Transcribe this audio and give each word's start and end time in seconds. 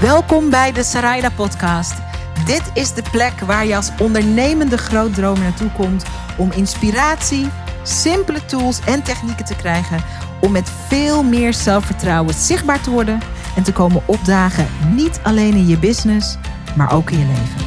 Welkom 0.00 0.50
bij 0.50 0.72
de 0.72 0.82
Sarayda 0.82 1.30
Podcast. 1.30 1.94
Dit 2.46 2.70
is 2.74 2.94
de 2.94 3.02
plek 3.10 3.40
waar 3.40 3.66
je 3.66 3.76
als 3.76 3.90
ondernemende 4.00 4.76
grootdromer 4.78 5.42
naartoe 5.42 5.70
komt 5.70 6.04
om 6.38 6.52
inspiratie, 6.52 7.48
simpele 7.82 8.44
tools 8.44 8.80
en 8.80 9.02
technieken 9.02 9.44
te 9.44 9.56
krijgen 9.56 10.00
om 10.40 10.52
met 10.52 10.70
veel 10.88 11.22
meer 11.22 11.54
zelfvertrouwen 11.54 12.34
zichtbaar 12.34 12.80
te 12.80 12.90
worden 12.90 13.20
en 13.56 13.62
te 13.62 13.72
komen 13.72 14.02
opdagen, 14.06 14.66
niet 14.94 15.20
alleen 15.22 15.54
in 15.54 15.66
je 15.66 15.78
business, 15.78 16.36
maar 16.76 16.92
ook 16.92 17.10
in 17.10 17.18
je 17.18 17.26
leven. 17.26 17.65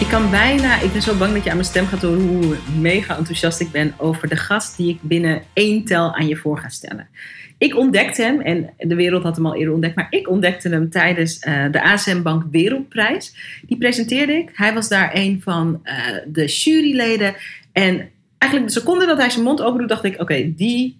Ik 0.00 0.08
kan 0.08 0.30
bijna, 0.30 0.80
ik 0.80 0.92
ben 0.92 1.02
zo 1.02 1.16
bang 1.16 1.32
dat 1.32 1.44
je 1.44 1.50
aan 1.50 1.56
mijn 1.56 1.68
stem 1.68 1.86
gaat 1.86 2.02
horen 2.02 2.28
hoe 2.28 2.56
mega 2.80 3.16
enthousiast 3.16 3.60
ik 3.60 3.70
ben 3.70 3.94
over 3.96 4.28
de 4.28 4.36
gast 4.36 4.76
die 4.76 4.88
ik 4.88 4.98
binnen 5.02 5.42
één 5.52 5.84
tel 5.84 6.14
aan 6.14 6.28
je 6.28 6.36
voor 6.36 6.58
ga 6.58 6.68
stellen. 6.68 7.08
Ik 7.58 7.76
ontdekte 7.76 8.22
hem, 8.22 8.40
en 8.40 8.70
de 8.78 8.94
wereld 8.94 9.22
had 9.22 9.36
hem 9.36 9.46
al 9.46 9.54
eerder 9.54 9.72
ontdekt, 9.72 9.96
maar 9.96 10.06
ik 10.10 10.28
ontdekte 10.28 10.68
hem 10.68 10.90
tijdens 10.90 11.44
uh, 11.44 11.64
de 11.70 11.82
ASM 11.82 12.22
Bank 12.22 12.44
Wereldprijs. 12.50 13.34
Die 13.66 13.78
presenteerde 13.78 14.32
ik. 14.32 14.50
Hij 14.52 14.74
was 14.74 14.88
daar 14.88 15.10
een 15.14 15.40
van 15.42 15.80
uh, 15.84 15.92
de 16.26 16.44
juryleden. 16.44 17.34
En 17.72 18.10
eigenlijk 18.38 18.72
de 18.72 18.80
seconde 18.80 19.06
dat 19.06 19.18
hij 19.18 19.30
zijn 19.30 19.44
mond 19.44 19.62
open 19.62 19.78
doet, 19.78 19.88
dacht 19.88 20.04
ik: 20.04 20.20
oké, 20.20 20.54
die 20.54 20.98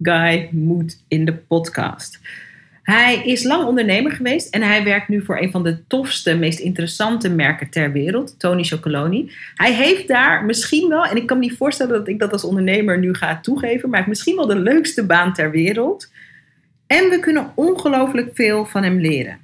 guy 0.00 0.48
moet 0.50 1.04
in 1.08 1.24
de 1.24 1.34
podcast. 1.34 2.20
Hij 2.82 3.22
is 3.24 3.42
lang 3.42 3.64
ondernemer 3.64 4.12
geweest 4.12 4.54
en 4.54 4.62
hij 4.62 4.84
werkt 4.84 5.08
nu 5.08 5.24
voor 5.24 5.40
een 5.40 5.50
van 5.50 5.62
de 5.62 5.86
tofste, 5.86 6.36
meest 6.36 6.58
interessante 6.58 7.30
merken 7.30 7.70
ter 7.70 7.92
wereld, 7.92 8.38
Tony 8.38 8.62
Chocoloni. 8.62 9.32
Hij 9.54 9.72
heeft 9.72 10.08
daar 10.08 10.44
misschien 10.44 10.88
wel, 10.88 11.04
en 11.04 11.16
ik 11.16 11.26
kan 11.26 11.38
me 11.38 11.44
niet 11.44 11.56
voorstellen 11.56 11.98
dat 11.98 12.08
ik 12.08 12.18
dat 12.18 12.32
als 12.32 12.44
ondernemer 12.44 12.98
nu 12.98 13.14
ga 13.14 13.40
toegeven, 13.40 13.88
maar 13.88 13.98
hij 13.98 14.08
heeft 14.08 14.08
misschien 14.08 14.36
wel 14.36 14.46
de 14.46 14.70
leukste 14.70 15.06
baan 15.06 15.32
ter 15.32 15.50
wereld. 15.50 16.10
En 16.86 17.08
we 17.08 17.20
kunnen 17.20 17.52
ongelooflijk 17.54 18.30
veel 18.34 18.64
van 18.64 18.82
hem 18.82 19.00
leren. 19.00 19.38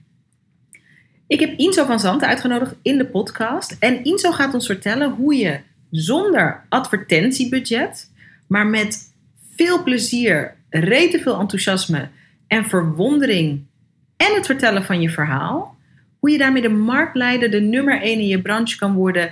Ik 1.26 1.40
heb 1.40 1.58
Inzo 1.58 1.84
van 1.84 2.00
Zanten 2.00 2.28
uitgenodigd 2.28 2.74
in 2.82 2.98
de 2.98 3.06
podcast. 3.06 3.76
En 3.78 4.04
Inzo 4.04 4.30
gaat 4.30 4.54
ons 4.54 4.66
vertellen 4.66 5.10
hoe 5.10 5.34
je 5.36 5.58
zonder 5.90 6.64
advertentiebudget, 6.68 8.10
maar 8.46 8.66
met 8.66 9.12
veel 9.56 9.82
plezier, 9.82 10.54
rete 10.70 11.18
veel 11.18 11.38
enthousiasme 11.38 12.08
en 12.48 12.64
verwondering 12.64 13.64
en 14.16 14.34
het 14.34 14.46
vertellen 14.46 14.84
van 14.84 15.00
je 15.00 15.10
verhaal, 15.10 15.76
hoe 16.18 16.30
je 16.30 16.38
daarmee 16.38 16.62
de 16.62 16.68
marktleider, 16.68 17.50
de 17.50 17.60
nummer 17.60 18.02
1 18.02 18.18
in 18.18 18.26
je 18.26 18.42
branche 18.42 18.78
kan 18.78 18.94
worden, 18.94 19.30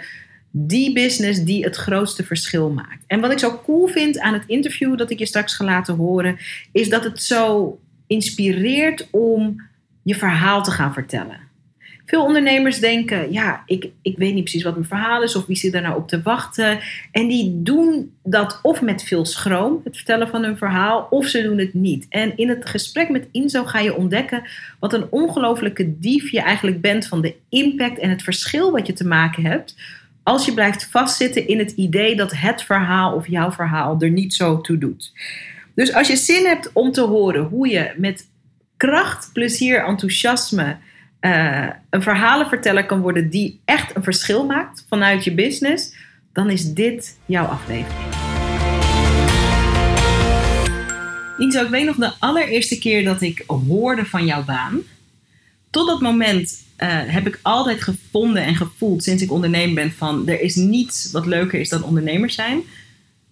die 0.50 0.92
business 0.92 1.45
die 1.45 1.64
het 1.64 1.77
grootste 1.77 2.25
verschil 2.25 2.70
maakt. 2.70 3.05
En 3.06 3.20
wat 3.20 3.33
ik 3.33 3.39
zo 3.39 3.61
cool 3.64 3.86
vind 3.86 4.19
aan 4.19 4.33
het 4.33 4.45
interview 4.47 4.98
dat 4.98 5.11
ik 5.11 5.19
je 5.19 5.27
straks 5.27 5.55
ga 5.55 5.64
laten 5.64 5.95
horen, 5.95 6.39
is 6.73 6.89
dat 6.89 7.05
het 7.05 7.23
zo 7.23 7.78
inspireert 8.06 9.08
om 9.11 9.62
je 10.03 10.14
verhaal 10.14 10.62
te 10.62 10.70
gaan 10.70 10.92
vertellen. 10.92 11.45
Veel 12.07 12.25
ondernemers 12.25 12.79
denken, 12.79 13.33
ja, 13.33 13.62
ik, 13.67 13.89
ik 14.03 14.17
weet 14.17 14.35
niet 14.35 14.43
precies 14.43 14.62
wat 14.62 14.75
mijn 14.75 14.87
verhaal 14.87 15.23
is 15.23 15.37
of 15.37 15.47
wie 15.47 15.57
zit 15.57 15.73
daar 15.73 15.83
nou 15.83 15.97
op 15.97 16.09
te 16.09 16.23
wachten. 16.23 16.79
En 17.11 17.29
die 17.29 17.63
doen 17.63 18.13
dat 18.23 18.59
of 18.63 18.83
met 18.83 19.03
veel 19.03 19.25
schroom, 19.25 19.81
het 19.85 19.97
vertellen 19.97 20.29
van 20.29 20.43
hun 20.43 20.57
verhaal, 20.57 21.07
of 21.11 21.27
ze 21.27 21.43
doen 21.43 21.59
het 21.59 21.75
niet. 21.75 22.07
En 22.09 22.37
in 22.37 22.48
het 22.48 22.69
gesprek 22.69 23.09
met 23.09 23.29
Inzo 23.33 23.65
ga 23.65 23.79
je 23.79 23.97
ontdekken 23.97 24.43
wat 24.79 24.93
een 24.93 25.07
ongelofelijke 25.11 25.98
dief 25.98 26.31
je 26.31 26.41
eigenlijk 26.41 26.81
bent 26.81 27.07
van 27.07 27.21
de 27.21 27.35
impact 27.48 27.98
en 27.98 28.11
het 28.11 28.23
verschil 28.23 28.73
wat 28.73 28.87
je 28.87 28.93
te 28.93 29.07
maken 29.07 29.45
hebt. 29.45 29.77
Als 30.23 30.45
je 30.45 30.55
blijft 30.55 30.89
vastzitten 30.91 31.48
in 31.48 31.59
het 31.59 31.70
idee 31.70 32.17
dat 32.17 32.33
het 32.37 32.63
verhaal 32.63 33.15
of 33.15 33.29
jouw 33.29 33.53
verhaal 33.53 33.97
er 33.98 34.11
niet 34.11 34.35
zo 34.35 34.61
toe 34.61 34.79
doet. 34.79 35.13
Dus 35.75 35.95
als 35.95 36.09
je 36.09 36.17
zin 36.17 36.47
hebt 36.47 36.70
om 36.73 36.93
te 36.93 37.03
horen 37.03 37.45
hoe 37.45 37.69
je 37.69 37.93
met 37.97 38.29
kracht, 38.77 39.31
plezier, 39.33 39.85
enthousiasme 39.85 40.77
uh, 41.27 41.67
een 41.91 42.03
verhalenverteller 42.03 42.87
kan 42.87 43.01
worden 43.01 43.31
die 43.31 43.61
echt 43.64 43.97
een 43.97 44.03
verschil 44.03 44.47
maakt 44.47 44.85
vanuit 44.89 45.25
je 45.25 45.35
business, 45.35 45.95
dan 46.33 46.51
is 46.51 46.73
dit 46.73 47.19
jouw 47.27 47.45
aflevering. 47.45 48.14
Inzo, 51.39 51.63
ik 51.63 51.69
weet 51.69 51.85
nog 51.85 51.97
de 51.97 52.13
allereerste 52.19 52.79
keer 52.79 53.05
dat 53.05 53.20
ik 53.20 53.45
hoorde 53.47 54.05
van 54.05 54.27
jouw 54.27 54.45
baan. 54.45 54.81
Tot 55.70 55.86
dat 55.86 56.01
moment 56.01 56.65
uh, 56.79 56.89
heb 56.89 57.27
ik 57.27 57.39
altijd 57.42 57.83
gevonden 57.83 58.42
en 58.42 58.55
gevoeld 58.55 59.03
sinds 59.03 59.23
ik 59.23 59.33
ondernemer 59.33 59.75
ben 59.75 59.92
van 59.92 60.29
er 60.29 60.41
is 60.41 60.55
niets 60.55 61.11
wat 61.13 61.27
leuker 61.27 61.61
is 61.61 61.69
dan 61.69 61.83
ondernemer 61.83 62.31
zijn. 62.31 62.63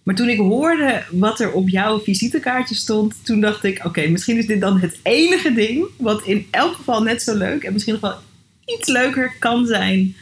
Maar 0.05 0.15
toen 0.15 0.29
ik 0.29 0.37
hoorde 0.37 1.03
wat 1.11 1.39
er 1.39 1.51
op 1.51 1.69
jouw 1.69 1.99
visitekaartje 1.99 2.75
stond, 2.75 3.15
toen 3.23 3.41
dacht 3.41 3.63
ik: 3.63 3.85
oké, 3.85 4.07
misschien 4.07 4.37
is 4.37 4.45
dit 4.47 4.61
dan 4.61 4.79
het 4.79 4.99
enige 5.03 5.53
ding 5.53 5.85
wat 5.97 6.25
in 6.25 6.47
elk 6.51 6.75
geval 6.75 7.03
net 7.03 7.21
zo 7.21 7.37
leuk 7.37 7.63
en 7.63 7.73
misschien 7.73 7.93
nog 7.93 8.01
wel 8.01 8.17
iets 8.65 8.89
leuker 8.89 9.35
kan 9.39 9.65
zijn 9.65 10.15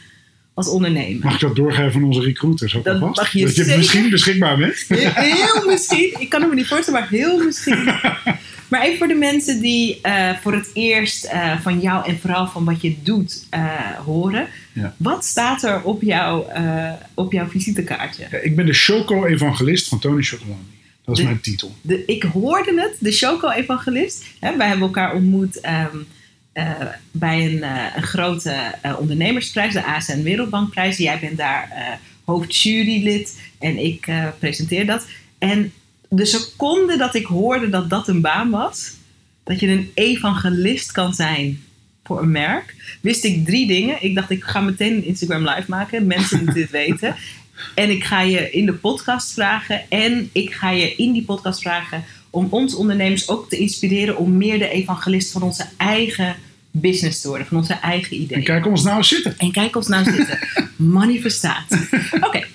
als 0.54 0.68
ondernemer. 0.68 1.24
Mag 1.24 1.34
ik 1.34 1.40
dat 1.40 1.56
doorgeven 1.56 1.92
van 1.92 2.04
onze 2.04 2.20
recruiters? 2.20 2.72
Dat 2.82 2.98
vast? 2.98 3.16
mag 3.16 3.32
je 3.32 3.44
Dat 3.44 3.56
je 3.56 3.76
misschien 3.76 4.10
beschikbaar 4.10 4.56
bent? 4.56 4.84
Heel 4.88 5.66
misschien. 5.66 6.14
Ik 6.18 6.28
kan 6.28 6.40
het 6.40 6.50
me 6.50 6.56
niet 6.56 6.66
voorstellen, 6.66 7.00
maar 7.00 7.08
heel 7.08 7.44
misschien. 7.44 7.78
Maar 8.68 8.82
even 8.82 8.98
voor 8.98 9.08
de 9.08 9.14
mensen 9.14 9.60
die 9.60 10.00
uh, 10.02 10.30
voor 10.42 10.52
het 10.52 10.70
eerst 10.72 11.24
uh, 11.24 11.60
van 11.60 11.80
jou 11.80 12.06
en 12.06 12.18
vooral 12.18 12.46
van 12.46 12.64
wat 12.64 12.82
je 12.82 12.96
doet 13.02 13.46
uh, 13.54 13.80
horen. 14.04 14.48
Ja. 14.74 14.94
Wat 14.96 15.24
staat 15.24 15.62
er 15.62 15.82
op, 15.82 16.02
jou, 16.02 16.44
op 17.14 17.32
jouw 17.32 17.48
visitekaartje? 17.48 18.26
Ja, 18.30 18.38
ik 18.38 18.56
ben 18.56 18.66
de 18.66 18.72
Choco-evangelist 18.72 19.88
van 19.88 19.98
Tony 19.98 20.22
Chocoloni. 20.22 20.58
Dat 21.04 21.14
is 21.14 21.20
de, 21.20 21.28
mijn 21.28 21.40
titel. 21.40 21.74
De, 21.80 22.04
ik 22.04 22.22
hoorde 22.22 22.80
het, 22.80 22.96
de 22.98 23.12
Choco-evangelist. 23.12 24.24
Wij 24.40 24.68
hebben 24.68 24.86
elkaar 24.86 25.14
ontmoet 25.14 25.68
um, 25.92 26.06
bij 27.10 27.44
een, 27.44 27.62
een 27.96 28.02
grote 28.02 28.74
ondernemersprijs, 28.98 29.72
de 29.72 29.84
ASN 29.84 30.22
Wereldbankprijs. 30.22 30.96
Jij 30.96 31.18
bent 31.18 31.36
daar 31.36 31.98
hoofdjurylid 32.24 33.40
en 33.58 33.78
ik 33.84 34.12
presenteer 34.38 34.86
dat. 34.86 35.06
En 35.38 35.72
de 36.08 36.24
seconde 36.24 36.96
dat 36.96 37.14
ik 37.14 37.26
hoorde 37.26 37.68
dat 37.68 37.90
dat 37.90 38.08
een 38.08 38.20
baan 38.20 38.50
was, 38.50 38.92
dat 39.44 39.60
je 39.60 39.68
een 39.68 39.90
evangelist 39.94 40.92
kan 40.92 41.14
zijn 41.14 41.63
voor 42.04 42.22
een 42.22 42.30
merk, 42.30 42.74
wist 43.00 43.24
ik 43.24 43.44
drie 43.44 43.66
dingen. 43.66 43.96
Ik 44.00 44.14
dacht, 44.14 44.30
ik 44.30 44.44
ga 44.44 44.60
meteen 44.60 44.92
een 44.92 45.04
Instagram 45.04 45.48
live 45.48 45.70
maken. 45.70 46.06
Mensen 46.06 46.36
moeten 46.36 46.54
dit 46.54 46.70
weten. 46.70 47.14
En 47.74 47.90
ik 47.90 48.04
ga 48.04 48.20
je 48.20 48.50
in 48.50 48.66
de 48.66 48.72
podcast 48.72 49.32
vragen. 49.32 49.90
En 49.90 50.30
ik 50.32 50.52
ga 50.52 50.70
je 50.70 50.94
in 50.94 51.12
die 51.12 51.24
podcast 51.24 51.60
vragen 51.60 52.04
om 52.30 52.46
ons 52.50 52.74
ondernemers 52.74 53.28
ook 53.28 53.48
te 53.48 53.56
inspireren 53.56 54.16
om 54.16 54.36
meer 54.36 54.58
de 54.58 54.68
evangelist 54.68 55.32
van 55.32 55.42
onze 55.42 55.66
eigen 55.76 56.36
business 56.70 57.20
te 57.20 57.28
worden, 57.28 57.46
van 57.46 57.56
onze 57.56 57.74
eigen 57.74 58.20
ideeën. 58.20 58.38
En 58.38 58.44
kijk 58.46 58.66
ons 58.66 58.82
nou 58.82 59.02
zitten. 59.02 59.38
En 59.38 59.52
kijk 59.52 59.76
ons 59.76 59.88
nou 59.88 60.04
zitten. 60.04 60.38
Manifestatie. 60.76 61.78
Oké. 62.14 62.26
Okay. 62.26 62.46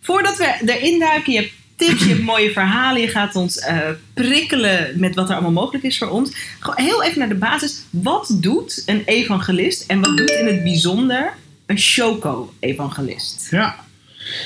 Voordat 0.00 0.36
we 0.36 0.62
erin 0.66 0.98
duiken, 0.98 1.32
je 1.32 1.38
hebt 1.38 1.52
tips, 1.86 2.02
je 2.02 2.08
hebt 2.08 2.22
mooie 2.22 2.50
verhalen, 2.50 3.00
je 3.00 3.08
gaat 3.08 3.36
ons 3.36 3.56
uh, 3.56 3.78
prikkelen 4.14 4.92
met 4.96 5.14
wat 5.14 5.28
er 5.28 5.34
allemaal 5.34 5.62
mogelijk 5.62 5.84
is 5.84 5.98
voor 5.98 6.08
ons. 6.08 6.32
Gewoon 6.60 6.84
heel 6.84 7.04
even 7.04 7.18
naar 7.18 7.28
de 7.28 7.34
basis. 7.34 7.84
Wat 7.90 8.36
doet 8.40 8.82
een 8.86 9.02
evangelist 9.04 9.84
en 9.86 10.00
wat 10.00 10.16
doet 10.16 10.30
in 10.30 10.46
het 10.46 10.62
bijzonder 10.62 11.32
een 11.66 11.78
Shoko-evangelist? 11.78 13.48
Ja, 13.50 13.84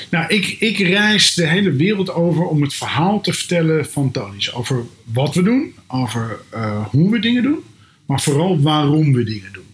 nou, 0.09 0.27
ik, 0.27 0.55
ik 0.59 0.77
reis 0.77 1.33
de 1.33 1.47
hele 1.47 1.71
wereld 1.71 2.11
over 2.13 2.45
om 2.45 2.61
het 2.61 2.73
verhaal 2.73 3.21
te 3.21 3.33
vertellen 3.33 3.85
van 3.85 4.11
Tony's. 4.11 4.53
Over 4.53 4.83
wat 5.03 5.35
we 5.35 5.43
doen, 5.43 5.73
over 5.87 6.39
uh, 6.53 6.85
hoe 6.89 7.11
we 7.11 7.19
dingen 7.19 7.43
doen, 7.43 7.59
maar 8.05 8.21
vooral 8.21 8.61
waarom 8.61 9.13
we 9.13 9.23
dingen 9.23 9.53
doen. 9.53 9.67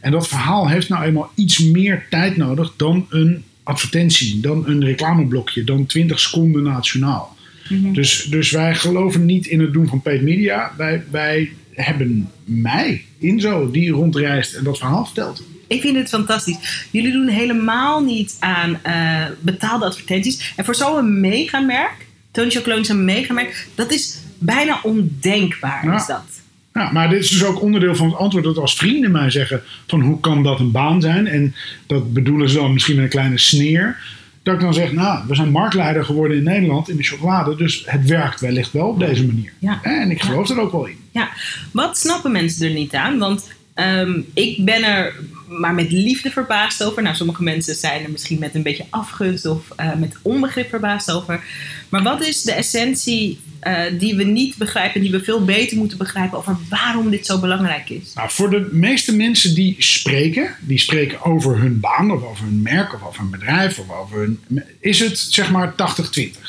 En 0.00 0.10
dat 0.10 0.28
verhaal 0.28 0.68
heeft 0.68 0.88
nou 0.88 1.04
eenmaal 1.04 1.32
iets 1.34 1.58
meer 1.58 2.06
tijd 2.10 2.36
nodig 2.36 2.72
dan 2.76 3.06
een 3.08 3.44
advertentie, 3.62 4.40
dan 4.40 4.68
een 4.68 4.84
reclameblokje, 4.84 5.64
dan 5.64 5.86
20 5.86 6.20
seconden 6.20 6.62
nationaal. 6.62 7.36
Mm-hmm. 7.68 7.94
dus, 7.94 8.24
dus 8.24 8.50
wij 8.50 8.74
geloven 8.74 9.26
niet 9.26 9.46
in 9.46 9.60
het 9.60 9.72
doen 9.72 9.88
van 9.88 10.02
paid 10.02 10.22
media. 10.22 10.72
Wij, 10.76 11.04
wij 11.10 11.52
hebben 11.70 12.30
mij, 12.44 13.04
Inzo, 13.18 13.70
die 13.70 13.90
rondreist 13.90 14.54
en 14.54 14.64
dat 14.64 14.78
verhaal 14.78 15.04
vertelt. 15.04 15.44
Ik 15.66 15.80
vind 15.80 15.96
het 15.96 16.08
fantastisch. 16.08 16.88
Jullie 16.90 17.12
doen 17.12 17.28
helemaal 17.28 18.00
niet 18.00 18.36
aan 18.38 18.80
uh, 18.86 19.26
betaalde 19.40 19.84
advertenties. 19.84 20.52
En 20.56 20.64
voor 20.64 20.74
zo'n 20.74 21.20
megamerk, 21.20 22.06
Tony 22.30 22.50
Chocolone 22.50 22.80
is 22.80 22.88
een 22.88 23.04
megamerk, 23.04 23.68
dat 23.74 23.92
is 23.92 24.18
bijna 24.38 24.80
ondenkbaar. 24.82 25.84
Ja. 25.84 25.94
Is 25.94 26.06
dat. 26.06 26.41
Ja, 26.72 26.92
maar 26.92 27.08
dit 27.08 27.22
is 27.22 27.30
dus 27.30 27.44
ook 27.44 27.62
onderdeel 27.62 27.94
van 27.94 28.06
het 28.06 28.16
antwoord 28.16 28.44
dat 28.44 28.58
als 28.58 28.74
vrienden 28.74 29.10
mij 29.10 29.30
zeggen 29.30 29.62
van 29.86 30.00
hoe 30.00 30.20
kan 30.20 30.42
dat 30.42 30.60
een 30.60 30.70
baan 30.70 31.00
zijn? 31.00 31.26
En 31.26 31.54
dat 31.86 32.12
bedoelen 32.12 32.48
ze 32.48 32.56
dan 32.56 32.72
misschien 32.72 32.94
met 32.94 33.04
een 33.04 33.10
kleine 33.10 33.38
sneer. 33.38 33.96
Dat 34.42 34.54
ik 34.54 34.60
dan 34.60 34.74
zeg, 34.74 34.92
nou, 34.92 35.24
we 35.28 35.34
zijn 35.34 35.50
marktleider 35.50 36.04
geworden 36.04 36.36
in 36.36 36.42
Nederland 36.42 36.88
in 36.88 36.96
de 36.96 37.02
chocolade, 37.02 37.56
dus 37.56 37.82
het 37.86 38.06
werkt 38.06 38.40
wellicht 38.40 38.72
wel 38.72 38.88
op 38.88 38.98
deze 38.98 39.26
manier. 39.26 39.52
Ja. 39.58 39.78
En 39.82 40.10
ik 40.10 40.22
geloof 40.22 40.48
ja. 40.48 40.54
er 40.54 40.60
ook 40.60 40.72
wel 40.72 40.86
in. 40.86 40.96
Ja, 41.10 41.28
wat 41.70 41.98
snappen 41.98 42.32
mensen 42.32 42.66
er 42.66 42.74
niet 42.74 42.94
aan? 42.94 43.18
Want 43.18 43.50
Ehm, 43.74 44.20
ik 44.34 44.64
ben 44.64 44.82
er 44.82 45.14
maar 45.60 45.74
met 45.74 45.92
liefde 45.92 46.30
verbaasd 46.30 46.84
over. 46.84 47.02
Nou, 47.02 47.16
sommige 47.16 47.42
mensen 47.42 47.74
zijn 47.74 48.04
er 48.04 48.10
misschien 48.10 48.38
met 48.38 48.54
een 48.54 48.62
beetje 48.62 48.86
afgunst 48.90 49.46
of 49.46 49.68
uh, 49.80 49.94
met 49.94 50.16
onbegrip 50.22 50.68
verbaasd 50.68 51.10
over. 51.10 51.44
Maar 51.88 52.02
wat 52.02 52.26
is 52.26 52.42
de 52.42 52.52
essentie 52.52 53.38
uh, 53.62 53.82
die 53.98 54.16
we 54.16 54.24
niet 54.24 54.56
begrijpen, 54.56 55.00
die 55.00 55.10
we 55.10 55.24
veel 55.24 55.44
beter 55.44 55.76
moeten 55.76 55.98
begrijpen 55.98 56.38
over 56.38 56.56
waarom 56.68 57.10
dit 57.10 57.26
zo 57.26 57.40
belangrijk 57.40 57.90
is? 57.90 58.14
Nou, 58.14 58.30
voor 58.30 58.50
de 58.50 58.68
meeste 58.72 59.16
mensen 59.16 59.54
die 59.54 59.76
spreken, 59.78 60.56
die 60.60 60.78
spreken 60.78 61.24
over 61.24 61.58
hun 61.58 61.80
baan 61.80 62.10
of 62.10 62.22
over 62.22 62.44
hun 62.44 62.62
merk 62.62 62.94
of 62.94 63.02
over 63.06 63.20
hun 63.20 63.30
bedrijf 63.30 63.78
of 63.78 63.90
over 63.90 64.18
hun. 64.18 64.40
is 64.80 65.00
het 65.00 65.18
zeg 65.18 65.50
maar 65.50 65.72
80-20. 65.72 65.76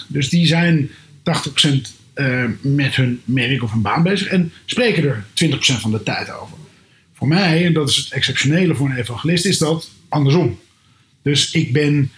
Dus 0.08 0.30
die 0.30 0.48
zijn 0.48 0.90
80% 0.90 0.92
uh, 2.16 2.46
met 2.62 2.96
hun 2.96 3.22
merk 3.26 3.64
of 3.64 3.72
hun 3.72 3.82
baan 3.82 4.04
bezig 4.04 4.28
en 4.28 4.52
spreken 4.66 5.04
er 5.04 5.24
20% 5.44 5.56
van 5.58 5.92
de 5.92 6.04
tijd 6.04 6.32
over. 6.32 6.58
Voor 7.24 7.32
mij, 7.32 7.66
en 7.66 7.74
dat 7.74 7.90
is 7.90 7.96
het 7.96 8.12
exceptionele 8.12 8.76
voor 8.76 8.90
een 8.90 8.98
evangelist, 8.98 9.46
is 9.46 9.58
dat 9.58 9.90
andersom. 10.10 10.60
Dus 11.22 11.52
ik 11.52 11.74
ben 11.74 12.12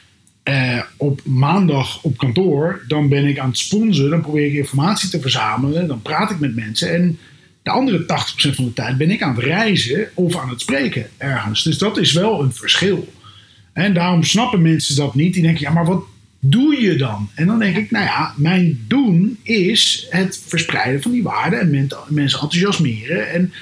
eh, 0.43 0.81
op 0.97 1.21
maandag 1.25 2.03
op 2.03 2.17
kantoor, 2.17 2.83
dan 2.87 3.09
ben 3.09 3.25
ik 3.25 3.39
aan 3.39 3.49
het 3.49 3.57
sponsen, 3.57 4.09
dan 4.09 4.21
probeer 4.21 4.45
ik 4.45 4.53
informatie 4.53 5.09
te 5.09 5.21
verzamelen, 5.21 5.87
dan 5.87 6.01
praat 6.01 6.31
ik 6.31 6.39
met 6.39 6.55
mensen. 6.55 6.93
En 6.93 7.19
de 7.63 7.69
andere 7.69 8.01
80% 8.01 8.05
van 8.55 8.65
de 8.65 8.73
tijd 8.73 8.97
ben 8.97 9.11
ik 9.11 9.21
aan 9.21 9.35
het 9.35 9.43
reizen 9.43 10.09
of 10.13 10.37
aan 10.37 10.49
het 10.49 10.61
spreken 10.61 11.09
ergens. 11.17 11.63
Dus 11.63 11.77
dat 11.77 11.97
is 11.97 12.11
wel 12.11 12.41
een 12.41 12.53
verschil. 12.53 13.13
En 13.73 13.93
daarom 13.93 14.23
snappen 14.23 14.61
mensen 14.61 14.95
dat 14.95 15.15
niet. 15.15 15.33
Die 15.33 15.43
denken, 15.43 15.61
ja, 15.61 15.71
maar 15.71 15.85
wat 15.85 16.03
doe 16.49 16.81
je 16.81 16.95
dan? 16.95 17.29
En 17.35 17.47
dan 17.47 17.59
denk 17.59 17.75
ik, 17.75 17.91
nou 17.91 18.05
ja, 18.05 18.33
mijn 18.37 18.85
doen 18.87 19.39
is 19.43 20.07
het 20.09 20.43
verspreiden 20.47 21.01
van 21.01 21.11
die 21.11 21.23
waarden 21.23 21.59
en 21.59 21.89
mensen 22.07 22.39
enthousiasmeren 22.39 23.31
en 23.31 23.53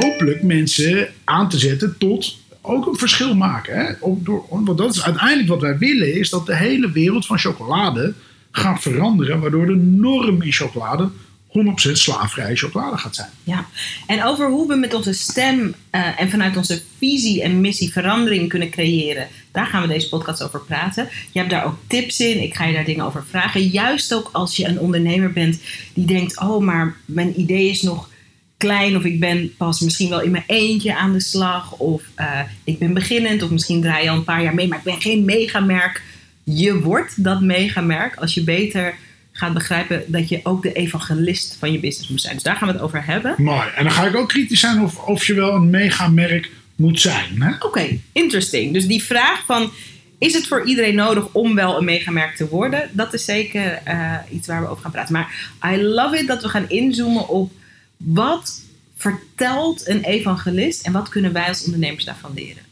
hopelijk 0.00 0.42
mensen 0.42 1.08
aan 1.24 1.48
te 1.48 1.58
zetten 1.58 1.94
tot 1.98 2.38
ook 2.60 2.86
een 2.86 2.96
verschil 2.96 3.34
maken. 3.34 3.76
Hè? 3.76 3.92
door, 4.16 4.44
want 4.48 4.78
dat 4.78 4.94
is 4.94 5.02
uiteindelijk 5.02 5.48
wat 5.48 5.60
wij 5.60 5.78
willen, 5.78 6.14
is 6.14 6.30
dat 6.30 6.46
de 6.46 6.56
hele 6.56 6.90
wereld 6.90 7.26
van 7.26 7.38
chocolade 7.38 8.14
gaat 8.50 8.82
veranderen, 8.82 9.40
waardoor 9.40 9.66
de 9.66 9.76
norm 9.76 10.42
in 10.42 10.52
chocolade 10.52 11.10
100% 11.48 11.52
slaafvrije 11.92 12.56
chocolade 12.56 12.96
gaat 12.96 13.14
zijn. 13.14 13.28
Ja, 13.44 13.66
en 14.06 14.24
over 14.24 14.48
hoe 14.50 14.68
we 14.68 14.76
met 14.76 14.94
onze 14.94 15.12
stem 15.12 15.74
uh, 15.94 16.20
en 16.20 16.30
vanuit 16.30 16.56
onze 16.56 16.82
visie 16.98 17.42
en 17.42 17.60
missie 17.60 17.92
verandering 17.92 18.48
kunnen 18.48 18.70
creëren, 18.70 19.28
daar 19.52 19.66
gaan 19.66 19.82
we 19.82 19.88
deze 19.88 20.08
podcast 20.08 20.42
over 20.42 20.60
praten. 20.60 21.08
Je 21.32 21.38
hebt 21.38 21.50
daar 21.50 21.64
ook 21.64 21.76
tips 21.86 22.20
in, 22.20 22.42
ik 22.42 22.54
ga 22.54 22.64
je 22.64 22.72
daar 22.72 22.84
dingen 22.84 23.04
over 23.04 23.24
vragen. 23.28 23.66
Juist 23.66 24.14
ook 24.14 24.28
als 24.32 24.56
je 24.56 24.66
een 24.66 24.78
ondernemer 24.78 25.32
bent 25.32 25.60
die 25.94 26.06
denkt: 26.06 26.40
oh, 26.40 26.64
maar 26.64 26.96
mijn 27.04 27.40
idee 27.40 27.68
is 27.68 27.82
nog 27.82 28.08
klein 28.56 28.96
of 28.96 29.04
ik 29.04 29.20
ben 29.20 29.56
pas 29.56 29.80
misschien 29.80 30.08
wel 30.08 30.20
in 30.20 30.30
mijn 30.30 30.44
eentje 30.46 30.96
aan 30.96 31.12
de 31.12 31.20
slag 31.20 31.72
of 31.72 32.02
uh, 32.16 32.40
ik 32.64 32.78
ben 32.78 32.94
beginnend 32.94 33.42
of 33.42 33.50
misschien 33.50 33.80
draai 33.80 34.04
je 34.04 34.10
al 34.10 34.16
een 34.16 34.24
paar 34.24 34.42
jaar 34.42 34.54
mee, 34.54 34.68
maar 34.68 34.78
ik 34.78 34.84
ben 34.84 35.00
geen 35.00 35.24
megamerk. 35.24 36.02
Je 36.44 36.80
wordt 36.80 37.24
dat 37.24 37.40
megamerk 37.40 38.16
als 38.16 38.34
je 38.34 38.44
beter 38.44 38.94
gaat 39.32 39.54
begrijpen 39.54 40.04
dat 40.06 40.28
je 40.28 40.40
ook 40.42 40.62
de 40.62 40.72
evangelist 40.72 41.56
van 41.58 41.72
je 41.72 41.80
business 41.80 42.08
moet 42.08 42.20
zijn. 42.20 42.34
Dus 42.34 42.42
daar 42.42 42.56
gaan 42.56 42.68
we 42.68 42.74
het 42.74 42.82
over 42.82 43.04
hebben. 43.04 43.34
Mooi. 43.38 43.68
En 43.76 43.84
dan 43.84 43.92
ga 43.92 44.06
ik 44.06 44.16
ook 44.16 44.28
kritisch 44.28 44.60
zijn 44.60 44.82
of, 44.82 44.98
of 44.98 45.26
je 45.26 45.34
wel 45.34 45.54
een 45.54 45.70
megamerk 45.70 46.50
moet 46.80 47.00
zijn. 47.00 47.56
Oké, 47.60 47.98
interesting. 48.12 48.72
Dus 48.72 48.86
die 48.86 49.02
vraag 49.02 49.44
van 49.46 49.70
is 50.18 50.34
het 50.34 50.46
voor 50.46 50.66
iedereen 50.66 50.94
nodig 50.94 51.32
om 51.32 51.54
wel 51.54 51.78
een 51.78 51.84
megamerk 51.84 52.36
te 52.36 52.48
worden? 52.48 52.90
Dat 52.92 53.14
is 53.14 53.24
zeker 53.24 53.82
uh, 53.88 54.16
iets 54.30 54.46
waar 54.46 54.60
we 54.60 54.68
over 54.68 54.82
gaan 54.82 54.92
praten. 54.92 55.12
Maar 55.12 55.52
I 55.72 55.82
love 55.82 56.18
it 56.18 56.26
dat 56.26 56.42
we 56.42 56.48
gaan 56.48 56.68
inzoomen 56.68 57.28
op 57.28 57.52
wat 57.96 58.62
vertelt 58.96 59.88
een 59.88 60.02
evangelist 60.02 60.86
en 60.86 60.92
wat 60.92 61.08
kunnen 61.08 61.32
wij 61.32 61.48
als 61.48 61.64
ondernemers 61.64 62.04
daarvan 62.04 62.32
leren? 62.34 62.62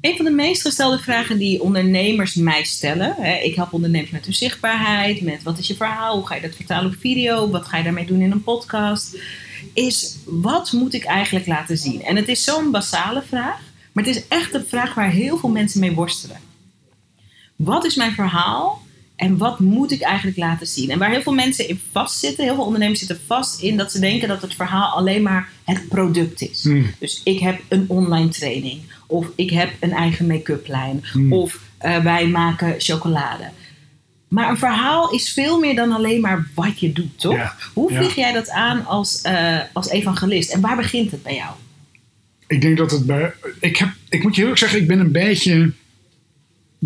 Een 0.00 0.16
van 0.16 0.24
de 0.24 0.30
meest 0.30 0.62
gestelde 0.62 0.98
vragen 0.98 1.38
die 1.38 1.62
ondernemers 1.62 2.34
mij 2.34 2.64
stellen. 2.64 3.14
Hè, 3.18 3.34
ik 3.34 3.54
help 3.54 3.72
ondernemers 3.72 4.10
met 4.10 4.24
hun 4.24 4.34
zichtbaarheid, 4.34 5.20
met 5.20 5.42
wat 5.42 5.58
is 5.58 5.66
je 5.66 5.76
verhaal, 5.76 6.16
hoe 6.16 6.26
ga 6.26 6.34
je 6.34 6.40
dat 6.40 6.54
vertalen 6.54 6.90
op 6.90 6.96
video, 7.00 7.50
wat 7.50 7.66
ga 7.66 7.76
je 7.76 7.84
daarmee 7.84 8.06
doen 8.06 8.20
in 8.20 8.30
een 8.30 8.42
podcast. 8.42 9.16
Is 9.72 10.16
wat 10.24 10.72
moet 10.72 10.94
ik 10.94 11.04
eigenlijk 11.04 11.46
laten 11.46 11.78
zien? 11.78 12.02
En 12.02 12.16
het 12.16 12.28
is 12.28 12.44
zo'n 12.44 12.70
basale 12.70 13.22
vraag, 13.28 13.60
maar 13.92 14.04
het 14.04 14.16
is 14.16 14.28
echt 14.28 14.54
een 14.54 14.64
vraag 14.66 14.94
waar 14.94 15.10
heel 15.10 15.38
veel 15.38 15.48
mensen 15.48 15.80
mee 15.80 15.92
worstelen. 15.92 16.36
Wat 17.56 17.84
is 17.84 17.94
mijn 17.94 18.12
verhaal 18.12 18.82
en 19.16 19.36
wat 19.36 19.60
moet 19.60 19.92
ik 19.92 20.00
eigenlijk 20.00 20.36
laten 20.36 20.66
zien? 20.66 20.90
En 20.90 20.98
waar 20.98 21.10
heel 21.10 21.22
veel 21.22 21.34
mensen 21.34 21.68
in 21.68 21.80
vastzitten, 21.90 22.44
heel 22.44 22.54
veel 22.54 22.64
ondernemers 22.64 22.98
zitten 22.98 23.20
vast 23.26 23.60
in 23.60 23.76
dat 23.76 23.92
ze 23.92 23.98
denken 23.98 24.28
dat 24.28 24.42
het 24.42 24.54
verhaal 24.54 24.96
alleen 24.96 25.22
maar 25.22 25.48
het 25.64 25.88
product 25.88 26.40
is. 26.40 26.62
Hmm. 26.62 26.94
Dus 26.98 27.20
ik 27.24 27.38
heb 27.38 27.60
een 27.68 27.84
online 27.88 28.28
training, 28.28 28.80
of 29.06 29.26
ik 29.34 29.50
heb 29.50 29.72
een 29.80 29.92
eigen 29.92 30.26
make-up 30.26 30.68
lijn, 30.68 31.04
Hmm. 31.12 31.32
of 31.32 31.60
uh, 31.82 31.98
wij 31.98 32.26
maken 32.26 32.74
chocolade. 32.78 33.50
Maar 34.32 34.48
een 34.48 34.56
verhaal 34.58 35.10
is 35.10 35.32
veel 35.32 35.58
meer 35.58 35.74
dan 35.74 35.92
alleen 35.92 36.20
maar 36.20 36.46
wat 36.54 36.80
je 36.80 36.92
doet, 36.92 37.20
toch? 37.20 37.34
Ja, 37.34 37.56
Hoe 37.72 37.92
ja. 37.92 37.98
vlieg 37.98 38.14
jij 38.14 38.32
dat 38.32 38.50
aan 38.50 38.86
als, 38.86 39.22
uh, 39.26 39.58
als 39.72 39.88
evangelist? 39.88 40.50
En 40.50 40.60
waar 40.60 40.76
begint 40.76 41.10
het 41.10 41.22
bij 41.22 41.34
jou? 41.34 41.50
Ik 42.46 42.60
denk 42.60 42.76
dat 42.76 42.90
het 42.90 43.06
bij. 43.06 43.32
Ik, 43.60 43.76
heb, 43.76 43.88
ik 44.08 44.22
moet 44.22 44.34
je 44.34 44.40
heel 44.40 44.50
erg 44.50 44.58
zeggen, 44.58 44.78
ik 44.78 44.86
ben 44.86 44.98
een 44.98 45.12
beetje 45.12 45.72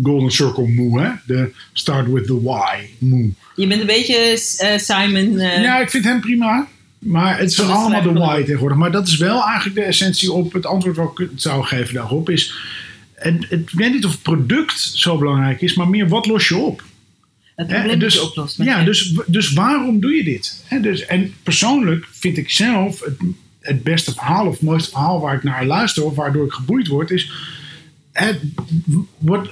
Golden 0.03 0.31
Circle 0.31 0.67
moe, 0.67 1.01
hè? 1.01 1.09
De 1.25 1.51
start 1.73 2.07
with 2.11 2.25
the 2.25 2.41
why 2.41 2.75
moe. 2.97 3.29
Je 3.55 3.67
bent 3.67 3.81
een 3.81 3.87
beetje 3.87 4.31
uh, 4.63 4.77
Simon. 4.77 5.33
Uh, 5.33 5.61
Ja, 5.61 5.79
ik 5.79 5.89
vind 5.89 6.03
hem 6.03 6.19
prima. 6.19 6.67
Maar 6.99 7.39
het 7.39 7.51
is 7.51 7.59
allemaal 7.59 8.01
de 8.01 8.13
why 8.13 8.43
tegenwoordig. 8.43 8.77
Maar 8.77 8.91
dat 8.91 9.07
is 9.07 9.17
wel 9.17 9.43
eigenlijk 9.43 9.75
de 9.75 9.83
essentie 9.83 10.31
op 10.31 10.53
het 10.53 10.65
antwoord 10.65 10.95
wat 10.95 11.19
ik 11.19 11.29
zou 11.35 11.63
geven 11.63 11.93
daarop. 11.93 12.29
Is, 12.29 12.53
en 13.15 13.45
het, 13.49 13.51
ik 13.51 13.69
weet 13.71 13.91
niet 13.91 14.05
of 14.05 14.21
product 14.21 14.79
zo 14.79 15.17
belangrijk 15.17 15.61
is, 15.61 15.75
maar 15.75 15.89
meer 15.89 16.07
wat 16.07 16.25
los 16.25 16.47
je 16.47 16.57
op. 16.57 16.83
het 17.65 17.99
dus, 17.99 18.19
oplost. 18.19 18.57
ja, 18.57 18.83
dus, 18.83 19.13
dus 19.25 19.53
waarom 19.53 19.99
doe 19.99 20.11
je 20.11 20.23
dit? 20.23 20.63
Hè, 20.65 20.79
dus, 20.79 21.05
en 21.05 21.33
persoonlijk 21.43 22.07
vind 22.11 22.37
ik 22.37 22.49
zelf 22.49 22.99
het, 22.99 23.15
het 23.59 23.83
beste 23.83 24.13
verhaal 24.13 24.45
of 24.47 24.53
het 24.53 24.61
mooiste 24.61 24.89
verhaal 24.89 25.19
waar 25.19 25.35
ik 25.35 25.43
naar 25.43 25.65
luister 25.65 26.03
of 26.03 26.15
waardoor 26.15 26.45
ik 26.45 26.51
geboeid 26.51 26.87
word, 26.87 27.11
is 27.11 27.31
what, 29.17 29.49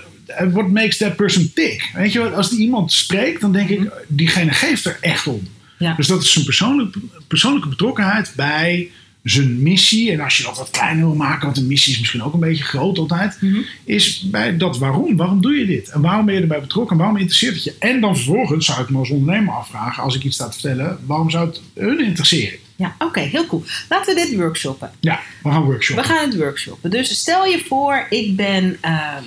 what 0.52 0.68
makes 0.68 0.98
that 0.98 1.16
person 1.16 1.52
tick? 1.54 1.92
Weet 1.94 2.12
je 2.12 2.30
als 2.30 2.50
die 2.50 2.60
iemand 2.60 2.92
spreekt, 2.92 3.42
dan 3.42 3.52
denk 3.52 3.70
ik, 3.70 3.92
diegene 4.08 4.52
geeft 4.52 4.86
er 4.86 4.98
echt 5.02 5.28
om. 5.28 5.48
Ja. 5.78 5.94
Dus 5.96 6.08
dat 6.08 6.24
is 6.24 6.34
zijn 6.34 6.46
persoonlijk, 6.46 6.96
persoonlijke 7.28 7.70
betrokkenheid 7.70 8.34
bij 8.36 8.92
zijn 9.32 9.62
missie. 9.64 10.12
En 10.12 10.20
als 10.20 10.38
je 10.38 10.44
dat 10.44 10.58
wat 10.58 10.70
kleiner 10.70 11.06
wil 11.06 11.16
maken, 11.16 11.46
want 11.46 11.58
een 11.58 11.68
missie 11.68 11.94
is 11.94 12.00
misschien 12.00 12.24
ook 12.24 12.34
een 12.34 12.40
beetje 12.40 12.64
groot 12.64 12.98
altijd. 12.98 13.38
Mhm. 13.42 13.60
Is 13.84 14.20
bij 14.20 14.58
dat 14.58 14.78
waarom. 14.78 15.16
Waarom 15.18 15.42
doe 15.42 15.54
je 15.54 15.66
dit? 15.66 15.90
En 15.90 16.02
waarom 16.02 16.26
ben 16.26 16.36
je 16.36 16.42
erbij 16.42 16.60
betrokken? 16.60 16.98
Waarom 16.98 17.18
interesseert 17.18 17.54
het 17.54 17.64
je? 17.64 17.76
En 17.80 18.02
dan 18.02 18.16
vervolgens 18.16 18.66
zou 18.66 18.82
ik 18.82 18.90
me 18.90 18.98
als 18.98 19.10
ondernemer 19.10 19.54
afvragen, 19.54 20.04
als 20.04 20.16
ik 20.16 20.24
iets 20.24 20.36
sta 20.36 20.48
te 20.48 20.60
vertellen, 20.60 21.00
waarom 21.06 21.30
zou 21.30 21.48
het 21.48 21.62
hun 21.74 22.06
interesseren? 22.06 22.60
Ja, 22.76 22.96
oké, 23.00 23.20
heel 23.20 23.46
cool. 23.46 23.64
Laten 23.90 24.16
we 24.16 24.22
dit 24.22 24.36
workshoppen. 24.36 24.92
Ja, 25.00 25.20
we 25.44 25.50
gaan 25.50 25.64
workshoppen. 25.64 26.08
We 26.08 26.14
gaan 26.14 26.30
het 26.30 26.38
workshoppen. 26.38 26.92
Dus 26.92 27.20
stel 27.20 27.46
je 27.46 27.60
voor, 27.60 28.06
ik 28.10 28.36
ben, 28.36 28.78
ehm, 28.82 29.24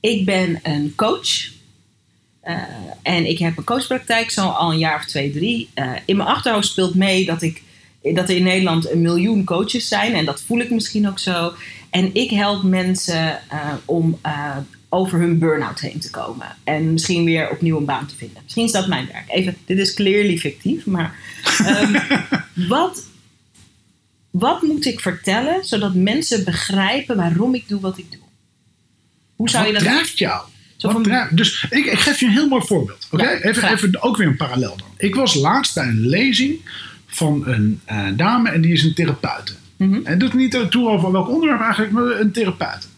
ik 0.00 0.24
ben 0.24 0.60
een 0.62 0.92
coach. 0.96 1.56
Eh, 2.40 2.56
en 3.02 3.26
ik 3.26 3.38
heb 3.38 3.56
een 3.56 3.64
coachpraktijk 3.64 4.30
zo 4.30 4.46
al 4.46 4.72
een 4.72 4.78
jaar 4.78 4.96
of 4.96 5.04
twee, 5.04 5.30
drie. 5.30 5.68
Eh, 5.74 5.92
in 6.04 6.16
mijn 6.16 6.28
achterhoofd 6.28 6.66
speelt 6.66 6.94
mee 6.94 7.24
dat, 7.24 7.42
ik, 7.42 7.62
dat 8.14 8.28
er 8.28 8.36
in 8.36 8.42
Nederland 8.42 8.90
een 8.90 9.00
miljoen 9.00 9.44
coaches 9.44 9.88
zijn. 9.88 10.14
En 10.14 10.24
dat 10.24 10.42
voel 10.42 10.60
ik 10.60 10.70
misschien 10.70 11.08
ook 11.08 11.18
zo. 11.18 11.52
En 11.90 12.14
ik 12.14 12.30
help 12.30 12.62
mensen 12.62 13.40
eh, 13.48 13.72
om 13.84 14.18
eh, 14.22 14.56
over 14.88 15.18
hun 15.18 15.38
burn-out 15.38 15.80
heen 15.80 15.98
te 15.98 16.10
komen. 16.10 16.56
En 16.64 16.92
misschien 16.92 17.24
weer 17.24 17.50
opnieuw 17.50 17.76
een 17.76 17.84
baan 17.84 18.06
te 18.06 18.16
vinden. 18.16 18.40
Misschien 18.42 18.64
is 18.64 18.72
dat 18.72 18.88
mijn 18.88 19.08
werk. 19.12 19.24
Even, 19.28 19.56
dit 19.64 19.78
is 19.78 19.94
clearly 19.94 20.38
fictief. 20.38 20.86
Maar 20.86 21.14
ehm, 21.58 21.98
wat, 22.68 23.04
wat 24.30 24.62
moet 24.62 24.84
ik 24.84 25.00
vertellen 25.00 25.64
zodat 25.64 25.94
mensen 25.94 26.44
begrijpen 26.44 27.16
waarom 27.16 27.54
ik 27.54 27.68
doe 27.68 27.80
wat 27.80 27.98
ik 27.98 28.12
doe? 28.12 28.20
Hoe 29.36 29.50
zou 29.50 29.66
je 29.66 29.72
Wat 29.72 29.82
dat 29.82 29.92
drijft 29.92 30.18
jou? 30.18 30.42
Wat 30.78 31.28
dus 31.30 31.66
ik, 31.70 31.86
ik 31.86 31.98
geef 31.98 32.20
je 32.20 32.26
een 32.26 32.32
heel 32.32 32.48
mooi 32.48 32.66
voorbeeld. 32.66 33.08
Oké, 33.10 33.22
Ja, 33.22 33.30
even, 33.30 33.72
even 33.72 34.02
ook 34.02 34.16
weer 34.16 34.26
een 34.26 34.36
parallel 34.36 34.76
dan. 34.76 34.88
Ik 34.96 35.14
was 35.14 35.34
laatst 35.34 35.74
bij 35.74 35.86
een 35.86 36.06
lezing 36.06 36.60
van 37.18 37.42
een 37.46 37.80
eh, 37.84 38.06
dame 38.16 38.50
en 38.50 38.60
die 38.60 38.72
is 38.72 38.82
een 38.82 38.94
therapeute. 38.94 39.52
Mhm. 39.76 39.94
En 39.94 40.02
het 40.04 40.20
doet 40.20 40.34
niet 40.34 40.66
toe 40.70 40.88
over 40.88 41.12
welk 41.12 41.28
onderwerp 41.28 41.60
eigenlijk, 41.60 41.92
maar 41.92 42.20
een 42.20 42.32
therapeut. 42.32 42.88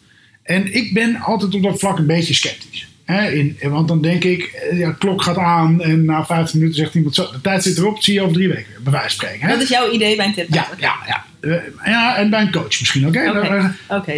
En 0.42 0.74
ik 0.74 0.92
ben 0.94 1.16
altijd 1.16 1.54
op 1.54 1.62
dat 1.62 1.78
vlak 1.78 1.98
een 1.98 2.06
beetje 2.06 2.34
sceptisch. 2.34 2.88
Hè, 3.04 3.30
in, 3.30 3.56
want 3.62 3.88
dan 3.88 4.02
denk 4.02 4.24
ik, 4.24 4.42
eh, 4.42 4.78
ja, 4.78 4.92
klok 4.92 5.22
gaat 5.22 5.36
aan 5.36 5.82
en 5.82 6.04
na 6.04 6.24
15 6.24 6.58
minuten 6.58 6.80
zegt 6.80 6.94
iemand 6.94 7.14
zo, 7.14 7.30
de 7.32 7.40
tijd 7.40 7.62
zit 7.62 7.78
erop, 7.78 8.02
zie 8.02 8.14
je 8.14 8.20
over 8.20 8.34
drie 8.34 8.48
weken 8.48 8.72
bij 8.82 8.92
wijze 8.92 9.08
van 9.08 9.26
spreken. 9.26 9.46
Hè? 9.46 9.52
Dat 9.52 9.62
is 9.62 9.68
jouw 9.68 9.90
idee 9.90 10.16
bij 10.16 10.26
een 10.26 10.34
therapeut? 10.34 10.54
Ja, 10.54 10.68
ja, 10.78 10.94
ja. 11.06 11.24
Eh, 11.40 11.62
ja, 11.84 12.16
en 12.16 12.30
bij 12.30 12.40
een 12.40 12.52
coach 12.52 12.80
misschien 12.80 13.06
ook. 13.06 13.14
Oké, 13.14 13.32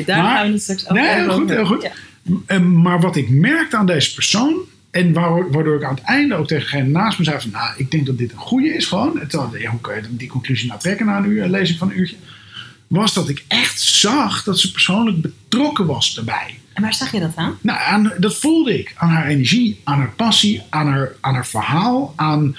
Daar- 0.04 0.22
Maar- 0.22 0.36
gaan 0.36 0.46
we 0.46 0.52
het 0.52 0.62
straks 0.62 0.82
over 0.82 0.94
Nee, 1.02 1.14
heel 1.14 1.30
goed, 1.30 1.50
heel 1.50 1.64
goed. 1.66 1.82
Ja. 2.46 2.58
Maar 2.58 3.00
wat 3.00 3.16
ik 3.16 3.30
merkte 3.30 3.76
aan 3.76 3.86
deze 3.86 4.14
persoon 4.14 4.54
en 4.92 5.12
waardoor, 5.12 5.76
ik 5.76 5.84
aan 5.84 5.94
het 5.94 6.04
einde 6.04 6.34
ook 6.34 6.46
tegen 6.46 6.62
degene 6.64 6.88
naast 6.88 7.18
me 7.18 7.24
zei 7.24 7.40
van... 7.40 7.50
Nou, 7.50 7.74
ik 7.76 7.90
denk 7.90 8.06
dat 8.06 8.18
dit 8.18 8.32
een 8.32 8.38
goede 8.38 8.74
is 8.74 8.86
gewoon. 8.86 9.20
En 9.20 9.28
toen, 9.28 9.50
ja, 9.58 9.70
hoe 9.70 9.80
kan 9.80 9.94
je 9.94 10.02
die 10.10 10.28
conclusie 10.28 10.68
nou 10.68 10.80
trekken 10.80 11.06
na 11.06 11.16
een, 11.16 11.30
uur, 11.30 11.42
een 11.42 11.50
lezing 11.50 11.78
van 11.78 11.90
een 11.90 11.98
uurtje? 11.98 12.16
Was 12.86 13.14
dat 13.14 13.28
ik 13.28 13.44
echt 13.48 13.80
zag 13.80 14.42
dat 14.44 14.58
ze 14.60 14.72
persoonlijk 14.72 15.20
betrokken 15.20 15.86
was 15.86 16.16
erbij. 16.16 16.58
En 16.72 16.82
waar 16.82 16.94
zag 16.94 17.12
je 17.12 17.20
dat 17.20 17.36
aan? 17.36 17.58
Nou, 17.60 17.78
aan, 17.80 18.12
dat 18.18 18.36
voelde 18.36 18.78
ik. 18.78 18.92
Aan 18.96 19.08
haar 19.08 19.26
energie, 19.26 19.80
aan 19.84 19.98
haar 19.98 20.12
passie, 20.16 20.62
aan 20.68 20.86
haar, 20.88 21.12
aan 21.20 21.34
haar 21.34 21.46
verhaal, 21.46 22.12
aan, 22.16 22.56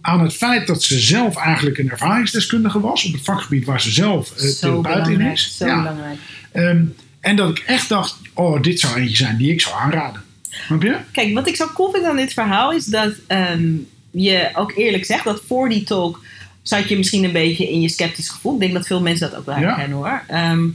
aan 0.00 0.20
het 0.20 0.34
feit 0.34 0.66
dat 0.66 0.82
ze 0.82 0.98
zelf 0.98 1.36
eigenlijk 1.36 1.78
een 1.78 1.90
ervaringsdeskundige 1.90 2.80
was 2.80 3.04
op 3.04 3.12
het 3.12 3.22
vakgebied 3.22 3.64
waar 3.64 3.80
ze 3.80 3.90
zelf 3.90 4.32
uh, 4.42 4.48
Zo 4.48 4.80
therapeut 4.82 5.08
in 5.08 5.20
is. 5.20 5.56
zo 5.56 5.66
Ja. 5.66 5.76
belangrijk. 5.82 6.18
Ehm, 6.52 6.84
en 7.20 7.36
dat 7.36 7.50
ik 7.50 7.58
echt 7.58 7.88
dacht, 7.88 8.16
oh, 8.32 8.62
dit 8.62 8.80
zou 8.80 8.94
eentje 8.96 9.16
zijn 9.16 9.36
die 9.36 9.52
ik 9.52 9.60
zou 9.60 9.74
aanraden. 9.80 10.22
Snap 10.66 10.82
je? 10.82 10.96
Kijk, 11.12 11.34
wat 11.34 11.48
ik 11.48 11.56
zo 11.56 11.66
cool 11.74 11.90
vind 11.90 12.04
aan 12.04 12.16
dit 12.16 12.32
verhaal 12.32 12.72
is 12.72 12.84
dat 12.84 13.12
ehm, 13.26 13.72
je 14.10 14.50
ook 14.54 14.72
eerlijk 14.76 15.04
zegt 15.04 15.24
dat 15.24 15.42
voor 15.46 15.68
die 15.68 15.84
talk 15.84 16.20
zat 16.62 16.88
je 16.88 16.96
misschien 16.96 17.24
een 17.24 17.32
beetje 17.32 17.70
in 17.70 17.80
je 17.80 17.88
sceptisch 17.88 18.28
gevoel. 18.28 18.54
Ik 18.54 18.60
denk 18.60 18.72
dat 18.72 18.86
veel 18.86 19.00
mensen 19.02 19.30
dat 19.30 19.38
ook 19.38 19.46
wel 19.46 19.58
Ja. 19.58 19.66
herkennen 19.66 19.96
hoor. 19.96 20.22
Ehm, 20.28 20.68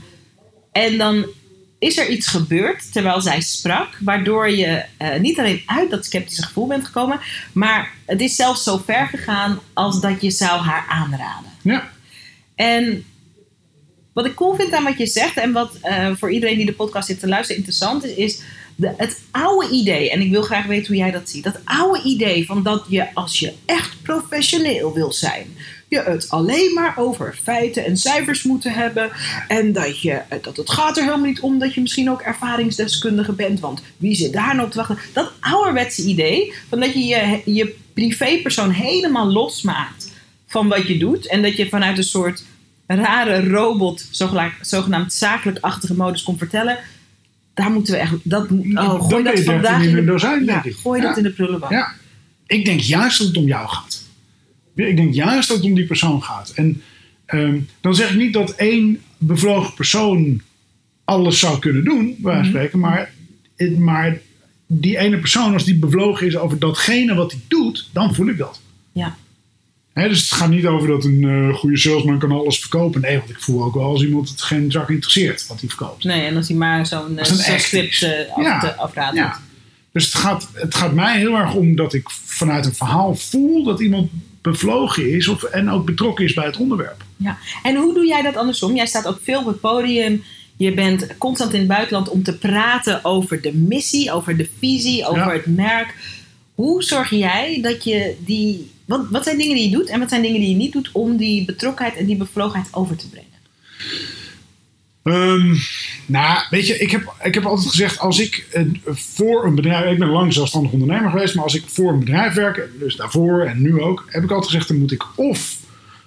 en 0.72 0.98
dan 0.98 1.26
is 1.78 1.98
er 1.98 2.08
iets 2.08 2.26
gebeurd 2.26 2.92
terwijl 2.92 3.20
zij 3.20 3.40
sprak, 3.40 3.88
waardoor 4.00 4.50
je 4.50 4.84
eh, 4.96 5.18
niet 5.20 5.38
alleen 5.38 5.62
uit 5.66 5.90
dat 5.90 6.04
sceptische 6.04 6.42
gevoel 6.42 6.66
bent 6.66 6.84
gekomen, 6.84 7.20
maar 7.52 7.90
het 8.06 8.20
is 8.20 8.36
zelfs 8.36 8.62
zo 8.62 8.82
ver 8.84 9.06
gegaan 9.06 9.58
als 9.72 10.00
dat 10.00 10.20
je 10.20 10.30
zou 10.30 10.60
haar 10.60 10.86
aanraden. 10.88 11.50
Ja. 11.62 11.90
En 12.54 13.04
wat 14.12 14.26
ik 14.26 14.34
cool 14.34 14.54
vind 14.54 14.72
aan 14.72 14.84
wat 14.84 14.98
je 14.98 15.06
zegt, 15.06 15.36
en 15.36 15.52
wat 15.52 15.74
eh, 15.82 16.10
voor 16.16 16.32
iedereen 16.32 16.56
die 16.56 16.66
de 16.66 16.72
podcast 16.72 17.06
zit 17.06 17.20
te 17.20 17.28
luisteren 17.28 17.56
interessant 17.56 18.04
is, 18.04 18.14
is 18.14 18.40
het 18.80 19.20
oude 19.30 19.68
idee, 19.70 20.10
en 20.10 20.20
ik 20.20 20.30
wil 20.30 20.42
graag 20.42 20.66
weten 20.66 20.86
hoe 20.86 20.96
jij 20.96 21.10
dat 21.10 21.30
ziet, 21.30 21.44
dat 21.44 21.60
oude 21.64 22.02
idee 22.02 22.46
van 22.46 22.62
dat 22.62 22.84
je 22.88 23.14
als 23.14 23.38
je 23.38 23.52
echt 23.64 24.02
professioneel 24.02 24.94
wil 24.94 25.12
zijn, 25.12 25.46
je 25.90 26.02
het 26.02 26.30
alleen 26.30 26.74
maar 26.74 26.94
over 26.96 27.38
feiten 27.42 27.84
en 27.84 27.96
cijfers 27.96 28.42
moet 28.42 28.64
hebben. 28.64 29.10
En 29.48 29.72
dat, 29.72 30.00
je, 30.00 30.20
dat 30.42 30.56
het 30.56 30.70
gaat 30.70 30.96
er 30.96 31.04
helemaal 31.04 31.26
niet 31.26 31.40
om 31.40 31.58
dat 31.58 31.74
je 31.74 31.80
misschien 31.80 32.10
ook 32.10 32.20
ervaringsdeskundige 32.20 33.32
bent. 33.32 33.60
Want 33.60 33.82
wie 33.96 34.14
zit 34.14 34.32
daar 34.32 34.54
nou 34.54 34.70
te 34.70 34.76
wachten? 34.76 34.98
Dat 35.12 35.32
ouderwetse 35.40 36.02
idee 36.02 36.54
van 36.68 36.80
dat 36.80 36.92
je 36.92 37.04
je, 37.04 37.40
je 37.44 37.74
privépersoon 37.94 38.70
helemaal 38.70 39.26
losmaakt 39.26 40.12
van 40.46 40.68
wat 40.68 40.86
je 40.86 40.98
doet. 40.98 41.26
En 41.26 41.42
dat 41.42 41.56
je 41.56 41.68
vanuit 41.68 41.98
een 41.98 42.04
soort 42.04 42.44
rare 42.86 43.48
robot, 43.48 44.06
zogenaamd, 44.10 44.52
zogenaamd 44.60 45.12
zakelijk-achtige 45.12 45.94
modus 45.94 46.22
komt 46.22 46.38
vertellen. 46.38 46.78
Daar 47.54 47.70
moeten 47.70 47.92
we 47.94 47.98
echt. 47.98 48.14
Dat, 48.22 48.50
moet- 48.50 48.78
oh, 48.78 49.08
gooi 49.08 49.24
dat 49.24 49.32
vandaag 49.44 49.84
in 49.84 49.94
de, 49.94 50.04
dozijn, 50.04 50.44
ja, 50.44 50.62
gooi 50.76 51.00
dat 51.00 51.16
in 51.16 51.22
de 51.22 51.30
prullenbak. 51.30 51.70
Ja, 51.70 51.92
ik 52.46 52.64
denk 52.64 52.80
juist 52.80 53.18
dat 53.18 53.26
het 53.26 53.36
om 53.36 53.46
jou 53.46 53.68
gaat. 53.68 54.02
Ik 54.74 54.96
denk 54.96 55.14
juist 55.14 55.48
dat 55.48 55.56
het 55.56 55.66
om 55.66 55.74
die 55.74 55.86
persoon 55.86 56.22
gaat. 56.22 56.50
En 56.54 56.82
ehm, 57.26 57.58
dan 57.80 57.94
zeg 57.94 58.10
ik 58.10 58.16
niet 58.16 58.32
dat 58.32 58.50
één 58.50 59.00
bevlogen 59.18 59.74
persoon 59.74 60.40
alles 61.04 61.38
zou 61.38 61.58
kunnen 61.58 61.84
doen, 61.84 62.16
wijze 62.22 62.38
van 62.40 62.48
spreken, 62.48 62.78
maar, 62.78 63.12
maar 63.78 64.18
die 64.66 64.98
ene 64.98 65.18
persoon, 65.18 65.52
als 65.52 65.64
die 65.64 65.78
bevlogen 65.78 66.26
is 66.26 66.36
over 66.36 66.58
datgene 66.58 67.14
wat 67.14 67.32
hij 67.32 67.40
doet, 67.48 67.88
dan 67.92 68.14
voel 68.14 68.28
ik 68.28 68.38
dat. 68.38 68.60
Ja. 68.92 69.16
Dus 69.94 70.20
het 70.20 70.32
gaat 70.32 70.48
niet 70.50 70.66
over 70.66 70.88
dat 70.88 71.04
een 71.04 71.24
eh, 71.24 71.54
goede 71.54 71.78
salesman 71.78 72.18
kan 72.18 72.32
alles 72.32 72.58
verkopen. 72.58 73.00
Nee, 73.00 73.18
want 73.18 73.30
ik 73.30 73.40
voel 73.40 73.64
ook 73.64 73.74
wel 73.74 73.84
als 73.84 74.02
iemand 74.02 74.28
het 74.28 74.42
geen 74.42 74.70
zak 74.70 74.90
interesseert 74.90 75.46
wat 75.46 75.60
hij 75.60 75.68
verkoopt. 75.68 76.04
Nee, 76.04 76.26
en 76.26 76.36
als 76.36 76.48
hij 76.48 76.56
maar 76.56 76.86
zo'n 76.86 77.18
eh, 77.18 77.28
een 77.28 77.36
zo'n 77.36 77.44
echt 77.54 77.64
script 77.64 78.02
eh, 78.02 78.10
af, 78.36 78.42
Ja. 78.42 78.74
afraadt. 78.78 79.16
Ja. 79.16 79.40
Dus 79.92 80.04
het 80.04 80.14
gaat, 80.14 80.48
het 80.52 80.74
gaat 80.74 80.92
mij 80.94 81.18
heel 81.18 81.34
erg 81.34 81.54
om 81.54 81.76
dat 81.76 81.92
ik 81.94 82.10
vanuit 82.24 82.66
een 82.66 82.74
verhaal 82.74 83.14
voel 83.14 83.64
dat 83.64 83.80
iemand 83.80 84.10
bevlogen 84.42 85.10
is 85.12 85.28
of, 85.28 85.42
en 85.42 85.70
ook 85.70 85.84
betrokken 85.84 86.24
is 86.24 86.34
bij 86.34 86.44
het 86.46 86.56
onderwerp. 86.56 87.04
Ja. 87.16 87.38
En 87.62 87.76
hoe 87.76 87.94
doe 87.94 88.06
jij 88.06 88.22
dat 88.22 88.36
andersom? 88.36 88.74
Jij 88.76 88.86
staat 88.86 89.06
ook 89.06 89.18
veel 89.22 89.40
op 89.40 89.46
het 89.46 89.60
podium. 89.60 90.22
Je 90.56 90.74
bent 90.74 91.06
constant 91.18 91.52
in 91.52 91.58
het 91.58 91.68
buitenland 91.68 92.08
om 92.08 92.22
te 92.22 92.36
praten 92.38 93.04
over 93.04 93.40
de 93.42 93.54
missie, 93.54 94.12
over 94.12 94.36
de 94.36 94.48
visie, 94.58 95.06
over 95.06 95.20
Ja. 95.22 95.32
het 95.32 95.46
merk. 95.46 95.94
Hoe 96.54 96.82
zorg 96.82 97.10
jij 97.10 97.58
dat 97.62 97.84
je 97.84 98.14
die. 98.24 98.70
Wat, 98.90 99.06
wat 99.10 99.24
zijn 99.24 99.38
dingen 99.38 99.56
die 99.56 99.70
je 99.70 99.76
doet 99.76 99.88
en 99.88 99.98
wat 99.98 100.08
zijn 100.08 100.22
dingen 100.22 100.40
die 100.40 100.48
je 100.50 100.56
niet 100.56 100.72
doet 100.72 100.90
om 100.92 101.16
die 101.16 101.44
betrokkenheid 101.44 101.96
en 101.96 102.06
die 102.06 102.16
bevlogenheid 102.16 102.68
over 102.74 102.96
te 102.96 103.08
brengen? 103.08 103.28
Ehm, 105.02 105.54
nou, 106.06 106.38
weet 106.50 106.66
je, 106.66 106.78
ik 106.78 106.90
heb, 106.90 107.14
ik 107.22 107.34
heb 107.34 107.44
altijd 107.46 107.68
gezegd, 107.68 107.98
als 107.98 108.20
ik 108.20 108.46
eh, 108.52 108.62
voor 108.92 109.44
een 109.44 109.54
bedrijf, 109.54 109.92
ik 109.92 109.98
ben 109.98 110.08
lang 110.08 110.32
zelfstandig 110.32 110.72
ondernemer 110.72 111.10
geweest, 111.10 111.34
maar 111.34 111.44
als 111.44 111.54
ik 111.54 111.64
voor 111.66 111.92
een 111.92 111.98
bedrijf 111.98 112.34
werk, 112.34 112.68
dus 112.78 112.96
daarvoor 112.96 113.42
en 113.44 113.62
nu 113.62 113.80
ook, 113.80 114.04
heb 114.08 114.22
ik 114.24 114.30
altijd 114.30 114.50
gezegd, 114.50 114.68
dan 114.68 114.78
moet 114.78 114.92
ik 114.92 115.04
of 115.16 115.56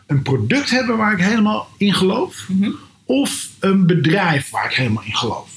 een 0.07 0.21
product 0.21 0.69
hebben 0.69 0.97
waar 0.97 1.13
ik 1.13 1.25
helemaal 1.25 1.67
in 1.77 1.93
geloof, 1.93 2.45
Mhm. 2.47 2.69
of 3.05 3.49
een 3.59 3.85
bedrijf 3.85 4.49
waar 4.49 4.65
ik 4.65 4.77
helemaal 4.77 5.03
in 5.03 5.15
geloof. 5.15 5.49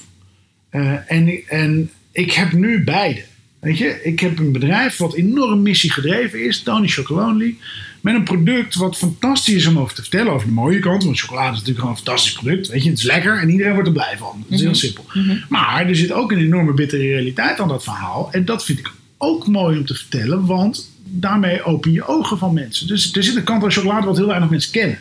Eh, 0.68 1.10
en, 1.12 1.46
en 1.48 1.90
ik 2.12 2.32
heb 2.32 2.52
nu 2.52 2.84
beide. 2.84 3.24
Weet 3.66 3.78
je, 3.78 4.00
ik 4.02 4.20
heb 4.20 4.38
een 4.38 4.52
bedrijf 4.52 4.96
wat 4.96 5.14
enorm 5.14 5.62
missiegedreven 5.62 6.44
is, 6.44 6.62
Tony 6.62 6.88
Chocolonely. 6.88 7.56
Met 8.00 8.14
een 8.14 8.24
product 8.24 8.74
wat 8.74 8.96
fantastisch 8.96 9.54
is 9.54 9.66
om 9.66 9.78
over 9.78 9.94
te 9.94 10.00
vertellen. 10.02 10.32
Over 10.32 10.46
de 10.46 10.52
mooie 10.52 10.78
kant. 10.78 11.04
Want 11.04 11.20
chocolade 11.20 11.46
is 11.46 11.52
natuurlijk 11.52 11.78
gewoon 11.78 11.90
een 11.94 12.02
fantastisch 12.02 12.32
product. 12.32 12.68
Weet 12.68 12.82
je, 12.82 12.90
het 12.90 12.98
is 12.98 13.04
lekker 13.04 13.38
en 13.38 13.50
iedereen 13.50 13.72
wordt 13.72 13.88
er 13.88 13.94
blij 13.94 14.14
van. 14.18 14.44
Dat 14.48 14.58
is 14.58 14.64
heel 14.64 14.74
simpel. 14.74 15.04
Maar 15.48 15.88
er 15.88 15.96
zit 15.96 16.12
ook 16.12 16.32
een 16.32 16.38
enorme 16.38 16.72
bittere 16.72 17.02
realiteit 17.02 17.60
aan 17.60 17.68
dat 17.68 17.84
verhaal. 17.84 18.28
En 18.32 18.44
dat 18.44 18.64
vind 18.64 18.78
ik 18.78 18.90
ook 19.18 19.46
mooi 19.46 19.78
om 19.78 19.86
te 19.86 19.94
vertellen. 19.94 20.46
Want 20.46 20.90
daarmee 21.04 21.62
open 21.62 21.92
je 21.92 22.06
ogen 22.06 22.38
van 22.38 22.54
mensen. 22.54 22.86
Dus 22.86 23.12
er 23.12 23.22
zit 23.22 23.36
een 23.36 23.44
kant 23.44 23.62
aan 23.64 23.72
chocolade 23.72 24.06
wat 24.06 24.16
heel 24.16 24.26
weinig 24.26 24.50
mensen 24.50 24.72
kennen. 24.72 24.98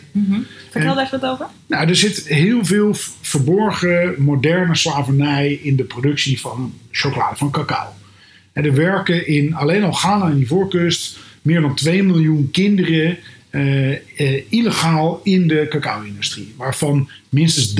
Vertel 0.70 0.90
En- 0.90 0.96
daar 0.96 1.00
eens 1.00 1.22
wat 1.22 1.26
over. 1.26 1.46
Nou, 1.68 1.88
er 1.88 1.96
zit 1.96 2.28
heel 2.28 2.66
veel 2.66 2.96
verborgen 3.22 4.16
moderne 4.18 4.76
slavernij 4.76 5.54
in 5.54 5.76
de 5.76 5.84
productie 5.84 6.40
van 6.40 6.74
chocolade, 6.92 7.36
van 7.36 7.52
cacao. 7.52 7.94
En 8.56 8.66
er 8.66 8.74
werken 8.74 9.28
in 9.28 9.54
alleen 9.54 9.84
al 9.84 9.92
Ghana 9.92 10.30
en 10.30 10.42
Ivoorkust 10.42 11.18
meer 11.42 11.62
dan 11.62 11.76
2 11.76 12.04
miljoen 12.04 12.50
kinderen 12.52 13.18
eh, 13.50 13.92
eh, 13.92 14.44
illegaal 14.50 15.22
in 15.24 15.48
de 15.48 15.66
cacao-industrie. 15.70 16.54
Waarvan 16.58 17.10
minstens 17.30 17.74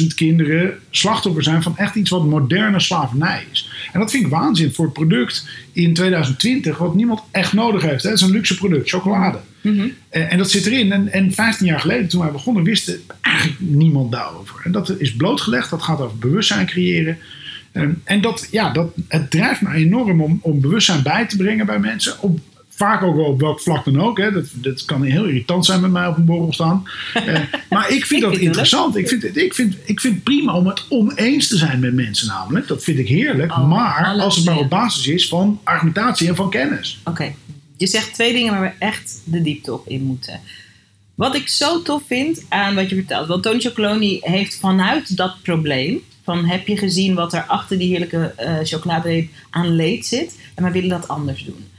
30.000 0.00 0.06
kinderen 0.14 0.74
slachtoffer 0.90 1.42
zijn 1.42 1.62
van 1.62 1.76
echt 1.76 1.94
iets 1.94 2.10
wat 2.10 2.24
moderne 2.24 2.80
slavernij 2.80 3.44
is. 3.52 3.70
En 3.92 4.00
dat 4.00 4.10
vind 4.10 4.24
ik 4.24 4.30
waanzin 4.30 4.72
voor 4.72 4.84
het 4.84 4.94
product 4.94 5.48
in 5.72 5.94
2020, 5.94 6.78
wat 6.78 6.94
niemand 6.94 7.20
echt 7.30 7.52
nodig 7.52 7.82
heeft. 7.82 8.02
Het 8.02 8.12
is 8.12 8.20
een 8.20 8.30
luxe 8.30 8.56
product, 8.56 8.88
chocolade. 8.88 9.38
Eh, 10.08 10.32
en 10.32 10.38
dat 10.38 10.50
zit 10.50 10.66
erin. 10.66 10.92
En, 10.92 11.12
en 11.12 11.32
15 11.32 11.66
jaar 11.66 11.80
geleden, 11.80 12.08
toen 12.08 12.20
wij 12.20 12.30
begonnen, 12.30 12.62
wist 12.62 12.98
eigenlijk 13.20 13.60
niemand 13.60 14.12
daarover. 14.12 14.60
En 14.64 14.72
dat 14.72 14.94
is 14.98 15.14
blootgelegd. 15.14 15.70
Dat 15.70 15.82
gaat 15.82 16.00
over 16.00 16.18
bewustzijn 16.18 16.66
creëren. 16.66 17.18
Ehm, 17.74 17.92
en 18.04 18.20
dat, 18.20 18.48
ja, 18.50 18.70
dat, 18.70 18.92
het 19.08 19.30
drijft 19.30 19.60
me 19.60 19.74
enorm 19.74 20.20
om, 20.20 20.38
om 20.42 20.60
bewustzijn 20.60 21.02
bij 21.02 21.26
te 21.26 21.36
brengen 21.36 21.66
bij 21.66 21.78
mensen. 21.78 22.22
Op, 22.22 22.38
vaak 22.68 23.02
ook 23.02 23.16
wel 23.16 23.24
op 23.24 23.40
welk 23.40 23.60
vlak 23.60 23.84
dan 23.84 24.00
ook. 24.00 24.18
Hè. 24.18 24.32
Dat, 24.32 24.44
dat 24.52 24.84
kan 24.84 25.02
heel 25.02 25.24
irritant 25.24 25.66
zijn 25.66 25.80
met 25.80 25.90
mij 25.90 26.06
op 26.06 26.16
een 26.16 26.24
borrel 26.24 26.52
staan. 26.52 26.82
Eh, 27.14 27.40
maar 27.70 27.90
ik 27.90 28.06
vind 28.06 28.20
Ik 28.20 28.20
dat 28.20 28.30
vind 28.30 28.44
interessant. 28.44 28.96
Ik 28.96 29.08
vind, 29.08 29.22
het, 29.22 29.36
ik, 29.36 29.54
vind, 29.54 29.76
ik 29.84 30.00
vind 30.00 30.22
prima 30.22 30.54
om 30.54 30.66
het 30.66 30.84
oneens 30.88 31.48
te 31.48 31.56
zijn 31.56 31.80
met 31.80 31.94
mensen 31.94 32.26
namelijk. 32.26 32.68
Dat 32.68 32.84
vind 32.84 32.98
ik 32.98 33.08
heerlijk. 33.08 33.52
Oh, 33.52 33.68
maar 33.68 34.04
als 34.04 34.36
het 34.36 34.44
maar 34.44 34.58
op 34.58 34.70
basis 34.70 35.06
is 35.06 35.28
van 35.28 35.60
argumentatie 35.64 36.28
en 36.28 36.36
van 36.36 36.50
kennis. 36.50 37.00
Oké, 37.04 37.34
je 37.76 37.86
zegt 37.86 38.14
twee 38.14 38.32
dingen 38.32 38.52
waar 38.52 38.62
we 38.62 38.84
echt 38.84 39.20
de 39.24 39.42
diepte 39.42 39.72
op 39.72 39.88
in 39.88 40.02
moeten. 40.02 40.40
Wat 41.14 41.34
ik 41.34 41.48
zo 41.48 41.82
tof 41.82 42.02
vind 42.06 42.44
aan 42.48 42.74
wat 42.74 42.88
je 42.88 42.94
vertelt. 42.94 43.28
Want 43.28 43.42
Tony 43.42 43.60
Chocoloni 43.60 44.18
heeft 44.20 44.58
vanuit 44.60 45.16
dat 45.16 45.42
probleem. 45.42 46.02
Van 46.24 46.44
heb 46.44 46.66
je 46.66 46.76
gezien 46.76 47.14
wat 47.14 47.32
er 47.32 47.42
achter 47.42 47.78
die 47.78 47.88
heerlijke 47.88 48.32
eh 48.36 48.58
chocoladereep 48.62 49.30
aan 49.50 49.74
leed 49.74 50.06
zit. 50.06 50.38
En 50.54 50.62
wij 50.62 50.72
willen 50.72 50.88
dat 50.88 51.08
anders 51.08 51.44
doen. 51.44 51.72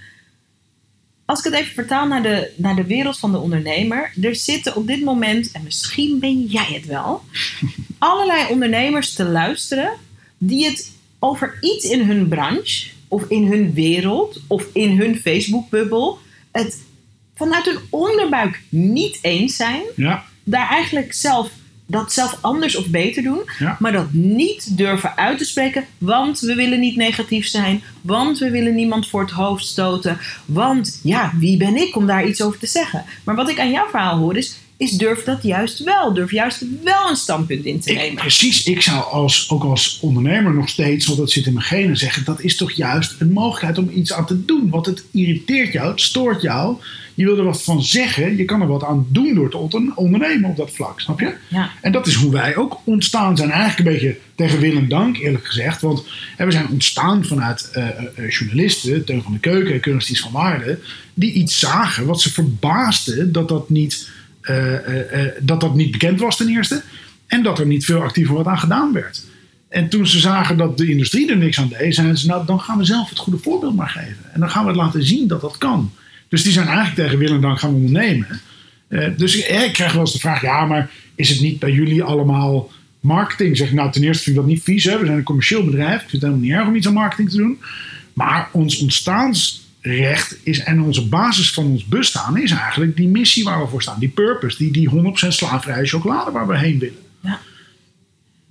Als 1.25 1.39
ik 1.39 1.45
het 1.45 1.53
even 1.53 1.73
vertaal 1.73 2.07
naar 2.07 2.23
de, 2.23 2.51
naar 2.55 2.75
de 2.75 2.85
wereld 2.85 3.19
van 3.19 3.31
de 3.31 3.37
ondernemer. 3.37 4.11
Er 4.21 4.35
zitten 4.35 4.75
op 4.75 4.87
dit 4.87 5.03
moment, 5.03 5.51
en 5.51 5.63
misschien 5.63 6.19
ben 6.19 6.43
jij 6.43 6.69
het 6.73 6.85
wel. 6.85 7.21
allerlei 7.97 8.45
ondernemers 8.49 9.13
te 9.13 9.23
luisteren. 9.23 9.91
Die 10.37 10.65
het 10.65 10.91
over 11.19 11.57
iets 11.61 11.85
in 11.85 12.01
hun 12.01 12.27
branche. 12.27 12.89
Of 13.07 13.23
in 13.27 13.47
hun 13.47 13.73
wereld. 13.73 14.41
Of 14.47 14.67
in 14.73 14.97
hun 14.97 15.15
Facebook-bubbel. 15.15 16.19
Het 16.51 16.83
vanuit 17.35 17.65
hun 17.65 17.79
onderbuik 17.89 18.61
niet 18.69 19.19
eens 19.21 19.55
zijn 19.55 19.81
Ja, 19.95 20.25
daar 20.43 20.69
eigenlijk 20.69 21.13
zelf 21.13 21.51
dat 21.87 22.13
zelf 22.13 22.37
anders 22.41 22.75
of 22.75 22.87
beter 22.87 23.23
doen, 23.23 23.39
Ja. 23.59 23.77
maar 23.79 23.91
dat 23.91 24.13
niet 24.13 24.77
durven 24.77 25.17
uit 25.17 25.37
te 25.37 25.45
spreken, 25.45 25.85
want 25.97 26.39
we 26.39 26.55
willen 26.55 26.79
niet 26.79 26.95
negatief 26.95 27.47
zijn, 27.47 27.83
want 28.01 28.39
we 28.39 28.49
willen 28.49 28.75
niemand 28.75 29.07
voor 29.07 29.21
het 29.21 29.31
hoofd 29.31 29.65
stoten, 29.65 30.17
want 30.45 30.99
ja, 31.03 31.33
wie 31.39 31.57
ben 31.57 31.75
ik 31.75 31.95
om 31.95 32.05
daar 32.07 32.27
iets 32.27 32.41
over 32.41 32.59
te 32.59 32.67
zeggen? 32.67 33.03
Maar 33.23 33.35
wat 33.35 33.49
ik 33.49 33.59
aan 33.59 33.71
jouw 33.71 33.89
verhaal 33.89 34.17
hoor 34.17 34.37
is, 34.37 34.57
is 34.77 34.91
durf 34.91 35.23
dat 35.23 35.43
juist 35.43 35.83
wel. 35.83 36.13
Durf 36.13 36.31
juist 36.31 36.63
wel 36.83 37.09
een 37.09 37.15
standpunt 37.15 37.65
in 37.65 37.79
te 37.79 37.91
Ik, 37.91 37.97
nemen. 37.97 38.15
precies, 38.15 38.63
ik 38.63 38.81
zou 38.81 39.03
als, 39.03 39.49
ook 39.49 39.63
als 39.63 39.97
ondernemer 40.01 40.53
nog 40.53 40.69
steeds, 40.69 41.05
want 41.05 41.17
dat 41.19 41.31
zit 41.31 41.45
in 41.45 41.53
mijn 41.53 41.65
genen, 41.65 41.97
zeggen: 41.97 42.25
dat 42.25 42.41
is 42.41 42.55
toch 42.55 42.71
juist 42.71 43.15
een 43.19 43.31
mogelijkheid 43.31 43.77
om 43.77 43.89
iets 43.93 44.13
aan 44.13 44.25
te 44.25 44.45
doen. 44.45 44.69
Want 44.69 44.85
het 44.85 45.03
irriteert 45.11 45.73
jou, 45.73 45.89
het 45.91 46.01
stoort 46.01 46.41
jou. 46.41 46.75
Je 47.15 47.25
wil 47.25 47.37
er 47.37 47.43
wat 47.43 47.63
van 47.63 47.83
zeggen, 47.83 48.37
je 48.37 48.45
kan 48.45 48.61
er 48.61 48.67
wat 48.67 48.83
aan 48.83 49.07
doen 49.09 49.33
door 49.33 49.49
te 49.49 49.57
onder- 49.57 49.95
ondernemen 49.95 50.49
op 50.49 50.57
dat 50.57 50.71
vlak, 50.71 50.99
snap 50.99 51.19
je? 51.19 51.33
Ja. 51.47 51.69
En 51.81 51.91
dat 51.91 52.07
is 52.07 52.13
hoe 52.15 52.31
wij 52.31 52.55
ook 52.55 52.79
ontstaan 52.83 53.37
zijn. 53.37 53.51
Eigenlijk 53.51 53.87
een 53.87 53.93
beetje 53.93 54.17
tegen 54.35 54.59
wil 54.59 54.77
en 54.77 54.87
dank, 54.87 55.17
eerlijk 55.17 55.47
gezegd. 55.47 55.81
Want 55.81 56.03
we 56.37 56.51
zijn 56.51 56.67
ontstaan 56.69 57.25
vanuit 57.25 57.69
eh, 57.71 57.87
eh, 57.87 58.05
eh, 58.15 58.29
journalisten, 58.31 59.05
Teun 59.05 59.21
van 59.21 59.33
de 59.33 59.39
Keuken 59.39 59.73
en 59.73 59.79
Kunstdienst 59.79 60.23
van 60.23 60.31
Waarde, 60.31 60.79
die 61.13 61.31
iets 61.33 61.59
zagen 61.59 62.05
wat 62.05 62.21
ze 62.21 62.33
verbaasde 62.33 63.31
dat 63.31 63.49
dat 63.49 63.69
niet, 63.69 64.09
dat 65.39 65.61
dat 65.61 65.75
niet 65.75 65.91
bekend 65.91 66.19
was 66.19 66.37
ten 66.37 66.49
eerste. 66.49 66.81
En 67.27 67.43
dat 67.43 67.59
er 67.59 67.65
niet 67.65 67.85
veel 67.85 68.01
actiever 68.01 68.35
wat 68.35 68.45
aan 68.47 68.59
gedaan 68.59 68.93
werd. 68.93 69.23
En 69.69 69.89
toen 69.89 70.07
ze 70.07 70.19
zagen 70.19 70.57
dat 70.57 70.77
de 70.77 70.89
industrie 70.89 71.29
er 71.29 71.37
niks 71.37 71.59
aan 71.59 71.71
deed, 71.77 71.95
zeiden 71.95 72.17
ze: 72.17 72.27
Nou, 72.27 72.45
dan 72.45 72.59
gaan 72.61 72.77
we 72.77 72.83
zelf 72.85 73.09
het 73.09 73.17
goede 73.17 73.39
voorbeeld 73.39 73.75
maar 73.75 73.89
geven. 73.89 74.33
En 74.33 74.39
dan 74.39 74.49
gaan 74.49 74.63
we 74.63 74.69
het 74.69 74.77
laten 74.77 75.03
zien 75.03 75.27
dat 75.27 75.41
dat 75.41 75.57
kan. 75.57 75.91
Dus 76.29 76.43
die 76.43 76.51
zijn 76.51 76.67
eigenlijk 76.67 76.95
tegen 76.95 77.17
wil 77.17 77.35
en 77.35 77.41
dank 77.41 77.59
gaan 77.59 77.73
ondernemen. 77.73 78.41
Eh, 78.87 79.09
dus 79.17 79.37
ik, 79.37 79.47
ik 79.47 79.73
krijg 79.73 79.91
wel 79.91 80.01
eens 80.01 80.13
de 80.13 80.19
vraag: 80.19 80.41
ja, 80.41 80.65
maar 80.65 80.89
is 81.15 81.29
het 81.29 81.41
niet 81.41 81.59
bij 81.59 81.71
jullie 81.71 82.03
allemaal 82.03 82.71
marketing? 82.99 83.57
Zeg 83.57 83.71
nou, 83.71 83.91
ten 83.91 84.03
eerste 84.03 84.23
vind 84.23 84.35
ik 84.35 84.41
dat 84.41 84.51
niet 84.51 84.63
vies. 84.63 84.83
Hè? 84.83 84.99
We 84.99 85.05
zijn 85.05 85.17
een 85.17 85.23
commercieel 85.23 85.65
bedrijf. 85.65 86.01
Ik 86.01 86.09
vind 86.09 86.11
het 86.11 86.21
helemaal 86.21 86.41
niet 86.41 86.51
erg 86.51 86.67
om 86.67 86.75
iets 86.75 86.87
aan 86.87 86.93
marketing 86.93 87.29
te 87.29 87.37
doen. 87.37 87.59
Maar 88.13 88.49
ons 88.51 88.79
ontstaansrecht 88.79 90.37
is, 90.43 90.59
en 90.59 90.81
onze 90.81 91.07
basis 91.07 91.53
van 91.53 91.65
ons 91.65 91.85
bestaan 91.85 92.37
is 92.37 92.51
eigenlijk 92.51 92.95
die 92.95 93.07
missie 93.07 93.43
waar 93.43 93.61
we 93.61 93.67
voor 93.67 93.81
staan. 93.81 93.99
Die 93.99 94.09
purpose, 94.09 94.57
die, 94.57 94.71
die 94.71 94.89
100% 94.89 95.27
slaafvrije 95.27 95.85
chocolade 95.87 96.31
waar 96.31 96.47
we 96.47 96.57
heen 96.57 96.79
willen. 96.79 97.03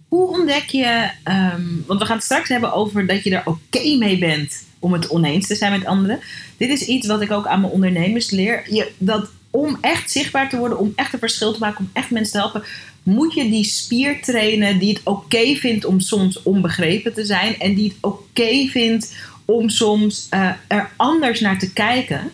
Hoe 0.09 0.28
ontdek 0.28 0.66
je, 0.66 1.11
ehm, 1.23 1.62
want 1.87 2.00
we 2.00 2.07
gaan 2.07 2.16
het 2.16 2.25
straks 2.25 2.49
hebben 2.49 2.73
over 2.73 3.07
dat 3.07 3.25
je 3.25 3.31
er 3.31 3.43
oké 3.45 3.97
mee 3.99 4.19
bent 4.19 4.64
om 4.85 4.93
het 4.93 5.09
oneens 5.09 5.47
te 5.47 5.55
zijn 5.55 5.73
met 5.73 5.87
anderen. 5.87 6.21
Dit 6.57 6.69
is 6.69 6.87
iets 6.87 7.07
wat 7.07 7.21
ik 7.21 7.31
ook 7.31 7.47
aan 7.47 7.61
mijn 7.61 7.73
ondernemers 7.73 8.31
leer. 8.31 8.62
Je, 8.71 8.91
dat 8.99 9.31
om 9.50 9.79
echt 9.81 10.11
zichtbaar 10.11 10.49
te 10.49 10.57
worden, 10.57 10.79
om 10.79 10.93
echt 10.97 11.12
een 11.12 11.19
verschil 11.19 11.53
te 11.53 11.59
maken, 11.59 11.79
om 11.79 11.91
echt 11.93 12.11
mensen 12.11 12.33
te 12.33 12.38
helpen, 12.38 12.64
moet 13.03 13.35
je 13.35 13.50
die 13.50 13.64
spier 13.64 14.23
trainen 14.23 14.79
die 14.79 14.93
het 14.93 15.00
oké 15.05 15.55
vindt 15.55 15.85
om 15.85 16.00
soms 16.00 16.43
onbegrepen 16.43 17.14
te 17.14 17.25
zijn 17.25 17.59
en 17.59 17.75
die 17.75 17.88
het 17.88 17.97
oké 18.00 18.67
vindt 18.67 19.14
om 19.45 19.69
soms 19.69 20.26
eh, 20.31 20.50
er 20.67 20.91
anders 20.97 21.41
naar 21.41 21.59
te 21.59 21.73
kijken. 21.73 22.31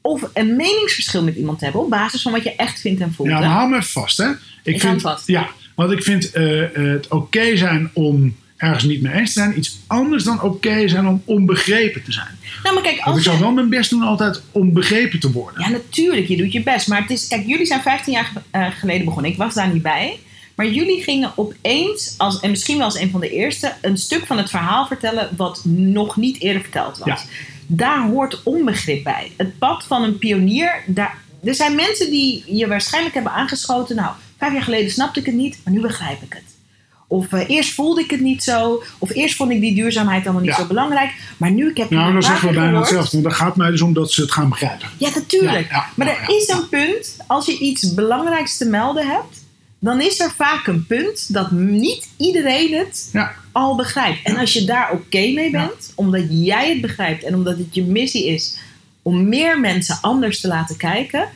Of 0.00 0.30
een 0.34 0.56
meningsverschil 0.56 1.22
met 1.22 1.36
iemand 1.36 1.58
te 1.58 1.64
hebben 1.64 1.82
op 1.82 1.90
basis 1.90 2.22
van 2.22 2.32
wat 2.32 2.42
je 2.42 2.56
echt 2.56 2.80
vindt 2.80 3.00
en 3.00 3.12
voelt. 3.12 3.28
Ja, 3.28 3.38
maar 3.38 3.48
hou 3.48 3.70
me 3.70 3.82
vast, 3.82 4.16
hè? 4.16 4.30
Ik, 4.62 4.80
vind, 4.80 5.00
vast. 5.00 5.26
Ja, 5.26 5.50
want 5.74 5.92
ik 5.92 6.02
vind 6.02 6.30
eh, 6.30 6.62
eh, 6.62 6.92
het 6.92 7.08
oké 7.08 7.56
zijn 7.56 7.90
om 7.92 8.36
ergens 8.62 8.84
niet 8.84 9.02
mee 9.02 9.12
eens 9.12 9.32
te 9.32 9.40
zijn 9.40 9.58
iets 9.58 9.78
anders 9.86 10.24
dan 10.24 10.42
oké 10.42 10.88
zijn 10.88 11.06
om 11.06 11.22
onbegrepen 11.24 12.02
te 12.02 12.12
zijn. 12.12 12.38
Nou, 12.62 12.74
maar 12.74 12.84
kijk, 12.84 13.04
Want 13.04 13.16
ik 13.16 13.22
zou 13.22 13.38
wel 13.38 13.52
mijn 13.52 13.68
best 13.68 13.90
doen 13.90 14.02
altijd 14.02 14.42
om 14.52 14.72
begrepen 14.72 15.20
te 15.20 15.32
worden. 15.32 15.60
Ja, 15.62 15.68
natuurlijk, 15.68 16.28
je 16.28 16.36
doet 16.36 16.52
je 16.52 16.62
best. 16.62 16.88
Maar 16.88 17.00
het 17.00 17.10
is, 17.10 17.28
kijk, 17.28 17.46
jullie 17.46 17.66
zijn 17.66 17.82
15 17.82 18.12
jaar 18.12 18.32
eh, 18.50 18.66
geleden 18.70 19.04
begonnen. 19.04 19.30
Ik 19.30 19.36
was 19.36 19.54
daar 19.54 19.72
niet 19.72 19.82
bij. 19.82 20.18
Maar 20.54 20.66
jullie 20.66 21.02
gingen 21.02 21.32
opeens, 21.34 22.14
als, 22.18 22.40
en 22.40 22.50
misschien 22.50 22.76
wel 22.76 22.84
als 22.84 22.98
een 22.98 23.10
van 23.10 23.20
de 23.20 23.30
eerste, 23.30 23.72
een 23.80 23.96
stuk 23.96 24.26
van 24.26 24.38
het 24.38 24.50
verhaal 24.50 24.86
vertellen 24.86 25.28
wat 25.36 25.62
nog 25.64 26.16
niet 26.16 26.40
eerder 26.40 26.62
verteld 26.62 26.98
was. 26.98 27.22
Ja. 27.22 27.28
Daar 27.66 28.08
hoort 28.08 28.42
onbegrip 28.42 29.04
bij. 29.04 29.32
Het 29.36 29.58
pad 29.58 29.84
van 29.84 30.02
een 30.02 30.18
pionier, 30.18 30.82
daar, 30.86 31.18
er 31.44 31.54
zijn 31.54 31.74
mensen 31.74 32.10
die 32.10 32.44
je 32.46 32.66
waarschijnlijk 32.66 33.14
hebben 33.14 33.32
aangeschoten. 33.32 33.96
Nou, 33.96 34.12
vijf 34.38 34.52
jaar 34.52 34.62
geleden 34.62 34.90
snapte 34.90 35.20
ik 35.20 35.26
het 35.26 35.34
niet, 35.34 35.58
maar 35.64 35.72
nu 35.72 35.80
begrijp 35.80 36.22
ik 36.22 36.32
het. 36.32 36.51
Of 37.12 37.32
eh, 37.32 37.48
eerst 37.48 37.72
voelde 37.74 38.00
ik 38.00 38.10
het 38.10 38.20
niet 38.20 38.42
zo. 38.42 38.82
Of 38.98 39.10
eerst 39.10 39.36
vond 39.36 39.50
ik 39.50 39.60
die 39.60 39.74
duurzaamheid 39.74 40.24
allemaal 40.24 40.42
niet 40.42 40.50
Ja. 40.50 40.56
zo 40.56 40.66
belangrijk. 40.66 41.10
Maar 41.36 41.50
nu 41.50 41.70
ik 41.70 41.76
heb 41.76 41.90
Nou, 41.90 42.12
dan 42.12 42.22
zeggen 42.22 42.48
we 42.48 42.54
bijna 42.54 42.68
gehoord. 42.68 42.84
hetzelfde. 42.86 43.10
Want 43.12 43.24
dan 43.24 43.34
gaat 43.46 43.56
mij 43.56 43.70
dus 43.70 43.80
om 43.82 43.92
dat 43.94 44.12
ze 44.12 44.20
het 44.20 44.32
gaan 44.32 44.48
begrijpen. 44.48 44.88
Ja, 44.98 45.10
natuurlijk. 45.14 45.70
Ja, 45.70 45.76
ja, 45.76 45.86
maar 45.96 46.06
er 46.06 46.36
is 46.36 46.48
een 46.48 46.68
punt, 46.68 47.16
als 47.26 47.46
je 47.46 47.58
iets 47.58 47.94
belangrijks 47.94 48.56
te 48.56 48.64
melden 48.64 49.06
hebt, 49.06 49.44
dan 49.78 50.00
is 50.00 50.20
er 50.20 50.30
vaak 50.36 50.66
een 50.66 50.86
punt 50.86 51.32
dat 51.34 51.50
niet 51.50 52.08
iedereen 52.16 52.74
het 52.78 53.10
al 53.52 53.76
begrijpt. 53.76 54.18
En 54.22 54.36
als 54.36 54.52
je 54.52 54.64
daar 54.64 54.92
oké 54.92 55.32
mee 55.32 55.50
bent, 55.50 55.92
omdat 55.94 56.22
jij 56.28 56.68
het 56.68 56.80
begrijpt 56.80 57.24
en 57.24 57.34
omdat 57.34 57.58
het 57.58 57.74
je 57.74 57.82
missie 57.82 58.26
is 58.26 58.58
om 59.02 59.28
meer 59.28 59.60
mensen 59.60 59.98
anders 60.00 60.40
te 60.40 60.48
laten 60.48 60.76
kijken, 60.76 61.28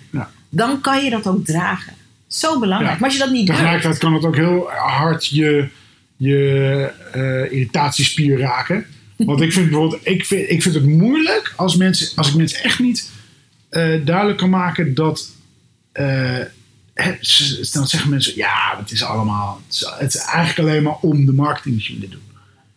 dan 0.49 0.80
kan 0.80 1.04
je 1.04 1.11
dat 1.11 1.26
ook 1.26 1.45
dragen. 1.45 1.93
Zo 2.26 2.58
belangrijk. 2.58 2.93
Ja. 2.93 2.99
Maar 3.00 3.08
als 3.08 3.19
je 3.19 3.25
dat 3.25 3.32
niet 3.32 3.47
durft, 3.47 3.60
tegelijkertijd 3.60 3.99
kan 4.02 4.15
het 4.15 4.25
ook 4.25 4.36
heel 4.36 4.71
hard 4.71 5.26
je, 5.26 5.69
je 6.17 6.91
eh, 7.12 7.52
irritatiespier 7.52 8.39
raken. 8.39 8.86
Want 9.17 9.41
ik 9.41 9.52
vind 9.52 9.71
bijvoorbeeld, 9.71 10.00
ik 10.06 10.25
vind, 10.26 10.50
ik 10.50 10.62
vind 10.62 10.75
het 10.75 10.86
moeilijk 10.86 11.52
als, 11.56 11.76
mensen, 11.76 12.17
als 12.17 12.28
ik 12.28 12.34
mensen 12.34 12.62
echt 12.62 12.78
niet 12.78 13.10
eh, 13.69 13.95
duidelijk 14.04 14.39
kan 14.39 14.50
maken 14.50 14.95
dat. 14.95 15.30
eh, 15.93 16.39
hè, 16.95 17.12
ze- 17.21 17.69
dan 17.73 17.89
zeggen 17.89 18.10
mensen, 18.10 18.32
ja, 18.36 18.76
het 18.78 18.91
is 18.91 19.02
allemaal. 19.02 19.62
Het 19.67 19.75
is, 19.75 19.86
het 19.99 20.15
is 20.15 20.21
eigenlijk 20.21 20.69
alleen 20.69 20.82
maar 20.82 20.97
om 21.00 21.26
de 21.26 21.32
marketingmachine 21.32 22.00
te 22.00 22.08
doen. 22.08 22.21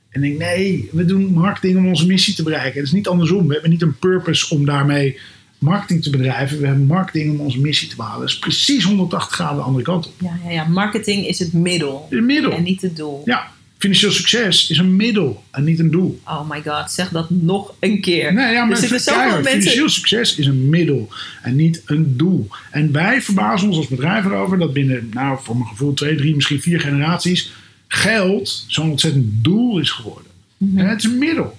En 0.10 0.24
ik 0.24 0.38
denk, 0.40 0.52
nee, 0.52 0.90
we 0.92 1.06
doen 1.06 1.34
marketing 1.34 1.78
om 1.78 1.88
onze 1.88 2.06
missie 2.06 2.34
te 2.36 2.44
bereiken. 2.44 2.74
Het 2.80 2.88
is 2.88 2.92
niet 2.92 3.08
andersom. 3.08 3.48
We 3.48 3.54
hebben 3.54 3.72
niet 3.72 3.82
een 3.82 3.98
purpose 4.00 4.54
om 4.56 4.66
daarmee 4.66 5.20
marketing 5.60 6.04
te 6.04 6.10
bedrijven. 6.10 6.60
We 6.60 6.68
hebben 6.68 6.86
marketing 6.86 7.32
om 7.32 7.40
onze 7.46 7.60
missie 7.60 7.88
te 7.90 7.96
behalen. 7.96 8.20
Dat 8.20 8.30
is 8.30 8.40
precies 8.40 8.84
180 8.84 9.34
graden 9.36 9.56
de 9.58 9.62
andere 9.64 9.84
kant 9.84 10.08
op. 10.08 10.14
ja, 10.22 10.40
ja, 10.44 10.52
ja, 10.52 10.64
marketing 10.64 11.28
is 11.28 11.40
het 11.40 11.54
middel 11.54 12.08
Een 12.10 12.26
middel. 12.26 12.52
en 12.52 12.64
niet 12.64 12.82
het 12.82 12.96
doel. 12.96 13.22
Ja, 13.26 13.48
financieel 13.78 14.12
succes 14.12 14.70
is 14.70 14.78
een 14.78 14.96
middel 14.96 15.44
en 15.52 15.64
niet 15.64 15.80
een 15.80 15.92
doel. 15.92 16.20
Oh 16.26 16.50
my 16.50 16.62
god, 16.66 16.92
zeg 16.92 17.10
dat 17.10 17.30
nog 17.30 17.74
een 17.80 18.02
keer. 18.02 18.34
Nee, 18.34 18.54
ja, 18.54 18.64
maar 18.64 18.72
er 18.72 18.78
zitten 18.78 19.00
zoveel 19.00 19.20
keihard, 19.20 19.44
mensen 19.44 19.60
financieel 19.62 19.90
succes 19.90 20.36
is 20.36 20.46
een 20.46 20.70
middel 20.70 21.10
en 21.42 21.56
niet 21.56 21.82
een 21.86 22.18
doel. 22.18 22.48
En 22.72 22.92
wij 22.92 23.22
verbazen 23.22 23.68
ons 23.68 23.78
als 23.78 23.88
bedrijf 23.88 24.26
erover 24.26 24.58
dat 24.58 24.74
binnen, 24.74 25.10
nou, 25.14 25.40
voor 25.42 25.56
mijn 25.58 25.70
gevoel, 25.70 25.94
twee, 25.94 26.16
drie, 26.16 26.36
misschien 26.36 26.62
vier 26.62 26.80
generaties, 26.80 27.52
geld 27.88 28.66
zo'n 28.68 28.90
ontzettend 28.90 29.26
doel 29.44 29.80
is 29.80 29.90
geworden. 29.90 30.32
Mhm. 30.58 30.78
En 30.78 30.90
het 30.90 30.98
is 31.04 31.12
een 31.12 31.18
middel. 31.18 31.58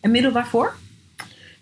Een 0.00 0.10
middel 0.10 0.32
waarvoor? 0.32 0.74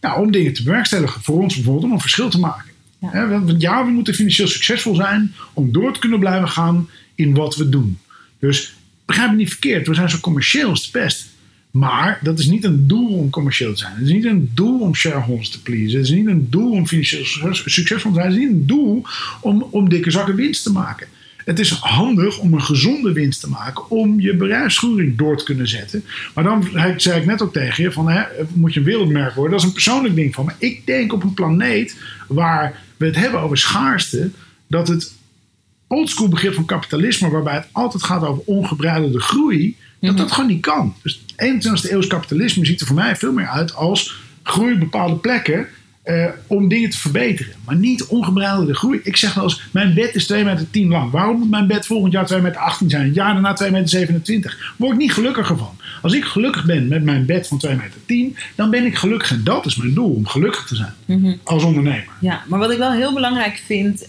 Nou, 0.03 0.21
om 0.21 0.31
dingen 0.33 0.53
te 0.53 0.63
bewerkstelligen. 0.63 1.23
Voor 1.23 1.43
ons 1.43 1.55
bijvoorbeeld 1.55 1.85
om 1.85 1.93
een 1.93 2.01
verschil 2.01 2.29
te 2.29 2.41
maken. 2.41 2.71
Ja. 2.99 3.29
Want 3.29 3.61
ja, 3.61 3.85
we 3.85 3.91
moeten 3.91 4.15
financieel 4.15 4.49
succesvol 4.49 4.95
zijn 4.95 5.33
om 5.53 5.73
door 5.73 5.93
te 5.93 6.01
kunnen 6.01 6.19
blijven 6.19 6.49
gaan 6.49 6.89
in 7.15 7.35
wat 7.35 7.57
we 7.57 7.69
doen. 7.69 7.99
Dus 8.39 8.75
begrijp 9.05 9.31
me 9.31 9.37
niet 9.37 9.49
verkeerd, 9.49 9.87
we 9.87 9.95
zijn 9.95 10.11
zo 10.11 10.19
commercieel 10.19 10.69
als 10.69 10.91
de 10.91 10.99
pest. 10.99 11.31
Maar 11.71 12.19
dat 12.23 12.39
is 12.39 12.47
niet 12.47 12.65
een 12.65 12.87
doel 12.87 13.19
om 13.19 13.31
commercieel 13.31 13.73
te 13.73 13.79
zijn. 13.79 13.93
Het 13.93 14.07
is 14.07 14.13
niet 14.13 14.25
een 14.25 14.51
doel 14.55 14.81
om 14.81 14.95
shareholders 14.95 15.49
te 15.49 15.63
pleasen. 15.63 15.99
Het 15.99 16.09
is 16.09 16.15
niet 16.15 16.27
een 16.27 16.47
doel 16.51 16.71
om 16.71 16.87
financieel 16.87 17.25
succes- 17.25 17.75
succesvol 17.75 18.13
te 18.13 18.17
zijn. 18.17 18.33
Het 18.33 18.41
is 18.41 18.45
niet 18.45 18.53
een 18.53 18.67
doel 18.67 19.03
om, 19.41 19.67
om 19.71 19.89
dikke 19.89 20.11
zakken 20.11 20.35
winst 20.35 20.63
te 20.63 20.73
maken. 20.73 21.07
Het 21.45 21.59
is 21.59 21.71
handig 21.71 22.39
om 22.39 22.53
een 22.53 22.63
gezonde 22.63 23.13
winst 23.13 23.41
te 23.41 23.49
maken 23.49 23.91
om 23.91 24.21
je 24.21 24.37
bedrijfsvoering 24.37 25.17
door 25.17 25.37
te 25.37 25.45
kunnen 25.45 25.69
zetten. 25.69 26.05
Maar 26.35 26.45
dan 26.45 26.69
zei 26.97 27.21
ik 27.21 27.27
net 27.27 27.43
ook 27.43 27.53
tegen 27.53 27.85
je: 27.85 27.93
van, 27.93 28.11
hè, 28.11 28.23
moet 28.53 28.75
je 28.75 28.81
een 28.81 28.87
wereldmerk 28.87 29.35
worden? 29.35 29.53
Dat 29.53 29.61
is 29.61 29.67
een 29.67 29.73
persoonlijk 29.73 30.15
ding 30.15 30.35
van 30.35 30.45
me. 30.45 30.53
Ik 30.59 30.87
denk 30.87 31.13
op 31.13 31.23
een 31.23 31.35
planeet 31.35 31.97
waar 32.29 32.81
we 32.97 33.07
het 33.07 33.17
hebben 33.17 33.41
over 33.41 33.59
schaarste, 33.59 34.31
dat 34.67 34.89
het 34.89 35.13
oldschool 35.87 36.29
begrip 36.29 36.55
van 36.55 36.65
kapitalisme, 36.65 37.31
waarbij 37.31 37.55
het 37.55 37.69
altijd 37.73 38.03
gaat 38.03 38.25
over 38.25 38.43
ongebreidelde 38.47 39.21
groei, 39.21 39.77
dat 40.01 40.17
dat 40.17 40.33
gewoon 40.33 40.49
niet 40.51 40.63
kan. 40.63 40.95
Dus 41.03 41.21
21e 41.21 41.91
eeuws 41.91 42.07
kapitalisme 42.07 42.67
ziet 42.67 42.81
er 42.81 42.87
voor 42.87 42.97
mij 42.97 43.17
veel 43.17 43.33
meer 43.33 43.47
uit 43.47 43.75
als 43.75 44.21
groei 44.43 44.75
op 44.75 44.81
bepaalde 44.81 45.17
plekken 45.17 45.67
eh, 46.03 46.27
om 46.47 46.69
dingen 46.69 46.91
te 46.91 46.99
verbeteren. 46.99 47.53
Maar 47.65 47.77
niet 47.77 48.05
ongebreidelde 48.05 48.75
groei. 48.75 49.01
Ik 49.03 49.17
zeg 49.17 49.35
wel 49.35 49.45
eens, 49.45 49.63
mijn 49.71 49.95
bed 49.95 50.15
is 50.15 50.27
2 50.27 50.45
meter 50.45 50.71
10 50.71 50.89
lang. 50.89 51.11
Waarom 51.11 51.39
moet 51.39 51.51
mijn 51.51 51.67
bed 51.67 51.87
volgend 51.87 52.13
jaar 52.13 52.27
2 52.27 52.41
meter 52.41 52.61
18 52.61 52.91
zijn? 52.91 53.05
Het 53.07 53.15
jaar 53.15 53.33
daarna 53.33 53.53
2 53.53 53.71
meter 53.71 53.89
27. 53.89 54.75
Word 54.77 54.93
ik 54.93 54.99
niet 54.99 55.13
gelukkiger 55.13 55.57
van. 55.59 55.77
Als 56.03 56.13
ik 56.13 56.25
gelukkig 56.25 56.65
ben 56.65 56.89
met 56.89 57.03
mijn 57.03 57.27
bed 57.27 57.49
van 57.49 57.59
2 57.59 57.75
meter 57.77 58.01
10, 58.07 58.37
dan 58.55 58.71
ben 58.71 58.85
ik 58.85 58.95
gelukkig. 58.97 59.31
En 59.31 59.41
dat 59.45 59.67
is 59.67 59.77
mijn 59.77 59.95
doel, 59.95 60.15
om 60.15 60.27
gelukkig 60.27 60.67
te 60.67 60.75
zijn. 60.77 60.93
Als 61.45 61.63
ondernemer. 61.65 62.09
Ja, 62.21 62.43
maar 62.49 62.59
wat 62.59 62.71
ik 62.71 62.79
wel 62.79 62.93
heel 62.93 63.13
belangrijk 63.15 63.63
vind. 63.67 64.07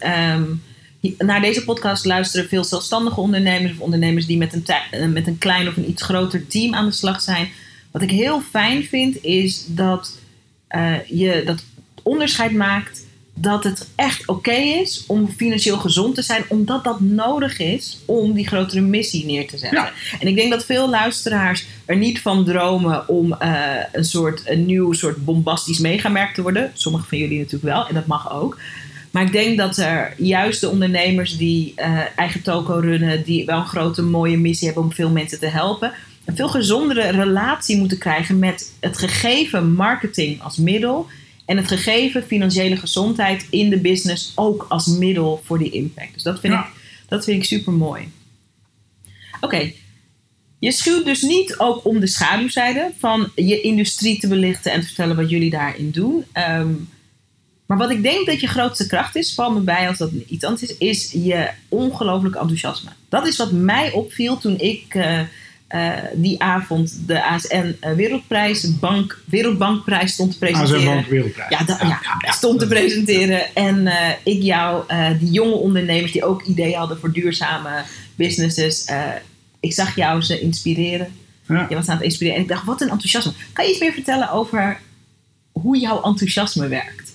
hi- 0.99 1.15
naar 1.17 1.41
deze 1.41 1.63
podcast 1.63 2.05
luisteren 2.05 2.47
veel 2.49 2.63
zelfstandige 2.63 3.19
ondernemers 3.19 3.71
of 3.71 3.79
ondernemers 3.79 4.25
die 4.25 4.37
met 4.37 4.53
een, 4.53 4.63
eh, 4.91 5.07
met 5.07 5.27
een 5.27 5.37
klein 5.37 5.67
of 5.67 5.77
een 5.77 5.89
iets 5.89 6.01
groter 6.01 6.47
team 6.47 6.73
aan 6.73 6.85
de 6.85 6.91
slag 6.91 7.21
zijn. 7.21 7.47
Wat 7.91 8.01
ik 8.01 8.09
heel 8.11 8.41
fijn 8.41 8.83
vind 8.83 9.23
is 9.23 9.65
dat 9.67 10.19
eh, 10.67 10.93
je 11.07 11.41
dat 11.45 11.63
onderscheid 12.03 12.51
maakt 12.51 13.03
dat 13.35 13.63
het 13.63 13.89
echt 13.95 14.27
oké 14.27 14.51
is 14.53 15.03
om 15.07 15.29
financieel 15.29 15.77
gezond 15.77 16.15
te 16.15 16.21
zijn, 16.21 16.43
omdat 16.47 16.83
dat 16.83 16.99
nodig 16.99 17.59
is 17.59 17.99
om 18.05 18.33
die 18.33 18.47
grotere 18.47 18.81
missie 18.81 19.25
neer 19.25 19.47
te 19.47 19.57
zetten. 19.57 19.79
Ja. 19.79 19.91
En 20.19 20.27
ik 20.27 20.35
denk 20.35 20.51
dat 20.51 20.65
veel 20.65 20.89
luisteraars 20.89 21.65
er 21.85 21.97
niet 21.97 22.21
van 22.21 22.45
dromen 22.45 23.07
om 23.07 23.33
eh, 23.33 23.75
een 23.91 24.05
soort 24.05 24.41
een 24.45 24.65
nieuw 24.65 24.93
soort 24.93 25.25
bombastisch 25.25 25.79
megamerk 25.79 26.33
te 26.33 26.41
worden. 26.41 26.71
Sommige 26.73 27.07
van 27.07 27.17
jullie 27.17 27.37
natuurlijk 27.37 27.63
wel, 27.73 27.87
en 27.87 27.93
dat 27.93 28.05
mag 28.05 28.31
ook. 28.31 28.57
Maar 29.11 29.23
ik 29.23 29.31
denk 29.31 29.57
dat 29.57 29.77
er 29.77 30.13
juist 30.17 30.61
de 30.61 30.69
ondernemers 30.69 31.37
die 31.37 31.73
eh, 31.75 31.99
eigen 32.15 32.41
toko 32.41 32.73
runnen, 32.79 33.23
die 33.23 33.45
wel 33.45 33.57
een 33.57 33.65
grote 33.65 34.01
mooie 34.01 34.37
missie 34.37 34.67
hebben 34.67 34.85
om 34.85 34.93
veel 34.93 35.09
mensen 35.09 35.39
te 35.39 35.47
helpen, 35.47 35.93
een 36.25 36.35
veel 36.35 36.49
gezondere 36.49 37.11
relatie 37.11 37.77
moeten 37.77 37.97
krijgen 37.97 38.39
met 38.39 38.73
het 38.79 38.97
gegeven 38.97 39.73
marketing 39.73 40.41
als 40.41 40.57
middel 40.57 41.07
en 41.45 41.57
het 41.57 41.67
gegeven 41.67 42.23
financiële 42.23 42.75
gezondheid 42.77 43.47
in 43.49 43.69
de 43.69 43.77
business 43.77 44.31
ook 44.35 44.65
als 44.69 44.87
middel 44.87 45.41
voor 45.45 45.59
die 45.59 45.71
impact. 45.71 46.13
Dus 46.13 46.23
dat 46.23 46.39
vind, 46.39 46.53
Ja. 46.53 46.65
ik, 46.65 46.71
dat 47.07 47.23
vind 47.23 47.37
ik 47.37 47.43
super 47.47 47.73
mooi. 47.73 48.11
Oké, 49.41 49.71
je 50.59 50.71
schuwt 50.71 51.05
dus 51.05 51.21
niet 51.21 51.57
ook 51.57 51.85
om 51.85 51.99
de 51.99 52.07
schaduwzijde 52.07 52.91
van 52.97 53.31
je 53.35 53.61
industrie 53.61 54.19
te 54.19 54.27
belichten 54.27 54.71
en 54.71 54.79
te 54.79 54.85
vertellen 54.85 55.15
wat 55.15 55.29
jullie 55.29 55.49
daarin 55.49 55.91
doen. 55.91 56.25
Ehm, 56.31 56.71
maar 57.65 57.77
wat 57.77 57.89
ik 57.91 58.03
denk 58.03 58.25
dat 58.25 58.39
je 58.41 58.47
grootste 58.47 58.87
kracht 58.87 59.15
is, 59.15 59.33
val 59.33 59.51
me 59.51 59.59
bij 59.59 59.87
als 59.87 59.97
dat 59.97 60.11
iets 60.27 60.43
anders 60.43 60.71
is, 60.71 60.77
is 60.77 61.11
je 61.23 61.49
ongelooflijk 61.69 62.35
enthousiasme. 62.35 62.89
Dat 63.09 63.27
is 63.27 63.37
wat 63.37 63.51
mij 63.51 63.91
opviel 63.91 64.37
toen 64.37 64.59
ik 64.59 64.95
eh, 64.95 65.19
eh, 65.73 65.91
die 66.13 66.41
avond 66.41 66.99
de 67.07 67.23
ASN 67.23 67.75
eh, 67.79 67.93
Wereldprijs, 67.93 68.79
Bank, 68.79 69.19
Wereldbankprijs 69.25 70.13
stond 70.13 70.31
te 70.31 70.37
presenteren. 70.37 70.79
ASM 70.79 70.93
Bank 70.93 71.07
Wereldprijs. 71.07 71.49
Ja, 71.49 71.99
ja, 72.19 72.31
stond 72.31 72.59
te 72.59 72.67
presenteren. 72.67 73.55
En 73.55 73.87
eh, 73.87 74.15
ik 74.23 74.41
jou, 74.41 74.83
die 75.19 75.31
jonge 75.31 75.53
ondernemers 75.53 76.11
die 76.11 76.25
ook 76.25 76.43
ideeën 76.43 76.77
hadden 76.77 76.99
voor 76.99 77.11
duurzame 77.11 77.83
businesses. 78.15 78.91
ik 79.59 79.73
zag 79.73 79.95
jou 79.95 80.21
ze 80.21 80.39
inspireren. 80.39 81.07
Ja. 81.47 81.65
Je 81.69 81.75
was 81.75 81.87
aan 81.87 81.95
het 81.95 82.05
inspireren. 82.05 82.37
En 82.37 82.43
ik 82.43 82.49
dacht, 82.49 82.65
wat 82.65 82.81
een 82.81 82.89
enthousiasme. 82.89 83.31
Kan 83.53 83.65
je 83.65 83.71
iets 83.71 83.79
meer 83.79 83.93
vertellen 83.93 84.31
over 84.31 84.79
hoe 85.51 85.79
jouw 85.79 86.03
enthousiasme 86.03 86.67
werkt? 86.67 87.13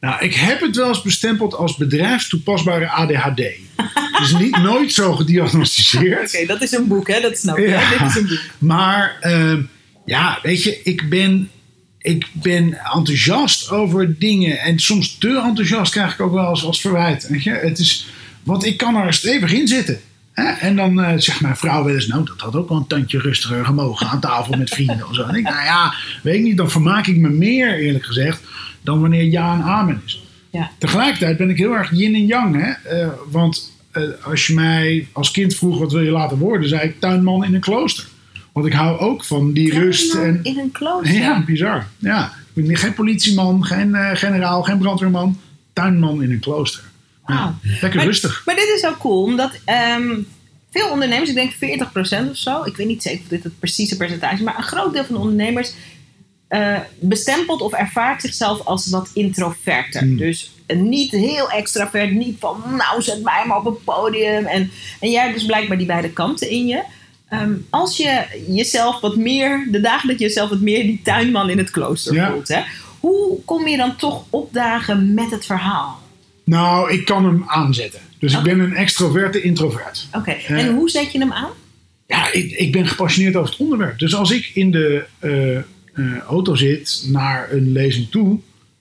Nou, 0.00 0.24
ik 0.24 0.34
heb 0.34 0.60
het 0.60 0.76
wel 0.76 0.88
eens 0.88 1.02
bestempeld 1.02 1.54
als 1.54 1.76
bedrijfstoepasbare 1.76 2.90
ADHD. 2.90 3.42
dus 4.30 4.40
niet 4.40 4.56
nooit 4.56 4.92
zo 4.92 5.12
gediagnosticeerd. 5.12 6.34
Oké, 6.34 6.46
dat 6.46 6.62
is 6.62 6.72
een 6.72 6.86
boek, 6.86 7.08
hè? 7.08 7.20
Dat 7.20 7.38
snap 7.38 7.58
je. 7.58 7.66
Ja. 7.66 7.90
Dit 7.90 8.00
is 8.00 8.16
een 8.16 8.26
boek. 8.26 8.40
Maar 8.58 9.16
ehm, 9.20 9.62
ja, 10.04 10.38
weet 10.42 10.62
je, 10.62 10.80
ik 10.82 11.08
ben, 11.08 11.50
ik 11.98 12.26
ben 12.32 12.78
enthousiast 12.94 13.70
over 13.70 14.18
dingen. 14.18 14.58
En 14.58 14.78
soms 14.78 15.18
te 15.18 15.40
enthousiast 15.44 15.92
krijg 15.92 16.12
ik 16.12 16.20
ook 16.20 16.32
wel 16.32 16.44
als, 16.44 16.64
als 16.64 16.80
verwijt. 16.80 17.28
Weet 17.28 17.42
je? 17.42 17.50
Het 17.50 17.78
is, 17.78 18.06
want 18.42 18.64
ik 18.64 18.76
kan 18.76 18.96
er 18.96 19.14
stevig 19.14 19.52
in 19.52 19.68
zitten. 19.68 20.00
Hè? 20.32 20.44
En 20.44 20.76
dan 20.76 21.02
eh, 21.02 21.18
zegt 21.18 21.40
mijn 21.40 21.56
vrouw 21.56 21.84
wel 21.84 21.94
eens, 21.94 22.06
nou, 22.06 22.24
dat 22.24 22.40
had 22.40 22.56
ook 22.56 22.68
wel 22.68 22.78
een 22.78 22.86
tandje 22.86 23.18
rustiger 23.18 23.64
gemogen 23.64 24.06
aan 24.06 24.20
tafel 24.20 24.56
met 24.56 24.70
vrienden 24.70 25.08
of 25.08 25.14
zo. 25.14 25.22
En 25.22 25.34
ik, 25.34 25.42
nou 25.42 25.64
ja, 25.64 25.94
weet 26.22 26.34
ik 26.34 26.42
niet, 26.42 26.56
dan 26.56 26.70
vermaak 26.70 27.06
ik 27.06 27.16
me 27.16 27.28
meer, 27.28 27.78
eerlijk 27.78 28.04
gezegd, 28.04 28.42
dan 28.82 29.00
wanneer 29.00 29.24
ja 29.24 29.54
en 29.54 29.62
amen 29.62 30.02
is. 30.04 30.22
Ja. 30.50 30.70
Tegelijkertijd 30.78 31.36
ben 31.36 31.50
ik 31.50 31.56
heel 31.56 31.72
erg 31.72 31.90
yin 31.90 32.14
en 32.14 32.26
yang. 32.26 32.56
Hè? 32.62 32.70
Eh, 32.70 33.08
want 33.30 33.72
als 34.24 34.46
je 34.46 34.54
mij 34.54 35.08
als 35.12 35.30
kind 35.30 35.54
vroeg 35.54 35.78
wat 35.78 35.92
wil 35.92 36.00
je 36.02 36.10
laten 36.10 36.38
worden, 36.38 36.68
zei 36.68 36.82
ik 36.82 37.00
tuinman 37.00 37.44
in 37.44 37.54
een 37.54 37.60
klooster. 37.60 38.06
Want 38.52 38.66
ik 38.66 38.72
hou 38.72 38.98
ook 38.98 39.24
van 39.24 39.52
die 39.52 39.72
rust. 39.78 40.14
En, 40.14 40.40
In 40.42 40.58
een 40.58 40.70
klooster. 40.72 41.14
ja, 41.14 41.44
bizar. 41.44 41.86
Ja, 41.98 42.32
ik 42.54 42.66
ben 42.66 42.76
geen 42.76 42.94
politieman, 42.94 43.64
geen 43.64 43.94
eh, 43.94 44.10
generaal, 44.16 44.62
geen 44.62 44.78
brandweerman. 44.78 45.38
Tuinman 45.72 46.22
in 46.22 46.30
een 46.30 46.40
klooster. 46.40 46.82
Ja, 47.26 47.54
lekker 47.80 47.94
Maar- 47.94 48.04
rustig. 48.06 48.42
Maar 48.44 48.54
dit 48.54 48.72
is 48.76 48.86
ook 48.86 48.98
cool, 48.98 49.22
omdat 49.22 49.58
ehm, 49.64 50.18
veel 50.70 50.90
ondernemers, 50.90 51.28
ik 51.28 51.34
denk 51.34 51.52
40% 51.52 52.30
of 52.30 52.36
zo, 52.36 52.62
ik 52.64 52.76
weet 52.76 52.86
niet 52.86 53.02
zeker 53.02 53.20
of 53.22 53.28
dit 53.28 53.44
het 53.44 53.58
precieze 53.58 53.96
percentage 53.96 54.34
is, 54.34 54.40
maar 54.40 54.56
een 54.56 54.62
groot 54.62 54.92
deel 54.92 55.04
van 55.04 55.14
de 55.14 55.20
ondernemers 55.20 55.72
eh, 56.52 56.78
bestempelt 57.00 57.60
of 57.60 57.72
ervaart 57.72 58.20
zichzelf 58.20 58.60
als 58.64 58.90
wat 58.90 59.10
introverter. 59.14 60.00
Hmm. 60.00 60.16
Dus 60.16 60.52
eh, 60.66 60.76
niet 60.76 61.10
heel 61.10 61.50
extravert, 61.50 62.10
niet 62.10 62.36
van 62.38 62.62
nou 62.76 63.02
zet 63.02 63.22
mij 63.22 63.44
maar 63.46 63.56
op 63.56 63.66
een 63.66 63.84
podium. 63.84 64.46
En, 64.46 64.70
en 65.00 65.10
jij 65.10 65.22
hebt 65.22 65.34
dus 65.34 65.46
blijkbaar 65.46 65.78
die 65.78 65.86
beide 65.86 66.10
kanten 66.10 66.50
in 66.50 66.66
je. 66.66 66.82
Ehm, 67.28 67.52
als 67.70 67.96
je 67.96 68.24
jezelf 68.48 69.00
wat 69.00 69.16
meer, 69.16 69.68
de 69.70 69.80
dagen 69.80 70.08
dat 70.08 70.18
je 70.18 70.24
jezelf 70.24 70.48
wat 70.48 70.60
meer 70.60 70.82
die 70.82 71.00
tuinman 71.04 71.50
in 71.50 71.58
het 71.58 71.70
klooster 71.70 72.14
Ja. 72.14 72.30
voelt, 72.30 72.48
hè, 72.48 72.60
hoe 73.00 73.38
kom 73.44 73.68
je 73.68 73.76
dan 73.76 73.96
toch 73.96 74.24
opdagen 74.30 75.14
met 75.14 75.30
het 75.30 75.46
verhaal? 75.46 76.00
Nou, 76.44 76.92
ik 76.92 77.04
kan 77.04 77.24
hem 77.24 77.44
aanzetten. 77.46 78.00
Dus 78.18 78.34
ik 78.34 78.42
ben 78.42 78.60
een 78.60 78.74
extroverte 78.74 79.40
introvert. 79.42 80.08
Oké, 80.12 80.30
en 80.30 80.74
hoe 80.74 80.90
zet 80.90 81.12
je 81.12 81.18
hem 81.18 81.32
aan? 81.32 81.50
Ja, 82.06 82.32
ik, 82.32 82.50
ik 82.50 82.72
ben 82.72 82.86
gepassioneerd 82.86 83.36
over 83.36 83.50
het 83.50 83.60
onderwerp. 83.60 83.98
Dus 83.98 84.14
als 84.14 84.30
ik 84.30 84.50
in 84.54 84.70
de 84.70 85.04
eh, 85.18 85.58
eh, 85.92 86.18
auto 86.18 86.54
zit 86.54 87.04
naar 87.08 87.52
een 87.52 87.72
lezing 87.72 88.10
toe, 88.10 88.38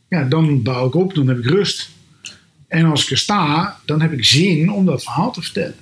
ja, 0.10 0.24
dan 0.24 0.62
bouw 0.62 0.88
ik 0.88 0.96
op, 0.96 1.14
dan 1.14 1.28
heb 1.28 1.38
ik 1.38 1.46
rust. 1.46 1.90
En 2.68 2.86
als 2.86 3.04
ik 3.04 3.10
er 3.10 3.18
sta, 3.18 3.80
dan 3.86 4.02
heb 4.02 4.14
ik 4.14 4.26
zin 4.26 4.72
om 4.72 4.86
dat 4.86 5.04
verhaal 5.04 5.32
te 5.32 5.42
vertellen. 5.42 5.76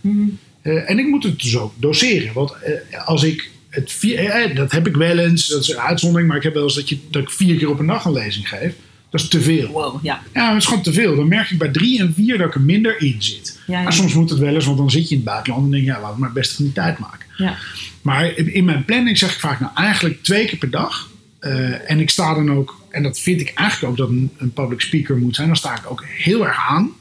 Eh, 0.61 0.89
en 0.89 0.99
ik 0.99 1.07
moet 1.07 1.23
het 1.23 1.41
dus 1.41 1.57
ook 1.57 1.73
doseren. 1.77 2.33
Want 2.33 2.51
eh, 2.51 3.07
als 3.07 3.23
ik 3.23 3.49
het 3.69 3.91
vier, 3.91 4.51
dat 4.55 4.71
heb 4.71 4.87
ik 4.87 4.95
wel 4.95 5.17
eens, 5.17 5.47
dat 5.47 5.61
is 5.61 5.69
een 5.69 5.79
uitzondering, 5.79 6.27
maar 6.27 6.37
ik 6.37 6.43
heb 6.43 6.53
wel 6.53 6.63
eens 6.63 6.75
dat, 6.75 6.89
je, 6.89 6.97
dat 7.11 7.21
ik 7.21 7.29
vier 7.29 7.57
keer 7.57 7.69
op 7.69 7.79
een 7.79 7.87
dag 7.87 8.05
een 8.05 8.11
lezing 8.11 8.49
geef. 8.49 8.73
Dat 9.09 9.21
is 9.21 9.27
te 9.27 9.41
veel. 9.41 9.67
Wow, 9.67 10.03
ja. 10.03 10.21
Ja, 10.33 10.49
dat 10.49 10.57
is 10.57 10.65
gewoon 10.65 10.83
te 10.83 10.93
veel. 10.93 11.15
Dan 11.15 11.27
merk 11.27 11.49
ik 11.49 11.57
bij 11.57 11.69
drie 11.69 11.99
en 11.99 12.13
vier 12.13 12.37
dat 12.37 12.47
ik 12.47 12.55
er 12.55 12.61
minder 12.61 13.01
in 13.01 13.15
zit. 13.17 13.59
Ja, 13.67 13.77
ja. 13.77 13.83
Maar 13.83 13.93
soms 13.93 14.13
moet 14.13 14.29
het 14.29 14.39
wel 14.39 14.53
eens, 14.53 14.65
want 14.65 14.77
dan 14.77 14.91
zit 14.91 15.03
je 15.03 15.09
in 15.09 15.21
het 15.21 15.29
buitenland 15.29 15.65
en 15.65 15.71
denk 15.71 15.83
je, 15.83 15.89
ja, 15.89 16.01
laat 16.01 16.11
ik 16.11 16.17
maar 16.17 16.31
best 16.31 16.55
van 16.55 16.65
die 16.65 16.73
tijd 16.73 16.99
maken. 16.99 17.27
ja. 17.37 17.57
Maar 18.01 18.37
in 18.37 18.65
mijn 18.65 18.85
planning 18.85 19.17
zeg 19.17 19.33
ik 19.33 19.39
vaak, 19.39 19.59
nou 19.59 19.71
eigenlijk 19.75 20.23
twee 20.23 20.45
keer 20.45 20.57
per 20.57 20.69
dag. 20.69 21.09
Eh, 21.39 21.91
en 21.91 21.99
ik 21.99 22.09
sta 22.09 22.33
dan 22.33 22.51
ook, 22.51 22.81
en 22.89 23.03
dat 23.03 23.19
vind 23.19 23.41
ik 23.41 23.51
eigenlijk 23.55 23.91
ook 23.91 23.97
dat 23.97 24.09
een, 24.09 24.31
een 24.37 24.53
public 24.53 24.81
speaker 24.81 25.17
moet 25.17 25.35
zijn, 25.35 25.47
dan 25.47 25.55
sta 25.55 25.77
ik 25.77 25.91
ook 25.91 26.05
heel 26.07 26.45
erg 26.47 26.57
aan. 26.69 26.91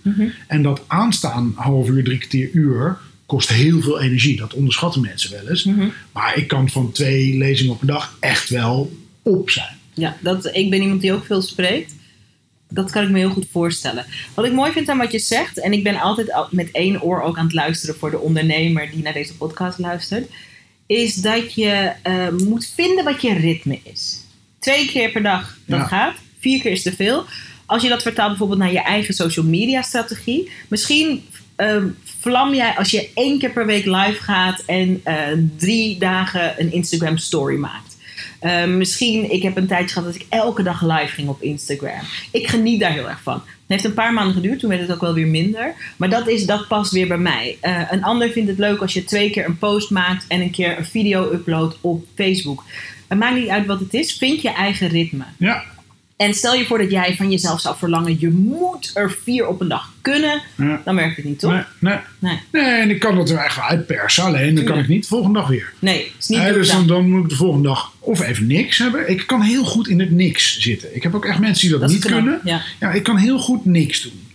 En 0.47 0.63
dat 0.63 0.83
aanstaan, 0.87 1.53
half 1.57 1.89
uur, 1.89 2.05
drie 2.05 2.19
kwartier, 2.19 2.51
uur, 2.53 2.99
kost 3.27 3.49
heel 3.49 3.81
veel 3.81 4.01
energie. 4.01 4.37
Dat 4.37 4.55
onderschatten 4.55 5.01
mensen 5.01 5.31
wel 5.31 5.49
eens. 5.49 5.69
Maar 6.13 6.37
ik 6.37 6.49
kan 6.49 6.69
van 6.69 6.93
twee 6.93 7.37
lezingen 7.37 7.73
op 7.73 7.81
een 7.81 7.87
dag 7.87 8.17
echt 8.21 8.49
wel 8.49 8.93
op 9.23 9.51
zijn. 9.51 9.77
Ja, 9.95 10.17
dat, 10.21 10.47
ik 10.57 10.71
ben 10.71 10.83
iemand 10.83 11.01
die 11.01 11.13
ook 11.13 11.25
veel 11.25 11.43
spreekt. 11.43 11.95
Dat 12.71 12.91
kan 12.91 13.03
ik 13.03 13.11
me 13.11 13.19
heel 13.19 13.31
goed 13.31 13.47
voorstellen. 13.51 14.07
Wat 14.35 14.45
ik 14.45 14.53
mooi 14.53 14.73
vind 14.73 14.89
aan 14.89 14.99
wat 14.99 15.13
je 15.13 15.19
zegt, 15.19 15.61
en 15.61 15.73
ik 15.73 15.83
ben 15.83 15.97
altijd 16.01 16.33
al- 16.33 16.49
met 16.51 16.71
één 16.73 17.03
oor 17.03 17.23
ook 17.23 17.39
aan 17.39 17.45
het 17.45 17.55
luisteren 17.55 17.97
voor 17.97 18.11
de 18.11 18.19
ondernemer 18.19 18.91
die 18.91 19.03
naar 19.03 19.13
deze 19.13 19.37
podcast 19.37 19.79
luistert, 19.79 20.31
is 20.87 21.15
dat 21.15 21.55
je 21.55 21.93
eh, 22.03 22.29
moet 22.45 22.73
vinden 22.75 23.05
wat 23.05 23.23
je 23.23 23.35
ritme 23.35 23.79
is. 23.83 24.21
Twee 24.59 24.87
keer 24.87 25.11
per 25.11 25.23
dag, 25.23 25.57
dat 25.67 25.79
Ja. 25.79 25.87
gaat. 25.87 26.15
Vier 26.41 26.61
keer 26.61 26.73
is 26.73 26.83
te 26.83 26.93
veel. 26.93 27.25
Als 27.67 27.83
je 27.83 27.89
dat 27.89 28.03
vertaalt 28.03 28.29
bijvoorbeeld 28.29 28.59
naar 28.59 28.73
je 28.73 28.83
eigen 28.83 29.15
social 29.15 29.45
media 29.47 29.83
strategie, 29.83 30.51
misschien 30.69 31.25
ehm, 31.57 31.87
vlam 32.21 32.55
jij 32.55 32.75
als 32.77 32.91
je 32.91 33.09
één 33.15 33.39
keer 33.39 33.51
per 33.51 33.67
week 33.67 33.85
live 33.85 34.23
gaat 34.23 34.63
en 34.67 35.01
eh, 35.05 35.17
drie 35.57 35.99
dagen 35.99 36.55
een 36.61 36.73
Instagram 36.73 37.17
story 37.19 37.57
maakt. 37.57 37.97
Eh, 38.41 38.65
misschien, 38.65 39.31
ik 39.31 39.43
heb 39.43 39.57
een 39.57 39.67
tijdje 39.67 39.89
gehad 39.95 40.13
dat 40.13 40.23
ik 40.23 40.27
elke 40.29 40.63
dag 40.63 40.83
live 40.83 41.15
ging 41.15 41.29
op 41.29 41.43
Instagram. 41.43 42.01
Ik 42.31 42.47
geniet 42.49 42.81
daar 42.81 42.93
heel 42.93 43.09
erg 43.09 43.23
van. 43.23 43.35
Het 43.35 43.43
heeft 43.67 43.85
een 43.85 43.95
paar 43.95 44.13
maanden 44.13 44.35
geduurd, 44.35 44.59
toen 44.59 44.69
werd 44.69 44.81
het 44.81 44.93
ook 44.93 45.01
wel 45.01 45.15
weer 45.15 45.27
minder. 45.27 45.75
Maar 45.97 46.11
dat, 46.11 46.29
is, 46.29 46.47
dat 46.47 46.69
past 46.69 46.93
weer 46.93 47.07
bij 47.09 47.19
mij. 47.19 47.57
Eh, 47.61 47.83
een 47.91 48.05
ander 48.05 48.31
vindt 48.31 48.49
het 48.49 48.59
leuk 48.59 48.81
als 48.81 48.93
je 48.93 49.05
twee 49.05 49.31
keer 49.31 49.45
een 49.45 49.59
post 49.59 49.91
maakt 49.91 50.25
en 50.29 50.41
een 50.41 50.51
keer 50.51 50.79
een 50.79 50.85
video 50.85 51.33
uploadt 51.33 51.77
op 51.81 52.05
Facebook. 52.15 52.65
Het 53.09 53.19
maakt 53.19 53.35
niet 53.37 53.49
uit 53.49 53.67
wat 53.67 53.81
het 53.81 53.95
is, 53.95 54.13
vind 54.13 54.43
je 54.43 54.51
eigen 54.53 54.89
ritme. 54.89 55.25
Ja, 55.39 55.65
En 56.17 56.35
stel 56.35 56.55
je 56.55 56.65
voor 56.65 56.79
dat 56.79 56.91
jij 56.91 57.15
van 57.17 57.31
jezelf 57.31 57.61
zou 57.61 57.77
verlangen, 57.79 58.17
je 58.21 58.31
moet 58.31 58.91
er 58.95 59.11
vier 59.23 59.47
op 59.47 59.61
een 59.61 59.69
dag 59.69 59.93
kunnen, 60.03 60.41
ja. 60.57 60.83
dan 60.85 60.95
werkt 60.95 61.17
het 61.17 61.25
niet, 61.25 61.39
toch? 61.39 61.53
Nee, 61.53 61.63
nee. 61.79 61.99
Nee, 62.19 62.39
nee, 62.53 62.81
en 62.81 62.91
ik 62.91 62.99
kan 63.01 63.17
dat 63.17 63.31
er 63.31 63.35
wel 63.35 63.65
uitpersen. 63.65 64.25
Alleen 64.25 64.55
dan 64.55 64.65
kan 64.65 64.79
ik 64.79 64.89
niet 64.89 65.03
de 65.03 65.09
volgende 65.09 65.39
dag 65.39 65.49
weer. 65.49 65.73
nee, 65.79 66.13
is 66.19 66.29
niet 66.29 66.39
Nee, 66.39 66.53
dus 66.53 66.71
dan, 66.71 66.87
dan 66.87 67.11
moet 67.11 67.23
ik 67.23 67.29
de 67.29 67.37
volgende 67.37 67.69
dag 67.69 67.93
of 67.99 68.21
even 68.21 68.47
niks 68.47 68.79
hebben. 68.79 69.11
Ik 69.11 69.27
kan 69.27 69.43
heel 69.43 69.65
goed 69.65 69.89
in 69.89 70.01
het 70.01 70.11
niks 70.11 70.59
zitten. 70.59 70.97
Ik 70.97 71.03
heb 71.03 71.15
ook 71.15 71.25
echt 71.25 71.39
mensen 71.39 71.61
die 71.69 71.71
dat, 71.71 71.81
Dat 71.81 71.91
niet 71.91 72.05
kunnen. 72.05 72.41
ja. 72.45 72.63
Ja, 72.81 72.93
ik 72.93 73.03
kan 73.03 73.17
heel 73.17 73.39
goed 73.39 73.65
niks 73.65 74.03
doen. 74.03 74.27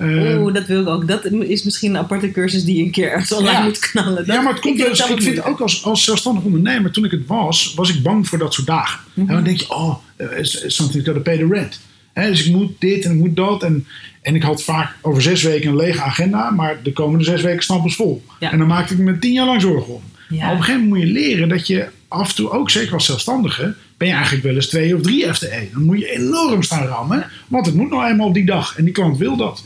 Eh, 0.00 0.40
Oeh, 0.40 0.54
dat 0.54 0.66
wil 0.66 0.80
ik 0.80 0.88
ook. 0.88 1.08
Dat 1.08 1.24
is 1.24 1.62
misschien 1.62 1.90
een 1.90 2.00
aparte 2.00 2.30
cursus 2.30 2.64
die 2.64 2.76
je 2.76 2.82
een 2.82 2.90
keer 2.90 3.10
ergens 3.10 3.32
online 3.32 3.58
Ja. 3.58 3.62
moet 3.64 3.78
knallen. 3.78 4.14
Dat, 4.14 4.26
ja, 4.26 4.40
maar 4.40 4.52
het 4.52 4.62
komt 4.62 4.78
ik 4.78 4.96
dat 4.96 5.10
ik 5.10 5.22
vind 5.22 5.44
ook 5.44 5.60
als, 5.60 5.84
als 5.84 6.04
zelfstandig 6.04 6.42
ondernemer, 6.42 6.90
toen 6.90 7.04
ik 7.04 7.10
het 7.10 7.26
was, 7.26 7.72
was 7.76 7.90
ik 7.90 8.02
bang 8.02 8.28
voor 8.28 8.38
dat 8.38 8.54
soort 8.54 8.66
dagen. 8.66 9.00
Mhm. 9.14 9.28
En 9.28 9.34
dan 9.34 9.44
denk 9.44 9.60
je, 9.60 9.70
oh, 9.74 9.94
uh, 10.18 10.26
something 10.66 11.04
gotta 11.04 11.20
pay 11.20 11.38
the 11.38 11.46
rent. 11.50 11.80
Hè, 12.12 12.28
dus 12.28 12.44
ik 12.46 12.52
moet 12.54 12.72
dit 12.78 13.04
en 13.04 13.12
ik 13.12 13.18
moet 13.18 13.36
dat. 13.36 13.62
En, 13.62 13.86
en 14.22 14.34
ik 14.34 14.42
had 14.42 14.62
vaak 14.62 14.94
over 15.02 15.22
zes 15.22 15.42
weken 15.42 15.68
een 15.70 15.76
lege 15.76 16.00
agenda, 16.02 16.50
maar 16.50 16.78
de 16.82 16.92
komende 16.92 17.24
zes 17.24 17.42
weken 17.42 17.62
snappels 17.62 17.96
vol. 17.96 18.24
Ja. 18.40 18.52
En 18.52 18.58
dan 18.58 18.66
maakte 18.66 18.94
ik 18.94 19.00
me 19.00 19.18
tien 19.18 19.32
jaar 19.32 19.46
lang 19.46 19.60
zorgen 19.60 19.94
om. 19.94 20.02
Ja. 20.28 20.36
Maar 20.36 20.52
op 20.52 20.58
een 20.58 20.64
gegeven 20.64 20.88
moment 20.88 21.04
moet 21.04 21.14
je 21.14 21.20
leren 21.20 21.48
dat 21.48 21.66
je 21.66 21.86
af 22.08 22.28
en 22.28 22.34
toe, 22.34 22.50
ook 22.50 22.70
zeker 22.70 22.92
als 22.94 23.04
zelfstandige, 23.06 23.74
ben 23.96 24.08
je 24.08 24.14
eigenlijk 24.14 24.44
wel 24.44 24.54
eens 24.54 24.68
twee 24.68 24.96
of 24.96 25.02
drie 25.02 25.34
FTE. 25.34 25.68
Dan 25.72 25.82
moet 25.82 25.98
je 25.98 26.10
enorm 26.10 26.62
staan 26.62 26.86
rammen, 26.86 27.26
want 27.48 27.66
het 27.66 27.74
moet 27.74 27.90
nou 27.90 28.10
eenmaal 28.10 28.26
op 28.26 28.34
die 28.34 28.46
dag. 28.46 28.76
En 28.76 28.84
die 28.84 28.92
klant 28.92 29.18
wil 29.18 29.36
dat. 29.36 29.64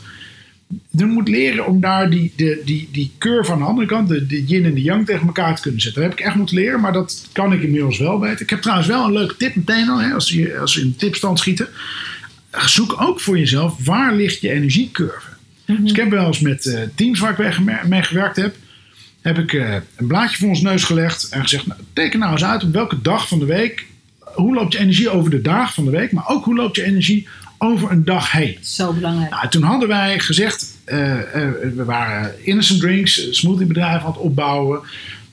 Je 0.89 1.05
moet 1.05 1.27
leren 1.27 1.65
om 1.65 1.81
daar 1.81 2.09
die, 2.09 2.33
de, 2.35 2.61
die, 2.65 2.89
die 2.91 3.11
curve 3.17 3.51
aan 3.51 3.57
de 3.57 3.65
andere 3.65 3.87
kant, 3.87 4.07
de, 4.07 4.25
de 4.25 4.43
yin 4.43 4.65
en 4.65 4.73
de 4.73 4.81
yang, 4.81 5.05
tegen 5.05 5.25
elkaar 5.25 5.55
te 5.55 5.61
kunnen 5.61 5.81
zetten. 5.81 6.01
Dat 6.01 6.11
heb 6.11 6.19
ik 6.19 6.25
echt 6.25 6.35
moeten 6.35 6.55
leren, 6.55 6.79
maar 6.79 6.93
dat 6.93 7.27
kan 7.31 7.53
ik 7.53 7.61
inmiddels 7.61 7.97
wel 7.97 8.19
beter. 8.19 8.41
Ik 8.41 8.49
heb 8.49 8.61
trouwens 8.61 8.87
wel 8.87 9.05
een 9.05 9.13
leuke 9.13 9.37
tip 9.37 9.55
meteen 9.55 9.89
al, 9.89 10.01
hè, 10.01 10.13
als, 10.13 10.29
je, 10.29 10.59
als 10.59 10.75
we 10.75 10.81
in 10.81 10.87
de 10.87 10.95
tipstand 10.95 11.39
schieten. 11.39 11.67
zoek 12.51 13.01
ook 13.01 13.19
voor 13.19 13.37
jezelf 13.37 13.85
waar 13.85 14.15
ligt 14.15 14.41
je 14.41 14.51
energiecurve. 14.51 15.29
Mhm. 15.65 15.81
Dus 15.81 15.91
ik 15.91 15.97
heb 15.97 16.09
wel 16.09 16.27
eens 16.27 16.39
met 16.39 16.65
eh, 16.65 16.81
teams 16.95 17.19
waar 17.19 17.39
ik 17.39 17.59
mee, 17.87 18.03
gewerkt 18.03 18.35
heb, 18.35 18.55
heb 19.21 19.37
ik 19.37 19.53
eh, 19.53 19.75
een 19.95 20.07
blaadje 20.07 20.37
voor 20.37 20.49
ons 20.49 20.61
neus 20.61 20.83
gelegd 20.83 21.29
en 21.29 21.41
gezegd: 21.41 21.67
nou, 21.67 21.79
teken 21.93 22.19
nou 22.19 22.31
eens 22.31 22.43
uit 22.43 22.63
op 22.63 22.73
welke 22.73 23.01
dag 23.01 23.27
van 23.27 23.39
de 23.39 23.45
week, 23.45 23.85
hoe 24.19 24.53
loopt 24.53 24.73
je 24.73 24.79
energie 24.79 25.09
over 25.09 25.29
de 25.29 25.41
dagen 25.41 25.73
van 25.73 25.85
de 25.85 25.91
week, 25.91 26.11
maar 26.11 26.27
ook 26.27 26.45
hoe 26.45 26.55
loopt 26.55 26.75
je 26.75 26.83
energie 26.83 27.27
over 27.57 27.91
een 27.91 28.05
dag 28.05 28.31
heen. 28.31 28.57
Zo 28.61 28.93
belangrijk. 28.93 29.31
Nou, 29.31 29.49
toen 29.49 29.63
hadden 29.63 29.87
wij 29.87 30.19
gezegd, 30.19 30.73
eh, 30.83 31.19
eh, 31.19 31.51
we 31.75 31.83
waren 31.85 32.45
Innocent 32.45 32.79
Drinks, 32.79 33.25
een 33.25 33.35
smoothiebedrijf 33.35 34.01
aan 34.01 34.07
het 34.11 34.17
opbouwen. 34.17 34.79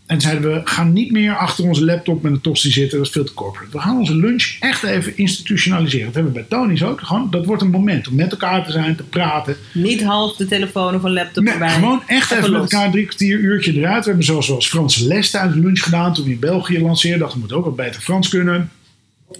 En 0.07 0.21
zeiden 0.21 0.53
we, 0.53 0.61
gaan 0.65 0.93
niet 0.93 1.11
meer 1.11 1.37
achter 1.37 1.65
onze 1.65 1.85
laptop 1.85 2.23
met 2.23 2.33
een 2.33 2.41
tosti 2.41 2.71
zitten, 2.71 2.99
dat 2.99 3.07
is 3.07 3.13
veel 3.13 3.25
te 3.25 3.35
corporate. 3.35 3.73
We 3.73 3.79
gaan 3.79 3.99
onze 3.99 4.17
lunch 4.17 4.57
echt 4.61 4.83
even 4.83 5.17
institutionaliseren. 5.17 6.07
Dat 6.07 6.15
hebben 6.15 6.33
we 6.33 6.39
bij 6.39 6.59
Tony's 6.59 6.83
ook. 6.83 7.01
Gewoon, 7.01 7.31
dat 7.31 7.47
wordt 7.47 7.63
een 7.63 7.71
moment 7.71 8.09
om 8.09 8.15
met 8.15 8.31
elkaar 8.31 8.65
te 8.65 8.73
zijn, 8.73 8.97
te 8.97 9.03
praten. 9.03 9.57
Niet 9.73 10.03
half 10.03 10.37
de 10.37 10.47
telefoon 10.47 10.95
of 10.95 11.03
een 11.03 11.13
laptop 11.13 11.45
Nee, 11.45 11.53
erbij. 11.53 11.71
gewoon 11.71 12.03
echt 12.07 12.31
even, 12.31 12.53
met 12.53 12.61
elkaar 12.61 12.91
drie 12.91 13.05
kwartier, 13.05 13.39
uurtje 13.39 13.73
eruit. 13.73 14.03
We 14.03 14.09
hebben 14.09 14.27
zoals, 14.27 14.47
zoals 14.47 14.69
Franse 14.69 15.07
les 15.07 15.31
tijdens 15.31 15.55
de 15.55 15.61
lunch 15.61 15.83
gedaan 15.83 16.15
toen 16.15 16.25
we 16.25 16.31
in 16.31 16.39
België 16.39 16.81
lanceerden. 16.81 17.21
Dacht, 17.21 17.33
we 17.33 17.39
moeten 17.39 17.57
ook 17.57 17.65
wat 17.65 17.77
beter 17.77 18.01
Frans 18.01 18.29
kunnen. 18.29 18.71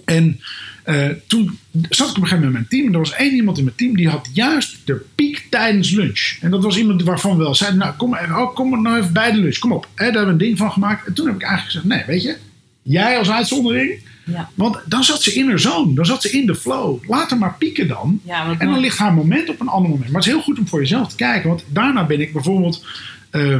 En 0.05 0.39
eh, 0.83 1.07
toen 1.27 1.57
zat 1.89 2.09
ik 2.09 2.15
op 2.17 2.21
een 2.21 2.27
gegeven 2.27 2.29
moment 2.29 2.43
met 2.43 2.51
mijn 2.51 2.67
team. 2.67 2.85
En 2.87 2.93
er 2.93 2.99
was 2.99 3.13
één 3.13 3.33
iemand 3.33 3.57
in 3.57 3.63
mijn 3.63 3.75
team 3.75 3.95
die 3.95 4.09
had 4.09 4.29
juist 4.33 4.77
de 4.85 5.05
piek 5.15 5.47
tijdens 5.49 5.89
lunch. 5.89 6.37
En 6.41 6.51
dat 6.51 6.63
was 6.63 6.77
iemand 6.77 7.03
waarvan 7.03 7.37
we 7.37 7.43
wel 7.43 7.55
zeiden, 7.55 7.79
nou 7.79 7.93
kom, 7.95 8.13
oh, 8.13 8.55
kom 8.55 8.81
nou 8.81 8.97
even 8.97 9.13
bij 9.13 9.31
de 9.31 9.37
lunch, 9.37 9.57
kom 9.57 9.71
op. 9.71 9.87
Daar 9.95 10.05
hebben 10.05 10.25
we 10.25 10.31
een 10.31 10.37
ding 10.37 10.57
van 10.57 10.71
gemaakt. 10.71 11.07
En 11.07 11.13
toen 11.13 11.25
heb 11.25 11.35
ik 11.35 11.41
eigenlijk 11.41 11.71
gezegd, 11.73 11.95
nee 11.95 12.05
weet 12.07 12.23
je, 12.23 12.37
jij 12.81 13.17
als 13.17 13.31
uitzondering. 13.31 13.99
Ja. 14.25 14.49
Want 14.53 14.79
dan 14.85 15.03
zat 15.03 15.23
ze 15.23 15.33
in 15.33 15.47
haar 15.49 15.59
zone, 15.59 15.95
dan 15.95 16.05
zat 16.05 16.21
ze 16.21 16.31
in 16.31 16.45
de 16.45 16.55
flow. 16.55 17.09
Laat 17.09 17.29
haar 17.29 17.39
maar 17.39 17.55
pieken 17.57 17.87
dan. 17.87 18.19
Ja, 18.23 18.49
En 18.51 18.57
dan 18.57 18.67
mooi. 18.67 18.81
ligt 18.81 18.97
haar 18.97 19.13
moment 19.13 19.49
op 19.49 19.59
een 19.59 19.67
ander 19.67 19.89
moment. 19.89 20.09
Maar 20.11 20.19
het 20.21 20.25
is 20.29 20.35
heel 20.35 20.41
goed 20.43 20.59
om 20.59 20.67
voor 20.67 20.79
jezelf 20.79 21.07
te 21.09 21.15
kijken. 21.15 21.49
Want 21.49 21.63
daarna 21.67 22.05
ben 22.05 22.21
ik 22.21 22.33
bijvoorbeeld 22.33 22.85
eh, 23.29 23.59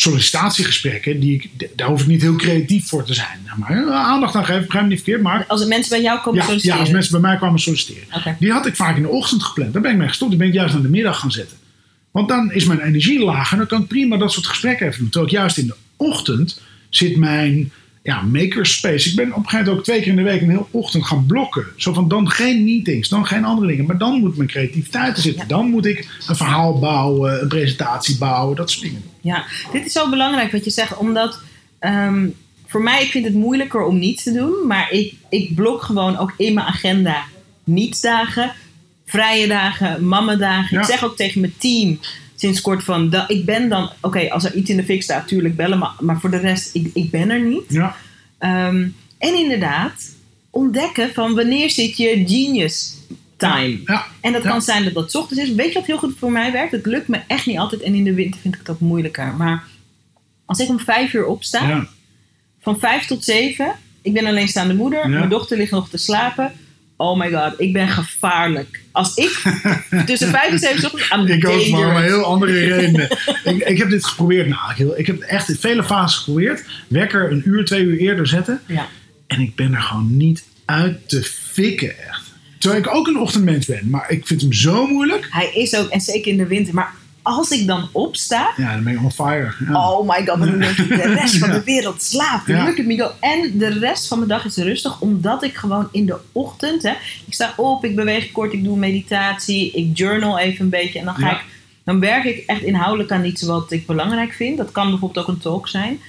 sollicitatiegesprekken. 0.00 1.20
Die 1.20 1.34
ik, 1.34 1.68
daar 1.76 1.88
hoef 1.88 2.00
ik 2.00 2.06
niet 2.06 2.22
heel 2.22 2.36
creatief 2.36 2.88
voor 2.88 3.04
te 3.04 3.14
zijn. 3.14 3.48
Maar 3.56 3.70
eh, 3.70 3.90
aandacht 3.90 4.34
aan 4.34 4.44
geven, 4.44 4.62
begrijp 4.62 4.84
me 4.84 4.90
niet 4.90 5.02
verkeerd. 5.02 5.22
Maar 5.22 5.44
Als 5.46 5.66
mensen 5.66 5.90
bij 5.90 6.02
jou 6.02 6.20
komen 6.20 6.34
ja, 6.34 6.40
ja, 6.40 6.46
solliciteren. 6.46 6.80
als 6.80 6.90
mensen 6.90 7.12
bij 7.12 7.20
mij 7.20 7.36
kwamen 7.36 7.60
solliciteren. 7.60 8.36
Die 8.38 8.52
had 8.52 8.66
ik 8.66 8.76
vaak 8.76 8.96
in 8.96 9.02
de 9.02 9.08
ochtend 9.08 9.42
gepland. 9.42 9.72
Daar 9.72 9.82
ben 9.82 9.90
ik 9.90 9.98
mee 9.98 10.08
gestopt. 10.08 10.30
Die 10.30 10.38
ben 10.38 10.48
ik 10.48 10.54
juist 10.54 10.74
aan 10.74 10.82
de 10.82 10.88
middag 10.88 11.18
gaan 11.18 11.32
zetten. 11.32 11.56
Want 12.10 12.28
dan 12.28 12.52
is 12.52 12.64
mijn 12.64 12.80
energie 12.80 13.24
lager. 13.24 13.52
En 13.52 13.58
dan 13.58 13.66
kan 13.66 13.82
ik 13.82 13.88
prima 13.88 14.16
dat 14.16 14.32
soort 14.32 14.46
gesprekken 14.46 14.86
even 14.86 14.98
doen. 14.98 15.08
Terwijl 15.08 15.32
ik 15.32 15.38
juist 15.38 15.58
in 15.58 15.66
de 15.66 15.76
ochtend 15.96 16.60
zit 16.88 17.16
mijn 17.16 17.72
ja, 18.02 18.22
makerspace. 18.22 19.08
Ik 19.08 19.16
ben 19.16 19.28
op 19.28 19.36
een 19.36 19.42
gegeven 19.42 19.58
moment 19.58 19.78
ook 19.78 19.84
twee 19.84 19.98
keer 20.00 20.10
in 20.10 20.16
de 20.16 20.22
week 20.22 20.40
een 20.40 20.50
hele 20.50 20.66
ochtend 20.70 21.04
gaan 21.04 21.26
blokken. 21.26 21.66
Zo 21.76 21.92
van 21.92 22.08
dan 22.08 22.30
geen 22.30 22.64
meetings, 22.64 23.08
dan 23.08 23.26
geen 23.26 23.44
andere 23.44 23.66
dingen. 23.68 23.86
Maar 23.86 23.98
dan 23.98 24.20
moet 24.20 24.36
mijn 24.36 24.48
creativiteit 24.48 25.16
er 25.16 25.22
zitten. 25.22 25.42
Ja. 25.42 25.48
Dan 25.48 25.70
moet 25.70 25.86
ik 25.86 26.08
een 26.26 26.36
verhaal 26.36 26.78
bouwen, 26.78 27.42
een 27.42 27.48
presentatie 27.48 28.18
bouwen, 28.18 28.56
dat 28.56 28.70
soort 28.70 28.82
dingen. 28.82 29.02
Ja, 29.20 29.44
dit 29.72 29.86
is 29.86 29.92
zo 29.92 30.08
belangrijk 30.08 30.52
wat 30.52 30.64
je 30.64 30.70
zegt, 30.70 30.96
omdat 30.96 31.40
ehm, 31.78 32.26
voor 32.66 32.82
mij, 32.82 33.02
ik 33.02 33.10
vind 33.10 33.24
het 33.24 33.34
moeilijker 33.34 33.84
om 33.84 33.98
niets 33.98 34.22
te 34.22 34.32
doen, 34.32 34.66
maar 34.66 34.90
ik, 34.90 35.14
ik 35.28 35.54
blok 35.54 35.82
gewoon 35.82 36.16
ook 36.16 36.32
in 36.36 36.54
mijn 36.54 36.66
agenda 36.66 37.24
nietsdagen, 37.64 38.52
vrije 39.06 39.46
dagen, 39.46 40.04
mammadagen. 40.04 40.76
Ja. 40.76 40.82
Ik 40.82 40.88
zeg 40.88 41.04
ook 41.04 41.16
tegen 41.16 41.40
mijn 41.40 41.54
team 41.58 41.98
sinds 42.40 42.60
kort 42.60 42.84
van, 42.84 43.10
dat, 43.10 43.30
ik 43.30 43.44
ben 43.44 43.68
dan, 43.68 43.90
oké, 44.00 44.30
als 44.30 44.44
er 44.44 44.54
iets 44.54 44.70
in 44.70 44.76
de 44.76 44.84
fik 44.84 45.02
staat, 45.02 45.28
tuurlijk 45.28 45.56
bellen, 45.56 45.78
maar, 45.78 45.92
maar 46.00 46.20
voor 46.20 46.30
de 46.30 46.36
rest, 46.38 46.74
ik, 46.74 46.90
ik 46.94 47.10
ben 47.10 47.30
er 47.30 47.40
niet. 47.40 47.64
Ja, 47.68 47.96
Ehm, 48.38 48.88
en 49.18 49.34
inderdaad, 49.38 50.14
ontdekken 50.50 51.12
van 51.14 51.34
wanneer 51.34 51.70
zit 51.70 51.96
je 51.96 52.22
genius 52.26 52.94
time. 53.36 53.80
ja, 53.84 54.06
En 54.20 54.32
dat 54.32 54.42
Ja. 54.42 54.48
kan 54.50 54.62
zijn 54.62 54.84
dat 54.84 54.94
dat 54.94 55.10
's 55.10 55.14
ochtends 55.14 55.42
is. 55.42 55.54
Weet 55.54 55.68
je 55.72 55.78
wat 55.78 55.86
heel 55.86 55.98
goed 55.98 56.14
voor 56.18 56.32
mij 56.32 56.52
werkt? 56.52 56.72
Het 56.72 56.86
lukt 56.86 57.08
me 57.08 57.20
echt 57.26 57.46
niet 57.46 57.58
altijd. 57.58 57.80
En 57.82 57.94
in 57.94 58.04
de 58.04 58.14
winter 58.14 58.40
vind 58.40 58.54
ik 58.54 58.60
het 58.60 58.70
ook 58.70 58.80
moeilijker. 58.80 59.34
Maar 59.36 59.64
als 60.44 60.58
ik 60.60 60.68
om 60.68 60.80
vijf 60.80 61.12
uur 61.12 61.26
opsta, 61.26 61.68
ja. 61.68 61.86
van 62.60 62.78
vijf 62.78 63.06
tot 63.06 63.24
zeven. 63.24 63.72
Ik 64.02 64.12
ben 64.12 64.26
alleenstaande 64.26 64.74
moeder. 64.74 65.08
Mijn 65.08 65.28
dochter 65.28 65.56
ligt 65.56 65.70
nog 65.70 65.88
te 65.88 65.98
slapen. 65.98 66.52
Oh 67.00 67.18
my 67.18 67.30
god, 67.30 67.54
ik 67.60 67.72
ben 67.72 67.88
gevaarlijk. 67.88 68.80
Als 68.92 69.14
ik 69.16 69.42
tussen 70.06 70.28
vijf 70.28 70.50
en 70.50 70.58
zeven 70.58 70.84
ochtends 70.84 71.10
aan 71.10 71.28
Ik 71.28 71.48
ook, 71.48 71.68
maar 71.68 71.90
om 71.96 72.02
heel 72.02 72.22
andere 72.24 72.52
redenen. 72.74 73.08
ik, 73.44 73.56
ik 73.68 73.78
heb 73.78 73.90
dit 73.90 74.04
geprobeerd. 74.04 74.48
Nou, 74.48 74.60
heel- 74.74 74.98
ik 74.98 75.06
heb 75.06 75.20
echt 75.20 75.48
in 75.48 75.56
vele 75.56 75.84
fases 75.84 76.18
geprobeerd. 76.18 76.64
Wekker 76.88 77.32
een 77.32 77.42
uur, 77.44 77.64
twee 77.64 77.82
uur 77.82 77.98
eerder 77.98 78.26
zetten. 78.26 78.60
Ja. 78.66 78.86
En 79.26 79.40
ik 79.40 79.54
ben 79.54 79.74
er 79.74 79.80
gewoon 79.80 80.16
niet 80.16 80.44
uit 80.64 81.08
te 81.08 81.22
fikken, 81.22 81.98
echt. 82.08 82.22
Terwijl 82.58 82.82
ik 82.82 82.94
ook 82.94 83.06
een 83.06 83.18
ochtendmens 83.18 83.66
ben. 83.66 83.90
Maar 83.90 84.10
ik 84.10 84.26
vind 84.26 84.40
hem 84.40 84.52
zo 84.52 84.86
moeilijk. 84.86 85.26
Hij 85.30 85.50
is 85.54 85.74
ook, 85.76 85.88
en 85.90 86.00
zeker 86.00 86.30
in 86.32 86.36
de 86.38 86.46
winter. 86.46 86.74
Maar 86.74 86.94
als 87.28 87.50
ik 87.50 87.66
dan 87.66 87.88
opsta, 87.92 88.52
Ja, 88.56 88.72
dan 88.74 88.84
ben 88.84 88.92
ik 88.92 89.02
on 89.02 89.12
fire. 89.12 89.52
Ja. 89.68 89.88
Oh 89.90 90.08
my 90.08 90.26
god, 90.26 90.38
dan 90.38 90.58
denk 90.58 90.76
ik, 90.78 90.88
de 90.88 91.14
rest 91.14 91.36
van 91.38 91.50
de 91.50 91.62
wereld 91.72 92.02
slaapt. 92.02 92.46
Ja. 92.46 92.64
lukt 92.64 92.78
het 92.78 92.86
me 92.86 92.96
go. 92.96 93.10
En 93.20 93.58
de 93.58 93.68
rest 93.68 94.08
van 94.08 94.18
mijn 94.18 94.30
dag 94.30 94.44
is 94.44 94.56
rustig, 94.56 95.00
omdat 95.00 95.42
ik 95.42 95.54
gewoon 95.56 95.88
in 95.92 96.06
de 96.06 96.16
ochtend, 96.32 96.82
hè, 96.82 96.92
ik 97.26 97.34
sta 97.34 97.52
op, 97.56 97.84
ik 97.84 97.96
beweeg 97.96 98.32
kort, 98.32 98.52
ik 98.52 98.64
doe 98.64 98.76
meditatie, 98.78 99.70
ik 99.72 99.98
journal 99.98 100.38
even 100.38 100.64
een 100.64 100.70
beetje 100.70 100.98
en 100.98 101.04
dan 101.04 101.14
ga 101.14 101.26
Ja. 101.26 101.32
ik, 101.32 101.44
dan 101.84 102.00
werk 102.00 102.24
ik 102.24 102.42
echt 102.46 102.62
inhoudelijk 102.62 103.10
aan 103.12 103.24
iets 103.24 103.42
wat 103.42 103.72
ik 103.72 103.86
belangrijk 103.86 104.32
vind. 104.32 104.56
Dat 104.56 104.72
kan 104.72 104.90
bijvoorbeeld 104.90 105.26
ook 105.26 105.34
een 105.34 105.40
talk 105.40 105.68
zijn. 105.68 106.00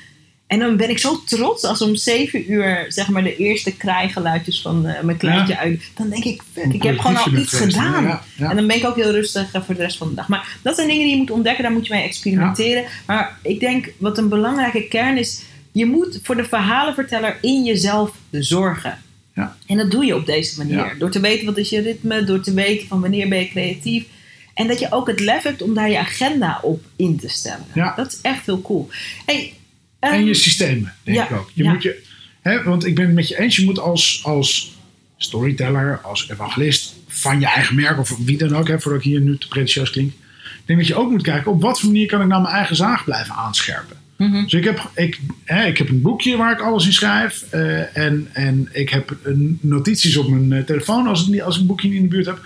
En 0.50 0.60
dan 0.60 0.78
ben 0.78 0.90
ik 0.90 0.98
zo 0.98 1.24
trots 1.26 1.64
als 1.64 1.82
om 1.82 1.96
zeven 1.96 2.52
uur, 2.52 2.86
zeg 2.88 3.10
maar, 3.10 3.24
de 3.24 3.36
eerste 3.36 3.76
kraaigeluidjes 3.76 4.62
van 4.62 4.86
eh, 4.86 5.02
mijn 5.04 5.18
kleintje 5.18 5.58
uit. 5.58 5.84
Dan 5.96 6.10
denk 6.10 6.24
ik, 6.24 6.42
fuck, 6.54 6.74
ik 6.74 6.84
heb 6.84 7.00
gewoon 7.00 7.18
al 7.18 7.34
iets 7.34 7.54
gedaan. 7.54 8.04
ja, 8.04 8.24
ja. 8.36 8.50
En 8.50 8.56
dan 8.56 8.68
ben 8.68 8.76
ik 8.76 8.86
ook 8.86 8.96
heel 8.96 9.12
rustig 9.12 9.54
eh, 9.54 9.62
voor 9.62 9.76
de 9.76 9.82
rest 9.82 9.98
van 9.98 10.10
de 10.10 10.16
dag. 10.16 10.28
Maar 10.28 10.58
dat 10.62 10.76
zijn 10.76 10.88
dingen 10.88 11.04
die 11.04 11.12
je 11.12 11.18
moet 11.18 11.32
ontdekken, 11.32 11.64
daar 11.64 11.72
moet 11.72 11.88
je 11.88 11.94
mee 11.94 12.04
experimenteren. 12.04 12.86
Maar 13.06 13.38
ik 13.44 13.60
denk, 13.60 13.92
wat 13.98 14.18
een 14.18 14.30
belangrijke 14.30 14.88
kern 14.88 15.18
is, 15.18 15.42
je 15.72 15.86
moet 15.86 16.20
voor 16.24 16.36
de 16.36 16.46
verhalenverteller 16.46 17.38
in 17.42 17.64
jezelf 17.64 18.12
zorgen. 18.32 18.98
Ja. 19.36 19.56
En 19.68 19.78
dat 19.78 19.92
doe 19.92 20.06
je 20.06 20.16
op 20.16 20.26
deze 20.26 20.58
manier. 20.58 20.96
Door 21.00 21.12
te 21.12 21.20
weten 21.20 21.46
wat 21.46 21.58
is 21.58 21.70
je 21.70 21.82
ritme, 21.82 22.24
door 22.24 22.42
te 22.42 22.54
weten 22.54 22.88
van 22.88 23.02
wanneer 23.02 23.30
ben 23.30 23.40
je 23.40 23.50
creatief. 23.50 24.06
En 24.54 24.68
dat 24.68 24.80
je 24.80 24.92
ook 24.92 25.08
het 25.08 25.20
lef 25.20 25.44
hebt 25.44 25.62
om 25.62 25.74
daar 25.74 25.90
je 25.90 26.00
agenda 26.00 26.60
op 26.62 26.84
in 26.96 27.20
te 27.20 27.30
stellen. 27.30 27.66
Ja. 27.74 27.94
Dat 27.96 28.08
is 28.08 28.20
echt 28.22 28.46
heel 28.46 28.62
cool. 28.62 28.90
Hey, 29.26 29.54
En 30.00 30.12
ehm, 30.12 30.24
je 30.24 30.34
systemen, 30.34 30.94
denk 31.04 31.18
ja, 31.18 31.24
ik 31.24 31.32
ook. 31.32 31.52
Je 31.54 31.64
ja. 31.64 31.72
moet 31.72 31.84
je, 31.84 32.04
hè, 32.42 32.64
want 32.64 32.86
ik 32.86 32.96
ben 32.96 33.06
het 33.06 33.14
met 33.14 33.28
je 33.28 33.40
eens, 33.40 33.56
je 33.56 33.66
moet 33.66 33.80
als, 33.80 34.20
als 34.24 34.78
storyteller, 35.18 36.00
als 36.04 36.30
evangelist 36.30 36.96
van 37.08 37.40
je 37.40 37.46
eigen 37.46 37.76
merk 37.76 38.00
of 38.00 38.18
wie 38.18 38.38
dan 38.38 38.56
ook, 38.56 38.68
hè, 38.68 38.80
voordat 38.80 39.02
ik 39.02 39.08
hier 39.08 39.22
nu 39.22 39.38
te 39.38 39.48
pretentieus 39.48 39.90
klink. 39.90 40.12
Ik 40.44 40.66
denk 40.66 40.80
dat 40.80 40.88
je 40.88 40.96
ook 40.96 41.12
moet 41.12 41.22
kijken 41.22 41.52
op 41.52 41.62
wat 41.62 41.80
voor 41.80 41.90
manier 41.90 42.08
kan 42.08 42.22
ik 42.22 42.28
nou 42.28 42.42
mijn 42.42 42.54
eigen 42.54 42.76
zaag 42.76 43.04
blijven 43.04 43.36
aanscherpen. 43.36 43.98
mhm. 44.16 44.44
Dus 44.44 44.54
ik 44.54 44.64
heb, 44.64 44.92
ik, 44.96 45.20
hè, 45.44 45.66
ik 45.66 45.78
heb 45.78 45.90
een 45.90 46.02
boekje 46.02 46.38
waar 46.38 46.52
ik 46.52 46.62
alles 46.62 46.86
in 46.86 46.94
schrijf. 46.94 47.46
eh, 47.50 47.98
en, 47.98 48.30
en 48.34 48.70
ik 48.72 48.90
heb 48.90 49.18
een 49.24 49.60
notities 49.62 50.18
op 50.18 50.30
mijn 50.30 50.52
eh, 50.52 50.66
telefoon 50.66 51.08
als, 51.08 51.20
het 51.20 51.30
niet, 51.30 51.42
als 51.42 51.56
ik 51.56 51.62
een 51.62 51.68
boekje 51.68 51.88
niet 51.88 51.98
in 51.98 52.04
de 52.04 52.08
buurt 52.08 52.26
heb. 52.26 52.42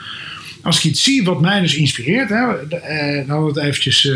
Als 0.62 0.78
ik 0.78 0.84
iets 0.84 1.04
zie 1.04 1.24
wat 1.24 1.42
mij 1.42 1.62
dus 1.62 1.76
inspireert. 1.76 2.30
Hè, 2.30 2.68
eh, 2.70 3.16
dan 3.16 3.30
hadden 3.30 3.54
we 3.54 3.60
het 3.60 3.70
eventjes 3.70 4.12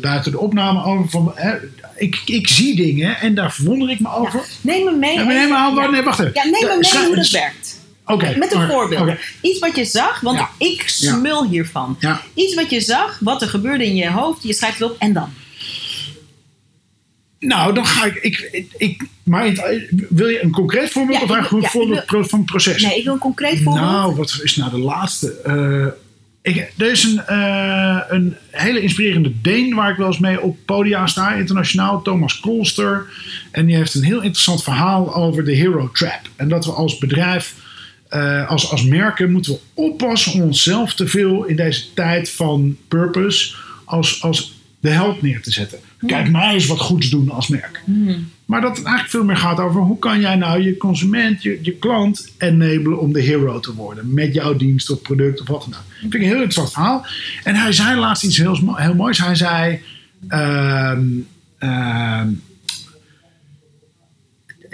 buiten 0.00 0.32
de 0.32 0.38
opname 0.38 0.84
over. 0.84 1.10
Van, 1.10 1.32
hè, 1.34 1.56
ik, 1.96 2.22
ik 2.24 2.48
zie 2.48 2.76
dingen 2.76 3.16
en 3.20 3.34
daar 3.34 3.52
verwonder 3.52 3.90
ik 3.90 4.00
me 4.00 4.08
over. 4.14 4.44
Neem 4.60 4.84
me 4.84 4.92
mee. 4.96 5.16
Neem 5.16 5.30
even- 5.30 5.48
maar 5.48 5.58
aan, 5.58 5.74
ja. 5.74 5.90
nee, 5.90 6.02
wacht 6.02 6.18
even. 6.18 6.30
Ja, 6.34 6.42
neem 6.44 6.52
me 6.52 6.78
mee 6.92 7.06
hoe 7.06 7.16
dat 7.16 7.28
werkt. 7.30 7.80
Oké. 8.06 8.34
Met 8.38 8.52
een 8.54 8.68
voorbeeld. 8.68 9.10
Iets 9.40 9.58
wat 9.58 9.76
je 9.76 9.84
zag, 9.84 10.20
want 10.20 10.38
Ja. 10.38 10.50
ik 10.58 10.82
smul 10.86 11.44
hiervan. 11.48 11.96
Ja. 12.00 12.20
Iets 12.34 12.54
wat 12.54 12.70
je 12.70 12.80
zag, 12.80 13.18
wat 13.20 13.42
er 13.42 13.48
gebeurde 13.48 13.86
in 13.86 13.94
je 13.96 14.10
hoofd, 14.10 14.42
je 14.42 14.52
schrijft 14.52 14.78
het 14.78 14.90
op 14.90 14.96
en 14.98 15.12
dan. 15.12 15.28
Nou, 17.38 17.74
dan 17.74 17.86
ga 17.86 18.04
ik. 18.04 18.14
ik, 18.14 18.66
ik, 18.76 19.02
maar 19.22 19.52
wil 20.08 20.26
je 20.28 20.42
een 20.42 20.50
concreet 20.50 20.90
voorbeeld 20.90 21.18
Ja, 21.18 21.24
of 21.24 21.30
eigenlijk 21.30 21.64
een 21.64 21.70
voorbeeld 21.70 22.10
wil- 22.10 22.24
van 22.24 22.38
het 22.38 22.48
proces? 22.48 22.82
Nee, 22.82 22.98
ik 22.98 23.04
wil 23.04 23.12
een 23.12 23.18
concreet 23.18 23.62
voorbeeld. 23.62 23.86
Nou, 23.86 24.14
wat 24.16 24.40
is 24.42 24.56
nou 24.56 24.70
de 24.70 24.78
laatste? 24.78 25.32
Eh, 25.44 25.86
ik, 26.46 26.72
er 26.76 26.90
is 26.90 27.04
een, 27.04 27.26
eh, 27.26 27.98
een 28.08 28.36
hele 28.50 28.80
inspirerende 28.80 29.32
Deen 29.42 29.74
waar 29.74 29.90
ik 29.90 29.96
wel 29.96 30.06
eens 30.06 30.18
mee 30.18 30.40
op 30.40 30.56
podia 30.64 31.06
sta, 31.06 31.34
internationaal, 31.34 32.02
Thomas 32.02 32.40
Kolster. 32.40 33.06
En 33.50 33.66
die 33.66 33.76
heeft 33.76 33.94
een 33.94 34.02
heel 34.02 34.22
interessant 34.22 34.62
verhaal 34.62 35.14
over 35.14 35.44
de 35.44 35.54
hero 35.54 35.90
trap. 35.90 36.20
En 36.36 36.48
dat 36.48 36.64
we 36.64 36.70
als 36.70 36.98
bedrijf, 36.98 37.54
eh, 38.08 38.48
als, 38.48 38.70
als 38.70 38.84
merken, 38.84 39.32
moeten 39.32 39.52
we 39.52 39.58
oppassen 39.74 40.32
om 40.32 40.40
onszelf 40.40 40.94
te 40.94 41.06
veel 41.06 41.44
in 41.44 41.56
deze 41.56 41.92
tijd 41.94 42.30
van 42.30 42.76
purpose 42.88 43.54
als, 43.84 44.22
als 44.22 44.54
de 44.80 44.90
held 44.90 45.22
neer 45.22 45.42
te 45.42 45.52
zetten. 45.52 45.78
Kijk, 46.06 46.30
mij 46.30 46.52
eens 46.52 46.66
wat 46.66 46.80
goeds 46.80 47.10
doen 47.10 47.30
als 47.30 47.48
merk. 47.48 47.82
Maar 48.46 48.60
dat 48.60 48.76
het 48.76 48.86
eigenlijk 48.86 49.14
veel 49.14 49.24
meer 49.24 49.36
gaat 49.36 49.60
over 49.60 49.80
hoe 49.80 49.98
kan 49.98 50.20
jij 50.20 50.36
nou 50.36 50.62
je 50.62 50.76
consument, 50.76 51.42
je, 51.42 51.76
klant 51.80 52.32
enablen 52.38 52.98
om 52.98 53.12
de 53.12 53.20
hero 53.20 53.60
te 53.60 53.74
worden. 53.74 54.14
Met 54.14 54.34
jouw 54.34 54.56
dienst 54.56 54.90
of 54.90 55.02
product 55.02 55.40
of 55.40 55.46
wat 55.48 55.60
dan 55.60 55.68
ook. 55.68 55.84
Dat 55.88 55.98
vind 56.00 56.14
ik 56.14 56.20
een 56.20 56.26
heel 56.26 56.34
interessant 56.34 56.72
verhaal. 56.72 57.06
En 57.44 57.54
hij 57.54 57.72
zei 57.72 57.98
laatst 57.98 58.24
iets 58.24 58.36
heel, 58.36 58.76
heel 58.76 58.94
moois. 58.94 59.18
Hij 59.18 59.34
zei... 59.34 59.80
ehm, 60.28 61.04
ehm, 61.58 62.28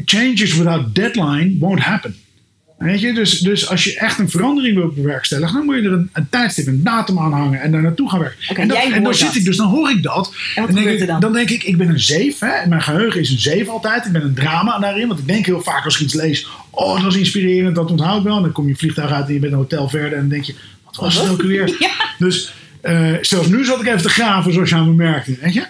Changes 0.04 0.56
without 0.56 0.94
deadline 0.94 1.56
won't 1.58 1.80
happen. 1.80 2.16
Weet 2.83 3.01
je, 3.01 3.12
dus, 3.14 3.38
dus 3.38 3.68
als 3.68 3.85
je 3.85 3.97
echt 3.99 4.18
een 4.18 4.31
verandering 4.31 4.77
wilt 4.77 4.95
bewerkstelligen, 4.95 5.55
dan 5.57 5.64
moet 5.64 5.75
je 5.75 5.83
er 5.83 5.92
een, 5.92 6.11
een 6.12 6.29
tijdstip, 6.29 6.66
een 6.66 6.83
datum 6.83 7.18
aan 7.18 7.33
hangen 7.33 7.61
en 7.61 7.73
daar 7.73 7.83
naartoe 7.83 8.11
gaan 8.11 8.18
werken. 8.18 8.57
En 8.57 8.68
dat- 8.68 8.77
jij 8.77 8.87
en 8.87 8.92
dan 8.92 9.03
hoort 9.05 9.16
zit 9.16 9.35
ik 9.35 9.45
dus, 9.45 9.57
dan 9.57 9.68
hoor 9.68 9.90
ik 9.90 10.03
dat. 10.03 10.35
En 10.55 10.61
wat 10.61 10.68
En 10.71 10.75
denk 10.75 10.87
er 10.87 11.01
ik, 11.01 11.07
dan? 11.07 11.21
dan 11.21 11.33
denk 11.33 11.51
ik, 11.51 11.62
ik 11.62 11.77
ben 11.77 11.88
een 11.88 12.01
zeef. 12.01 12.38
Hè? 12.38 12.66
Mijn 12.68 12.83
geheugen 12.83 13.21
is 13.21 13.31
een 13.31 13.38
zeef 13.38 13.68
altijd. 13.68 14.07
Ik 14.07 14.12
ben 14.12 14.23
een 14.23 14.35
drama 14.35 14.79
daarin. 14.79 15.09
Want 15.09 15.21
ik 15.21 15.27
denk 15.27 15.47
heel 15.47 15.61
vaak 15.62 15.85
als 15.85 15.95
ik 15.95 16.01
iets 16.01 16.14
lees, 16.14 16.47
oh 16.71 16.95
dat 16.95 17.03
was 17.05 17.16
inspirerend, 17.16 17.75
dat 17.75 17.90
onthoud 17.90 18.18
ik 18.18 18.25
wel. 18.25 18.37
En 18.37 18.42
dan 18.42 18.53
kom 18.53 18.68
je 18.68 18.77
vliegtuig 18.77 19.11
uit 19.11 19.27
en 19.27 19.33
je 19.35 19.38
bent 19.40 19.53
een 19.53 19.59
hotel 19.59 19.88
verder 19.88 20.12
en 20.12 20.18
dan 20.21 20.29
denk 20.29 20.45
je, 20.45 20.55
wat 20.85 20.97
was 20.97 21.21
het 21.21 21.29
ook 21.31 21.42
weer? 21.42 21.77
Ja. 21.79 21.90
Dus 22.18 22.53
eh, 22.81 23.12
zelfs 23.21 23.49
nu 23.49 23.64
zat 23.64 23.81
ik 23.81 23.87
even 23.87 24.03
te 24.03 24.09
graven, 24.09 24.53
zoals 24.53 24.68
je 24.68 24.75
aan 24.75 24.87
me 24.88 24.95
merkte. 24.95 25.37
Weet 25.40 25.55
je? 25.55 25.64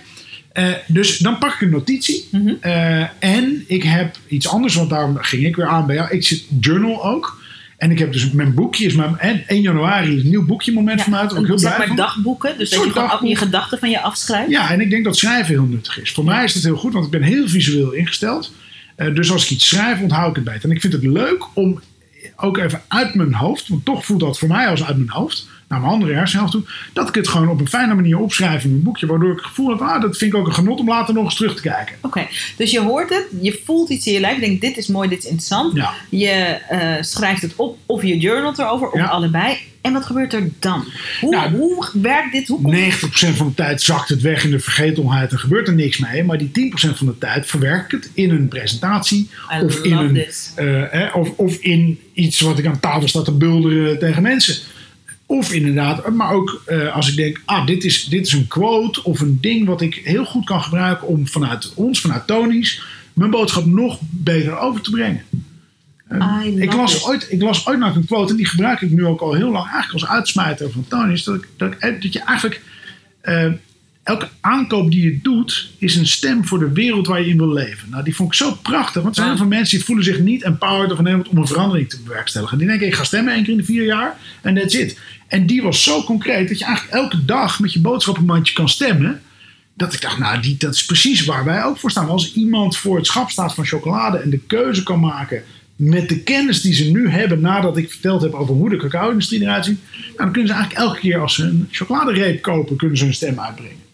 Eh, 0.52 0.72
dus 0.86 1.18
dan 1.18 1.38
pak 1.38 1.54
ik 1.54 1.60
een 1.60 1.70
notitie. 1.70 2.28
Mhm. 2.30 2.52
Eh, 2.60 3.24
en 3.24 3.64
ik 3.66 3.82
heb 3.82 4.16
iets 4.28 4.48
anders, 4.48 4.74
want 4.74 4.90
daarom 4.90 5.16
ging 5.16 5.44
ik 5.44 5.56
weer 5.56 5.66
aan 5.66 5.86
bij 5.86 5.96
jou. 5.96 6.10
Ik 6.10 6.24
zit 6.24 6.44
journal 6.60 7.04
ook. 7.04 7.40
En 7.76 7.90
ik 7.90 7.98
heb 7.98 8.12
dus 8.12 8.30
mijn 8.30 8.54
boekje, 8.54 8.84
is 8.84 8.94
mijn, 8.94 9.18
en 9.18 9.42
1 9.46 9.60
januari 9.60 10.16
is 10.16 10.22
een 10.22 10.30
nieuw 10.30 10.46
boekje 10.46 10.72
moment 10.72 10.98
Ja, 10.98 11.04
voor 11.04 11.12
mij. 11.12 11.22
Een, 11.22 11.46
heel 11.46 11.58
zeg 11.58 11.74
blij 11.74 11.78
maar 11.78 11.86
van. 11.86 11.96
dagboeken, 11.96 12.58
dus 12.58 12.70
dat 12.70 12.84
je 12.84 12.90
gewoon 12.90 13.28
je 13.28 13.36
gedachten 13.36 13.78
van 13.78 13.90
je 13.90 14.00
afschrijft. 14.00 14.50
Ja, 14.50 14.70
en 14.70 14.80
ik 14.80 14.90
denk 14.90 15.04
dat 15.04 15.16
schrijven 15.16 15.54
heel 15.54 15.64
nuttig 15.64 16.00
is. 16.00 16.12
Voor 16.12 16.24
mij 16.24 16.44
is 16.44 16.54
het 16.54 16.62
heel 16.62 16.76
goed, 16.76 16.92
want 16.92 17.04
ik 17.04 17.10
ben 17.10 17.22
heel 17.22 17.48
visueel 17.48 17.92
ingesteld. 17.92 18.52
Eh, 18.96 19.14
dus 19.14 19.30
als 19.30 19.44
ik 19.44 19.50
iets 19.50 19.68
schrijf, 19.68 20.00
onthoud 20.00 20.28
ik 20.28 20.34
het 20.34 20.44
beter. 20.44 20.64
En 20.64 20.74
ik 20.74 20.80
vind 20.80 20.92
het 20.92 21.04
leuk 21.04 21.46
om 21.54 21.80
ook 22.36 22.58
even 22.58 22.82
uit 22.88 23.14
mijn 23.14 23.34
hoofd, 23.34 23.68
want 23.68 23.84
toch 23.84 24.04
voelt 24.04 24.20
dat 24.20 24.38
voor 24.38 24.48
mij 24.48 24.68
als 24.68 24.84
uit 24.84 24.96
mijn 24.96 25.10
hoofd, 25.10 25.48
naar 25.72 25.80
mijn 25.80 25.92
andere 25.92 26.14
hersenhelft 26.14 26.52
toe, 26.52 26.62
dat 26.92 27.08
ik 27.08 27.14
het 27.14 27.28
gewoon 27.28 27.48
op 27.48 27.60
een 27.60 27.68
fijne 27.68 27.94
manier 27.94 28.18
opschrijf 28.18 28.64
in 28.64 28.70
mijn 28.70 28.82
boekje, 28.82 29.06
waardoor 29.06 29.30
ik 29.30 29.36
het 29.36 29.46
gevoel 29.46 29.68
heb, 29.68 29.80
ah, 29.80 30.00
dat 30.00 30.16
vind 30.16 30.32
ik 30.32 30.38
ook 30.38 30.46
een 30.46 30.54
genot 30.54 30.80
om 30.80 30.88
later 30.88 31.14
nog 31.14 31.24
eens 31.24 31.34
terug 31.34 31.54
te 31.54 31.62
kijken. 31.62 31.96
Oké, 32.00 32.26
dus 32.56 32.70
je 32.70 32.80
hoort 32.80 33.10
het, 33.10 33.26
je 33.40 33.60
voelt 33.64 33.90
iets 33.90 34.06
in 34.06 34.12
je 34.12 34.20
lijf, 34.20 34.34
je 34.34 34.40
denkt 34.40 34.60
dit 34.60 34.76
is 34.76 34.86
mooi, 34.86 35.08
dit 35.08 35.18
is 35.18 35.24
interessant. 35.24 35.74
Ja. 35.76 35.92
Je 36.08 36.28
eh, 36.28 37.02
schrijft 37.02 37.42
het 37.42 37.52
op 37.56 37.78
of 37.86 38.02
je 38.02 38.18
journalt 38.18 38.58
erover, 38.58 38.90
of 38.90 38.98
Ja. 38.98 39.06
allebei. 39.06 39.56
En 39.82 39.92
wat 39.92 40.04
gebeurt 40.04 40.32
er 40.32 40.48
dan? 40.58 40.84
Hoe, 41.20 41.30
Nou, 41.30 41.50
hoe 41.50 41.88
werkt 41.92 42.32
dit? 42.32 42.48
Hoe 42.48 42.60
komt 42.62 42.74
90% 42.74 43.36
van 43.36 43.46
de 43.46 43.54
tijd 43.54 43.82
zakt 43.82 44.08
het 44.08 44.20
weg 44.20 44.44
in 44.44 44.50
de 44.50 44.58
vergetelheid 44.58 45.32
en 45.32 45.38
gebeurt 45.38 45.68
er 45.68 45.74
niks 45.74 45.98
mee. 45.98 46.24
Maar 46.24 46.38
die 46.38 46.50
10% 46.50 46.96
van 46.96 47.06
de 47.06 47.18
tijd 47.18 47.46
verwerk 47.46 47.84
ik 47.84 47.90
het 47.90 48.10
in 48.14 48.30
een 48.30 48.48
presentatie. 48.48 49.30
I 49.60 49.64
of, 49.64 49.82
in 49.82 49.96
een, 49.96 50.26
eh, 50.56 51.16
of, 51.16 51.30
of 51.36 51.56
in 51.56 52.00
iets 52.12 52.40
wat 52.40 52.58
ik 52.58 52.66
aan 52.66 52.80
tafel 52.80 53.08
sta 53.08 53.22
te 53.22 53.32
bulderen 53.32 53.98
tegen 53.98 54.22
mensen. 54.22 54.56
Of 55.32 55.52
inderdaad, 55.52 56.10
maar 56.10 56.32
ook 56.32 56.62
eh, 56.66 56.94
als 56.94 57.08
ik 57.08 57.16
denk, 57.16 57.42
ah, 57.44 57.66
dit 57.66 57.84
is, 57.84 58.04
dit 58.04 58.26
is 58.26 58.32
een 58.32 58.46
quote 58.46 59.04
of 59.04 59.20
een 59.20 59.38
ding 59.40 59.66
wat 59.66 59.80
ik 59.80 59.94
heel 60.04 60.24
goed 60.24 60.44
kan 60.44 60.62
gebruiken 60.62 61.06
om 61.06 61.26
vanuit 61.28 61.74
ons, 61.74 62.00
vanuit 62.00 62.26
Tony's, 62.26 62.82
mijn 63.12 63.30
boodschap 63.30 63.66
nog 63.66 63.98
beter 64.00 64.58
over 64.58 64.80
te 64.80 64.90
brengen. 64.90 65.22
I 66.12 66.16
love 66.16 66.62
Ik 66.62 66.72
las, 66.72 67.04
ooit, 67.04 67.26
ik 67.30 67.42
las 67.42 67.66
ooit 67.66 67.78
nog 67.78 67.96
een 67.96 68.06
quote, 68.06 68.30
en 68.30 68.36
die 68.36 68.46
gebruik 68.46 68.80
ik 68.80 68.90
nu 68.90 69.06
ook 69.06 69.20
al 69.20 69.32
heel 69.32 69.50
lang, 69.50 69.70
eigenlijk 69.70 69.92
als 69.92 70.06
uitsmijter 70.06 70.70
van 70.70 70.84
Tony's, 70.88 71.24
dat, 71.24 71.34
ik, 71.34 71.48
dat, 71.56 71.72
ik, 71.72 71.78
eh, 71.78 72.00
dat 72.00 72.12
je 72.12 72.20
eigenlijk 72.20 72.62
eh, 73.20 73.52
elke 74.02 74.28
aankoop 74.40 74.90
die 74.90 75.02
je 75.02 75.18
doet, 75.22 75.70
is 75.78 75.96
een 75.96 76.06
stem 76.06 76.46
voor 76.46 76.58
de 76.58 76.72
wereld 76.72 77.06
waar 77.06 77.20
je 77.20 77.28
in 77.28 77.36
wil 77.36 77.52
leven. 77.52 77.90
Nou, 77.90 78.04
die 78.04 78.14
vond 78.14 78.28
ik 78.28 78.34
zo 78.34 78.52
prachtig, 78.62 79.02
want 79.02 79.06
er 79.06 79.14
zijn 79.14 79.28
heel 79.28 79.36
veel 79.36 79.46
mensen 79.46 79.76
die 79.76 79.86
voelen 79.86 80.04
zich 80.04 80.18
niet 80.18 80.42
empowered 80.42 80.92
of 80.92 80.98
enabled 80.98 81.28
om 81.28 81.38
een 81.38 81.46
verandering 81.46 81.90
te 81.90 82.02
bewerkstelligen. 82.04 82.58
Die 82.58 82.66
denken, 82.66 82.86
ik 82.86 82.94
ga 82.94 83.04
stemmen 83.04 83.34
één 83.34 83.42
keer 83.42 83.52
in 83.52 83.58
de 83.58 83.64
vier 83.64 83.84
jaar 83.84 84.16
en 84.42 84.54
that's 84.54 84.74
it. 84.74 84.98
En 85.26 85.46
die 85.46 85.62
was 85.62 85.82
zo 85.82 86.02
concreet 86.02 86.48
dat 86.48 86.58
je 86.58 86.64
eigenlijk 86.64 86.96
elke 86.96 87.24
dag 87.24 87.60
met 87.60 87.72
je 87.72 87.80
boodschappenmandje 87.80 88.54
kan 88.54 88.68
stemmen. 88.68 89.20
Dat 89.74 89.92
ik 89.92 90.00
dacht, 90.00 90.18
nou, 90.18 90.40
die, 90.40 90.56
dat 90.56 90.74
is 90.74 90.84
precies 90.84 91.24
waar 91.24 91.44
wij 91.44 91.64
ook 91.64 91.78
voor 91.78 91.90
staan. 91.90 92.08
Als 92.08 92.34
iemand 92.34 92.76
voor 92.76 92.96
het 92.96 93.06
schap 93.06 93.30
staat 93.30 93.54
van 93.54 93.66
chocolade 93.66 94.18
en 94.18 94.30
de 94.30 94.40
keuze 94.46 94.82
kan 94.82 95.00
maken 95.00 95.42
met 95.76 96.08
de 96.08 96.18
kennis 96.18 96.60
die 96.60 96.74
ze 96.74 96.90
nu 96.90 97.08
hebben 97.08 97.40
nadat 97.40 97.76
ik 97.76 97.90
verteld 97.90 98.22
heb 98.22 98.32
over 98.32 98.54
hoe 98.54 98.70
de 98.70 98.76
cacao-industrie 98.76 99.42
eruit 99.42 99.64
ziet, 99.64 99.78
nou, 99.92 100.16
dan 100.16 100.32
kunnen 100.32 100.46
ze 100.46 100.54
eigenlijk 100.54 100.84
elke 100.84 101.00
keer 101.00 101.20
als 101.20 101.34
ze 101.34 101.42
een 101.42 101.68
chocoladereep 101.70 102.42
kopen, 102.42 102.76
kunnen 102.76 102.96
ze 102.96 103.04
hun 103.04 103.14
stem 103.14 103.40
uitbrengen. 103.40 103.90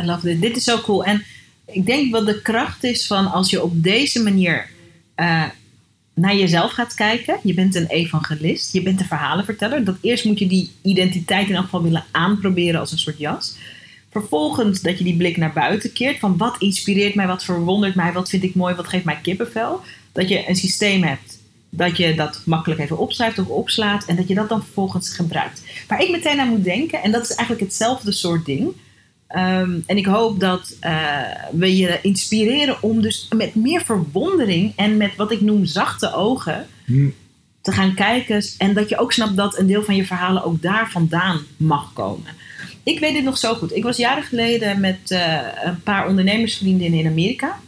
I 0.00 0.06
love 0.06 0.38
dit. 0.38 0.56
Is 0.56 0.64
zo 0.64 0.80
cool. 0.80 1.04
En 1.04 1.24
ik 1.66 1.86
denk 1.86 2.12
wat 2.12 2.26
de 2.26 2.42
kracht 2.42 2.84
is 2.84 3.06
van 3.06 3.32
als 3.32 3.50
je 3.50 3.62
op 3.62 3.82
deze 3.82 4.22
manier 4.22 4.68
eh, 5.14 5.44
naar 6.14 6.36
jezelf 6.36 6.72
gaat 6.72 6.94
kijken. 6.94 7.38
Je 7.42 7.54
bent 7.54 7.74
een 7.74 7.86
evangelist. 7.86 8.72
Je 8.72 8.82
bent 8.82 9.00
een 9.00 9.06
verhalenverteller. 9.06 9.84
Dat 9.84 9.96
eerst 10.00 10.24
moet 10.24 10.38
je 10.38 10.46
die 10.46 10.70
identiteit 10.82 11.48
in 11.48 11.54
elk 11.54 11.64
geval 11.64 11.82
willen 11.82 12.04
aanproberen 12.10 12.80
als 12.80 12.92
een 12.92 12.98
soort 12.98 13.18
jas. 13.18 13.56
Vervolgens 14.10 14.80
dat 14.80 14.98
je 14.98 15.04
die 15.04 15.16
blik 15.16 15.36
naar 15.36 15.52
buiten 15.52 15.92
keert. 15.92 16.18
Van 16.18 16.36
wat 16.36 16.56
inspireert 16.58 17.14
mij, 17.14 17.26
wat 17.26 17.44
verwondert 17.44 17.94
mij, 17.94 18.12
wat 18.12 18.28
vind 18.28 18.42
ik 18.42 18.54
mooi, 18.54 18.74
wat 18.74 18.88
geeft 18.88 19.04
mij 19.04 19.18
kippenvel. 19.22 19.80
Dat 20.12 20.28
je 20.28 20.48
een 20.48 20.56
systeem 20.56 21.02
hebt. 21.02 21.40
Dat 21.70 21.96
je 21.96 22.14
dat 22.14 22.42
makkelijk 22.44 22.80
even 22.80 22.98
opschrijft 22.98 23.38
of 23.38 23.46
opslaat. 23.46 24.04
En 24.04 24.16
dat 24.16 24.28
je 24.28 24.34
dat 24.34 24.48
dan 24.48 24.62
vervolgens 24.62 25.14
gebruikt. 25.14 25.62
Waar 25.88 26.02
ik 26.02 26.10
meteen 26.10 26.40
aan 26.40 26.48
moet 26.48 26.64
denken. 26.64 27.02
En 27.02 27.12
dat 27.12 27.22
is 27.22 27.34
eigenlijk 27.34 27.60
hetzelfde 27.60 28.12
soort 28.12 28.44
ding. 28.44 28.72
Ehm, 29.32 29.78
en 29.86 29.96
ik 29.96 30.06
hoop 30.06 30.40
dat 30.40 30.76
eh, 30.80 31.20
we 31.52 31.76
je 31.76 31.98
inspireren 32.02 32.82
om 32.82 33.02
dus 33.02 33.28
met 33.36 33.54
meer 33.54 33.80
verwondering 33.80 34.72
en 34.76 34.96
met 34.96 35.16
wat 35.16 35.32
ik 35.32 35.40
noem 35.40 35.64
zachte 35.64 36.14
ogen 36.14 36.66
Hm. 36.84 37.08
te 37.60 37.72
gaan 37.72 37.94
kijken. 37.94 38.44
En 38.58 38.74
dat 38.74 38.88
je 38.88 38.98
ook 38.98 39.12
snapt 39.12 39.36
dat 39.36 39.58
een 39.58 39.66
deel 39.66 39.82
van 39.82 39.96
je 39.96 40.06
verhalen 40.06 40.44
ook 40.44 40.62
daar 40.62 40.90
vandaan 40.90 41.40
mag 41.56 41.92
komen. 41.92 42.26
Ik 42.82 42.98
weet 42.98 43.14
dit 43.14 43.24
nog 43.24 43.38
zo 43.38 43.54
goed. 43.54 43.74
Ik 43.74 43.82
was 43.82 43.96
jaren 43.96 44.22
geleden 44.22 44.80
met 44.80 45.10
eh, 45.10 45.40
een 45.64 45.82
paar 45.82 46.08
ondernemersvriendinnen 46.08 47.00
in 47.00 47.06
Amerika. 47.06 47.58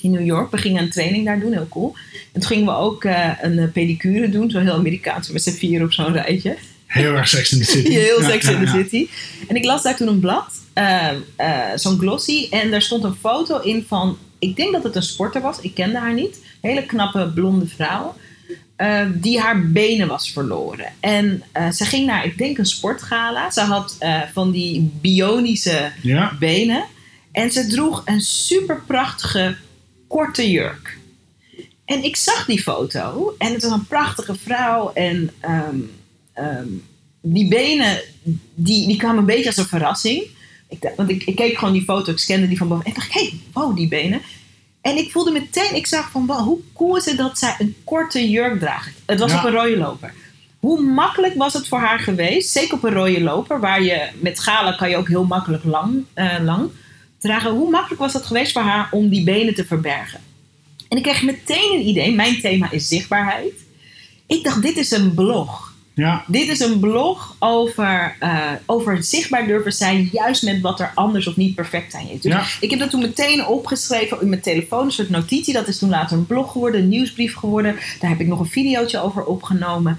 In 0.00 0.10
New 0.10 0.26
York. 0.26 0.50
We 0.50 0.56
gingen 0.56 0.82
een 0.82 0.90
training 0.90 1.24
daar 1.24 1.40
doen, 1.40 1.52
heel 1.52 1.68
cool. 1.68 1.94
En 2.32 2.40
toen 2.40 2.50
gingen 2.50 2.66
we 2.66 2.72
ook 2.72 3.04
eh, 3.04 3.30
een 3.40 3.72
pedicure 3.72 4.28
doen, 4.28 4.50
zo 4.50 4.58
heel 4.58 4.72
Amerikaans, 4.72 5.30
met 5.30 5.42
z'n 5.42 5.50
vier 5.50 5.84
op 5.84 5.92
zo'n 5.92 6.12
rijtje. 6.12 6.56
Heel 6.90 7.14
erg 7.14 7.28
Sex 7.28 7.52
in 7.52 7.58
the 7.58 7.64
City. 7.64 7.90
Heel 8.00 8.22
Sex 8.22 8.48
in 8.48 8.64
the. 8.64 8.70
City. 8.70 9.08
En 9.48 9.56
ik 9.56 9.64
las 9.64 9.82
daar 9.82 9.96
toen 9.96 10.08
een 10.08 10.20
blad, 10.20 10.52
eh, 10.72 11.08
eh, 11.36 11.58
zo'n 11.74 11.98
glossy. 11.98 12.46
En 12.50 12.70
daar 12.70 12.82
stond 12.82 13.04
een 13.04 13.14
foto 13.20 13.60
in 13.60 13.84
van, 13.88 14.18
ik 14.38 14.56
denk 14.56 14.72
dat 14.72 14.82
het 14.82 14.96
een 14.96 15.02
sporter 15.02 15.40
was. 15.40 15.60
Ik 15.60 15.74
kende 15.74 15.98
haar 15.98 16.14
niet. 16.14 16.38
Hele 16.60 16.86
knappe 16.86 17.30
blonde 17.34 17.66
vrouw. 17.66 18.16
eh, 18.76 19.06
die 19.14 19.40
haar 19.40 19.68
benen 19.70 20.08
was 20.08 20.30
verloren. 20.32 20.92
En 21.00 21.42
eh, 21.52 21.70
ze 21.70 21.84
ging 21.84 22.06
naar, 22.06 22.24
ik 22.24 22.38
denk, 22.38 22.58
een 22.58 22.66
sportgala. 22.66 23.50
Ze 23.50 23.60
had 23.60 23.96
eh, 23.98 24.20
van 24.32 24.50
die 24.50 24.90
bionische 25.00 25.90
Ja. 26.02 26.32
benen. 26.38 26.84
En 27.32 27.50
ze 27.50 27.66
droeg 27.66 28.02
een 28.04 28.20
super 28.20 28.82
prachtige 28.86 29.56
korte 30.08 30.50
jurk. 30.50 30.98
En 31.84 32.04
ik 32.04 32.16
zag 32.16 32.46
die 32.46 32.62
foto 32.62 33.34
en 33.38 33.52
het 33.52 33.62
was 33.62 33.72
een 33.72 33.86
prachtige 33.86 34.34
vrouw. 34.34 34.92
En 34.94 35.30
ehm, 35.40 35.76
ehm, 36.32 36.66
die 37.22 37.48
benen, 37.48 38.00
die, 38.54 38.86
die 38.86 38.96
kwamen 38.96 39.18
een 39.18 39.24
beetje 39.24 39.46
als 39.46 39.56
een 39.56 39.64
verrassing. 39.64 40.24
Ik, 40.68 40.92
want 40.96 41.10
ik, 41.10 41.22
ik 41.24 41.36
keek 41.36 41.58
gewoon 41.58 41.72
die 41.74 41.82
foto, 41.84 42.12
ik 42.12 42.18
scande 42.18 42.48
die 42.48 42.56
van 42.58 42.68
boven. 42.68 42.84
En 42.84 42.90
ik 42.90 42.96
dacht, 42.96 43.12
hé, 43.12 43.20
hey, 43.20 43.32
wow, 43.52 43.76
die 43.76 43.88
benen. 43.88 44.20
En 44.80 44.96
ik 44.96 45.10
voelde 45.10 45.30
meteen, 45.30 45.74
ik 45.74 45.86
zag 45.86 46.10
van, 46.10 46.26
wow, 46.26 46.38
hoe 46.38 46.58
cool 46.74 46.96
is 46.96 47.04
het 47.04 47.16
dat 47.16 47.38
zij 47.38 47.54
een 47.58 47.74
korte 47.84 48.30
jurk 48.30 48.58
draagt. 48.60 48.90
Het 49.06 49.18
was 49.18 49.30
Ja. 49.32 49.38
op 49.38 49.44
een 49.44 49.52
rode 49.52 49.76
loper. 49.76 50.12
Hoe 50.60 50.80
makkelijk 50.82 51.34
was 51.34 51.52
het 51.52 51.68
voor 51.68 51.78
haar 51.78 51.98
geweest, 51.98 52.50
zeker 52.50 52.74
op 52.74 52.84
een 52.84 52.92
rode 52.92 53.20
loper, 53.20 53.60
waar 53.60 53.82
je 53.82 54.08
met 54.20 54.40
gala 54.40 54.72
kan 54.72 54.90
je 54.90 54.96
ook 54.96 55.08
heel 55.08 55.24
makkelijk 55.24 55.64
lang, 55.64 56.04
eh, 56.14 56.36
lang 56.42 56.70
dragen. 57.18 57.50
Hoe 57.50 57.70
makkelijk 57.70 58.00
was 58.00 58.12
het 58.12 58.26
geweest 58.26 58.52
voor 58.52 58.62
haar 58.62 58.88
om 58.90 59.08
die 59.08 59.24
benen 59.24 59.54
te 59.54 59.64
verbergen? 59.64 60.20
En 60.88 60.96
ik 60.96 61.02
kreeg 61.02 61.22
meteen 61.22 61.72
een 61.74 61.86
idee, 61.88 62.14
mijn 62.14 62.40
thema 62.40 62.70
is 62.70 62.88
zichtbaarheid. 62.88 63.52
Ik 64.26 64.44
dacht, 64.44 64.62
dit 64.62 64.76
is 64.76 64.90
een 64.90 65.14
blog. 65.14 65.69
Ja. 65.94 66.24
Dit 66.26 66.48
is 66.48 66.60
een 66.60 66.80
blog 66.80 67.36
over, 67.38 68.16
eh, 68.18 68.50
over 68.66 69.02
zichtbaar 69.04 69.46
durven 69.46 69.72
zijn, 69.72 70.08
juist 70.12 70.42
met 70.42 70.60
wat 70.60 70.80
er 70.80 70.92
anders 70.94 71.26
of 71.26 71.36
niet 71.36 71.54
perfect 71.54 71.94
aan 71.94 72.06
je 72.06 72.12
is. 72.12 72.20
Dus 72.20 72.32
Ja. 72.32 72.44
ik 72.60 72.70
heb 72.70 72.78
dat 72.78 72.90
toen 72.90 73.00
meteen 73.00 73.46
opgeschreven 73.46 74.20
in 74.20 74.28
mijn 74.28 74.40
telefoon, 74.40 74.84
een 74.84 74.92
soort 74.92 75.10
notitie. 75.10 75.54
Dat 75.54 75.68
is 75.68 75.78
toen 75.78 75.88
later 75.90 76.16
een 76.16 76.26
blog 76.26 76.52
geworden, 76.52 76.80
een 76.80 76.88
nieuwsbrief 76.88 77.34
geworden. 77.34 77.76
Daar 78.00 78.10
heb 78.10 78.20
ik 78.20 78.26
nog 78.26 78.40
een 78.40 78.46
videootje 78.46 79.00
over 79.00 79.24
opgenomen. 79.24 79.98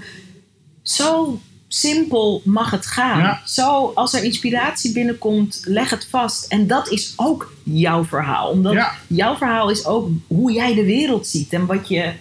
Zo 0.82 1.40
simpel 1.68 2.42
mag 2.44 2.70
het 2.70 2.86
gaan. 2.86 3.18
Ja. 3.18 3.42
Zo, 3.46 3.92
als 3.94 4.12
er 4.14 4.24
inspiratie 4.24 4.92
binnenkomt, 4.92 5.60
leg 5.64 5.90
het 5.90 6.06
vast. 6.10 6.46
En 6.46 6.66
dat 6.66 6.88
is 6.90 7.12
ook 7.16 7.52
jouw 7.62 8.04
verhaal. 8.04 8.50
Omdat 8.50 8.86
jouw 9.06 9.36
verhaal 9.36 9.70
is 9.70 9.84
ook 9.86 10.08
hoe 10.26 10.52
jij 10.52 10.74
de 10.74 10.84
wereld 10.84 11.26
ziet 11.26 11.52
en 11.52 11.66
wat 11.66 11.88
je 11.88 12.12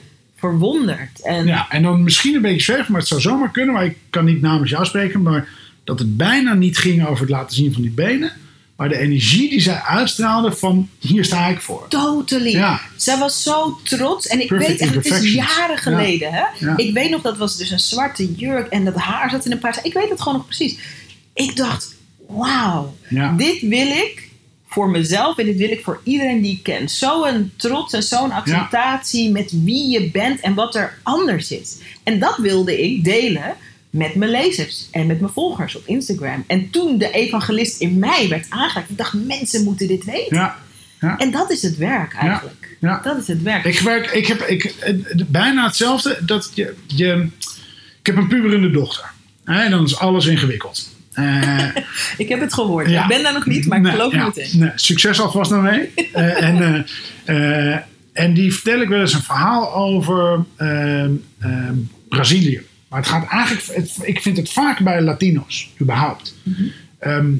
verwondert. 0.41 1.21
En 1.21 1.45
Ja, 1.45 1.65
en 1.69 1.83
dan 1.83 2.03
misschien 2.03 2.35
een 2.35 2.41
beetje 2.41 2.61
zweven, 2.61 2.91
maar 2.91 2.99
het 2.99 3.09
zou 3.09 3.21
zomaar 3.21 3.51
kunnen. 3.51 3.73
Maar 3.73 3.85
ik 3.85 3.97
kan 4.09 4.25
niet 4.25 4.41
namens 4.41 4.69
jou 4.69 4.85
spreken, 4.85 5.21
maar 5.21 5.47
dat 5.83 5.99
het 5.99 6.17
bijna 6.17 6.53
niet 6.53 6.77
ging 6.77 7.05
over 7.05 7.21
het 7.21 7.29
laten 7.29 7.55
zien 7.55 7.73
van 7.73 7.81
die 7.81 7.91
benen. 7.91 8.31
Maar 8.75 8.89
de 8.89 8.97
energie 8.97 9.49
die 9.49 9.59
zij 9.59 9.81
uitstraalde 9.81 10.51
van 10.51 10.89
hier 10.99 11.25
sta 11.25 11.47
ik 11.47 11.61
voor. 11.61 11.85
Totally. 11.87 12.51
Ja. 12.51 12.79
Zij 12.95 13.17
was 13.17 13.43
zo 13.43 13.79
trots. 13.83 14.27
En 14.27 14.41
ik 14.41 14.47
Perfect 14.47 14.69
weet 14.69 14.79
echt, 14.79 14.95
het 14.95 15.05
is 15.05 15.33
jaren 15.33 15.77
geleden. 15.77 16.33
Hè? 16.33 16.43
Ja. 16.57 16.77
Ik 16.77 16.93
weet 16.93 17.09
nog, 17.09 17.21
dat 17.21 17.37
was 17.37 17.57
dus 17.57 17.71
een 17.71 17.79
zwarte 17.79 18.33
jurk. 18.33 18.67
En 18.67 18.85
dat 18.85 18.95
haar 18.95 19.29
zat 19.29 19.45
in 19.45 19.51
een 19.51 19.59
paar... 19.59 19.79
Ik 19.83 19.93
weet 19.93 20.09
het 20.09 20.21
gewoon 20.21 20.37
nog 20.37 20.45
precies. 20.45 20.77
Ik 21.33 21.55
dacht, 21.55 21.95
wauw. 22.27 22.95
Dit 23.37 23.61
wil 23.61 23.87
ik 23.87 24.29
voor 24.73 24.89
mezelf 24.89 25.37
en 25.37 25.45
dit 25.45 25.57
wil 25.57 25.71
ik 25.71 25.83
voor 25.83 26.01
iedereen 26.03 26.41
die 26.41 26.55
ik 26.55 26.63
ken. 26.63 26.89
Zo'n 26.89 27.51
trots 27.55 27.93
en 27.93 28.03
zo'n 28.03 28.31
acceptatie 28.31 29.31
met 29.31 29.63
wie 29.63 29.89
je 29.89 30.11
bent 30.11 30.39
en 30.39 30.53
wat 30.53 30.75
er 30.75 30.97
anders 31.03 31.51
is. 31.51 31.77
En 32.03 32.19
dat 32.19 32.37
wilde 32.37 32.81
ik 32.81 33.03
delen 33.03 33.55
met 33.89 34.15
mijn 34.15 34.31
lezers 34.31 34.87
en 34.91 35.07
met 35.07 35.19
mijn 35.19 35.33
volgers 35.33 35.75
op 35.75 35.83
Instagram. 35.85 36.43
En 36.47 36.69
toen 36.69 36.97
de 36.97 37.11
evangelist 37.11 37.81
in 37.81 37.99
mij 37.99 38.27
werd 38.29 38.45
aangeraakt, 38.49 38.89
ik 38.89 38.97
dacht 38.97 39.13
mensen 39.13 39.63
moeten 39.63 39.87
dit 39.87 40.03
weten. 40.03 40.37
Ja. 40.37 40.59
Ja. 40.99 41.17
En 41.17 41.31
dat 41.31 41.51
is 41.51 41.61
het 41.61 41.77
werk 41.77 42.13
eigenlijk. 42.13 42.77
Dat 42.79 43.17
is 43.17 43.27
het 43.27 43.41
werk. 43.41 43.65
Ik 43.65 43.79
werk, 43.79 44.11
ik 44.11 44.27
heb 44.27 44.41
ik, 44.41 44.75
bijna 45.27 45.65
hetzelfde. 45.65 46.19
Dat 46.25 46.51
je, 46.53 46.73
je, 46.87 47.27
ik 47.99 48.05
heb 48.05 48.17
een 48.17 48.27
puberende 48.27 48.71
dochter. 48.71 49.11
En 49.45 49.71
dan 49.71 49.83
is 49.83 49.97
alles 49.97 50.25
ingewikkeld. 50.25 50.89
Eh, 51.21 51.83
ik 52.17 52.29
heb 52.29 52.39
het 52.39 52.53
gehoord. 52.53 52.89
Ja. 52.89 53.01
Ik 53.01 53.07
ben 53.07 53.23
daar 53.23 53.33
nog 53.33 53.45
niet, 53.45 53.65
maar 53.67 53.77
ik 53.77 53.83
Nee, 53.83 53.91
geloof 53.91 54.13
ja. 54.13 54.25
meteen. 54.25 54.49
Nee, 54.59 54.71
succes 54.75 55.19
alvast 55.21 55.49
daarmee. 55.49 55.89
Eh, 56.13 56.43
en, 56.43 56.85
eh, 57.25 57.77
en 58.13 58.33
die 58.33 58.53
vertel 58.53 58.81
ik 58.81 58.87
wel 58.89 58.99
eens 58.99 59.13
een 59.13 59.21
verhaal 59.21 59.73
over 59.75 60.45
ehm, 60.57 61.11
ehm, 61.39 61.75
Brazilië. 62.09 62.61
Maar 62.89 62.99
het 62.99 63.09
gaat 63.09 63.27
eigenlijk, 63.27 63.65
het- 63.73 63.97
ik 64.01 64.21
vind 64.21 64.37
het 64.37 64.51
vaak 64.51 64.79
bij 64.83 65.01
Latino's, 65.01 65.69
überhaupt. 65.81 66.35
Mhm. 66.43 66.61
Ehm, 66.99 67.31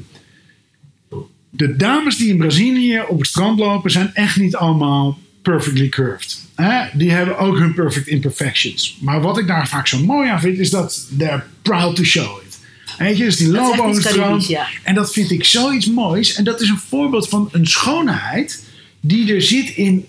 de 1.50 1.76
dames 1.76 2.16
die 2.16 2.28
in 2.28 2.36
Brazilië 2.36 3.00
op 3.08 3.18
het 3.18 3.26
strand 3.28 3.58
lopen 3.58 3.90
zijn 3.90 4.10
echt 4.14 4.36
niet 4.36 4.56
allemaal 4.56 5.18
perfectly 5.42 5.88
curved. 5.88 6.40
Hè? 6.54 6.84
Die 6.92 7.10
hebben 7.10 7.38
ook 7.38 7.58
hun 7.58 7.74
perfect 7.74 8.06
imperfections. 8.06 8.98
Maar 9.00 9.20
wat 9.20 9.38
ik 9.38 9.46
daar 9.46 9.68
vaak 9.68 9.86
zo 9.86 9.98
mooi 10.04 10.28
aan 10.30 10.40
vind, 10.40 10.58
is 10.58 10.70
dat 10.70 11.06
they're 11.18 11.42
proud 11.62 11.96
to 11.96 12.02
show 12.04 12.38
it. 12.46 12.51
Weet 12.98 13.16
je, 13.16 13.24
dus 13.24 13.36
die. 13.36 13.50
Caribisch, 13.52 14.46
ja. 14.46 14.66
En 14.82 14.94
dat 14.94 15.12
vind 15.12 15.30
ik 15.30 15.44
zoiets 15.44 15.90
moois. 15.90 16.34
En 16.34 16.44
dat 16.44 16.60
is 16.60 16.68
een 16.68 16.78
voorbeeld 16.88 17.28
van 17.28 17.48
een 17.52 17.66
schoonheid 17.66 18.64
die 19.00 19.34
er 19.34 19.42
zit 19.42 19.68
in 19.68 20.06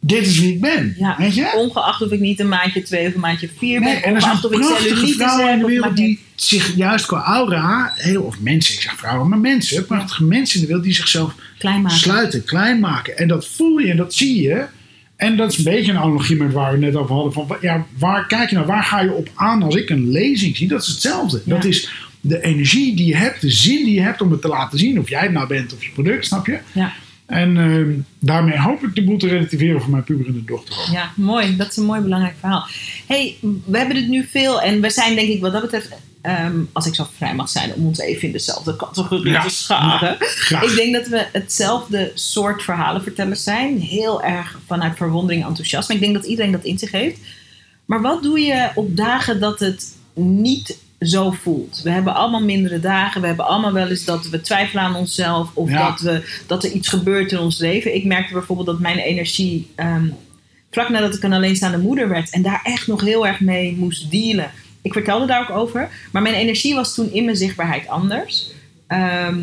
dit 0.00 0.26
is 0.26 0.38
wie 0.38 0.52
ik 0.52 0.60
ben. 0.60 0.94
Ja, 0.98 1.14
Weet 1.18 1.34
je? 1.34 1.52
ongeacht 1.56 2.02
of 2.02 2.10
ik 2.10 2.20
niet 2.20 2.40
een 2.40 2.48
maatje 2.48 2.82
2 2.82 3.06
of 3.08 3.14
een 3.14 3.20
maatje 3.20 3.48
4 3.58 3.80
Nee, 3.80 3.94
ben. 3.94 4.02
en 4.02 4.14
er 4.14 4.20
zijn 4.20 4.38
prachtige 4.40 5.06
vrouwen 5.16 5.52
in 5.52 5.58
de 5.58 5.66
wereld 5.66 5.96
die 5.96 6.18
zich 6.34 6.76
juist 6.76 7.06
qua 7.06 7.22
aura, 7.24 7.92
heel, 7.94 8.22
of 8.22 8.40
mensen, 8.40 8.74
ik 8.74 8.80
zeg 8.80 8.96
vrouwen, 8.96 9.28
maar 9.28 9.38
mensen, 9.38 9.86
prachtige 9.86 10.24
mensen 10.24 10.54
in 10.54 10.60
de 10.60 10.66
wereld 10.66 10.84
die 10.84 10.94
zichzelf 10.94 11.34
Klein 11.58 11.82
maken. 11.82 11.98
sluiten, 11.98 12.44
klein 12.44 12.80
maken. 12.80 13.16
En 13.18 13.28
dat 13.28 13.48
voel 13.48 13.78
je 13.78 13.90
en 13.90 13.96
dat 13.96 14.14
zie 14.14 14.42
je. 14.42 14.64
En 15.16 15.36
dat 15.36 15.52
is 15.52 15.58
een 15.58 15.64
beetje 15.64 15.92
een 15.92 15.98
analogie 15.98 16.36
met 16.36 16.52
waar 16.52 16.66
we 16.66 16.84
het 16.84 16.94
net 16.94 17.02
over 17.02 17.14
hadden. 17.14 17.32
Van, 17.32 17.46
ja, 17.60 17.86
waar 17.98 18.26
kijk 18.26 18.48
je 18.48 18.54
nou, 18.54 18.66
waar 18.66 18.84
ga 18.84 19.00
je 19.00 19.12
op 19.12 19.28
aan 19.34 19.62
als 19.62 19.74
ik 19.74 19.90
een 19.90 20.10
lezing 20.10 20.56
zie? 20.56 20.68
Dat 20.68 20.82
is 20.82 20.88
hetzelfde. 20.88 21.42
Ja. 21.44 21.54
Dat 21.54 21.64
is 21.64 21.90
de 22.28 22.42
energie 22.42 22.96
die 22.96 23.06
je 23.06 23.16
hebt, 23.16 23.40
de 23.40 23.50
zin 23.50 23.84
die 23.84 23.94
je 23.94 24.00
hebt 24.00 24.20
om 24.20 24.30
het 24.30 24.40
te 24.42 24.48
laten 24.48 24.78
zien. 24.78 24.98
Of 25.00 25.08
jij 25.08 25.20
het 25.22 25.32
nou 25.32 25.46
bent 25.48 25.74
of 25.74 25.84
je 25.84 25.90
product, 25.90 26.26
snap 26.26 26.46
je? 26.46 26.58
Ja. 26.72 26.92
En 27.26 27.56
ehm, 27.56 27.90
daarmee 28.18 28.58
hoop 28.58 28.82
ik 28.82 28.94
de 28.94 29.04
boel 29.04 29.18
te 29.18 29.28
relativeren 29.28 29.80
voor 29.80 29.90
mijn 29.90 30.04
puberende 30.04 30.44
dochter. 30.44 30.74
ook. 30.78 30.86
Ja, 30.92 31.10
mooi. 31.16 31.56
Dat 31.56 31.70
is 31.70 31.76
een 31.76 31.84
mooi 31.84 32.00
belangrijk 32.00 32.34
verhaal. 32.40 32.66
hey, 33.06 33.36
we 33.64 33.78
hebben 33.78 33.96
het 33.96 34.08
nu 34.08 34.24
veel 34.24 34.60
en 34.62 34.80
we 34.80 34.90
zijn 34.90 35.14
denk 35.14 35.28
ik 35.28 35.40
wat 35.40 35.52
dat 35.52 35.62
betreft, 35.62 35.88
ehm, 36.20 36.56
als 36.72 36.86
ik 36.86 36.94
zo 36.94 37.06
vrij 37.16 37.34
mag 37.34 37.48
zijn, 37.48 37.72
om 37.74 37.86
ons 37.86 37.98
even 37.98 38.22
in 38.22 38.32
dezelfde 38.32 38.76
categorie 38.76 39.32
Ja. 39.32 39.42
te 39.42 39.50
scharen. 39.50 40.16
Ik 40.68 40.72
denk 40.76 40.94
dat 40.94 41.08
we 41.08 41.26
hetzelfde 41.32 42.10
soort 42.14 42.62
verhalenvertellers 42.62 43.42
zijn. 43.42 43.78
Heel 43.80 44.22
erg 44.22 44.58
vanuit 44.66 44.96
verwondering 44.96 45.42
en 45.42 45.48
enthousiasme. 45.48 45.94
Ik 45.94 46.00
denk 46.00 46.14
dat 46.14 46.24
iedereen 46.26 46.52
dat 46.52 46.64
in 46.64 46.78
zich 46.78 46.90
heeft. 46.90 47.18
Maar 47.84 48.00
wat 48.02 48.22
doe 48.22 48.40
je 48.40 48.68
op 48.74 48.96
dagen 48.96 49.40
dat 49.40 49.60
het 49.60 49.86
niet 50.14 50.78
zo 51.00 51.30
voelt? 51.30 51.80
We 51.84 51.90
hebben 51.90 52.14
allemaal 52.14 52.42
mindere 52.42 52.80
dagen. 52.80 53.20
We 53.20 53.26
hebben 53.26 53.46
allemaal 53.46 53.72
wel 53.72 53.88
eens 53.88 54.04
dat 54.04 54.28
we 54.28 54.40
twijfelen 54.40 54.82
aan 54.82 54.94
onszelf. 54.94 55.50
Of 55.54 55.70
Ja. 55.70 55.88
dat, 55.90 56.00
we, 56.00 56.42
dat 56.46 56.64
er 56.64 56.70
iets 56.70 56.88
gebeurt 56.88 57.32
in 57.32 57.38
ons 57.38 57.58
leven. 57.58 57.94
Ik 57.94 58.04
merkte 58.04 58.32
bijvoorbeeld 58.32 58.66
dat 58.66 58.78
mijn 58.78 58.98
energie... 58.98 59.70
ehm, 59.74 60.06
vlak 60.70 60.88
nadat 60.88 61.14
ik 61.14 61.22
een 61.22 61.32
alleenstaande 61.32 61.78
moeder 61.78 62.08
werd... 62.08 62.30
en 62.30 62.42
daar 62.42 62.60
echt 62.64 62.86
nog 62.86 63.00
heel 63.00 63.26
erg 63.26 63.40
mee 63.40 63.76
moest 63.76 64.10
dealen. 64.10 64.50
Ik 64.82 64.92
vertelde 64.92 65.26
daar 65.26 65.40
ook 65.50 65.56
over. 65.56 65.88
Maar 66.12 66.22
mijn 66.22 66.34
energie 66.34 66.74
was 66.74 66.94
toen 66.94 67.12
in 67.12 67.24
mijn 67.24 67.36
zichtbaarheid 67.36 67.88
anders. 67.88 68.50
Ehm, 68.86 69.38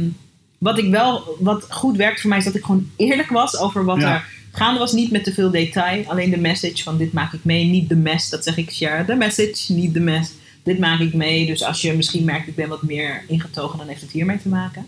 wat 0.58 0.78
ik 0.78 0.90
wel, 0.92 1.38
wat 1.40 1.66
goed 1.70 1.98
werkt 1.98 2.22
voor 2.22 2.30
mij, 2.30 2.40
is 2.40 2.46
dat 2.46 2.56
ik 2.56 2.64
gewoon 2.66 2.90
eerlijk 2.96 3.30
was 3.30 3.58
over 3.58 3.86
wat 3.86 4.02
Ja. 4.02 4.14
er 4.14 4.26
gaande 4.52 4.80
was. 4.80 4.92
Niet 4.94 5.12
met 5.12 5.24
te 5.24 5.34
veel 5.34 5.52
detail, 5.52 6.04
alleen 6.08 6.30
de 6.30 6.38
message 6.38 6.84
van 6.84 6.98
dit 6.98 7.14
maak 7.14 7.34
ik 7.34 7.44
mee. 7.44 7.66
Niet 7.66 7.90
de 7.90 7.96
mess, 7.96 8.30
dat 8.30 8.44
zeg 8.44 8.58
ik 8.58 8.72
share. 8.72 9.06
De 9.06 9.16
message, 9.16 9.74
niet 9.74 9.94
de 9.94 10.00
mess. 10.00 10.32
Dit 10.66 10.80
maak 10.80 11.00
ik 11.00 11.14
mee. 11.14 11.46
Dus 11.46 11.64
als 11.64 11.82
je 11.82 11.94
misschien 11.94 12.24
merkt, 12.24 12.48
ik 12.48 12.56
ben 12.56 12.70
wat 12.70 12.84
meer 12.84 13.24
ingetogen, 13.28 13.78
dan 13.78 13.88
heeft 13.88 14.02
het 14.02 14.12
hiermee 14.12 14.42
te 14.42 14.50
maken. 14.50 14.86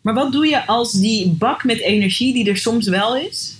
Maar 0.00 0.14
wat 0.14 0.32
doe 0.32 0.46
je 0.46 0.66
als 0.66 0.92
die 0.92 1.28
bak 1.28 1.64
met 1.64 1.80
energie, 1.80 2.32
die 2.32 2.48
er 2.50 2.56
soms 2.56 2.88
wel 2.88 3.16
is, 3.16 3.56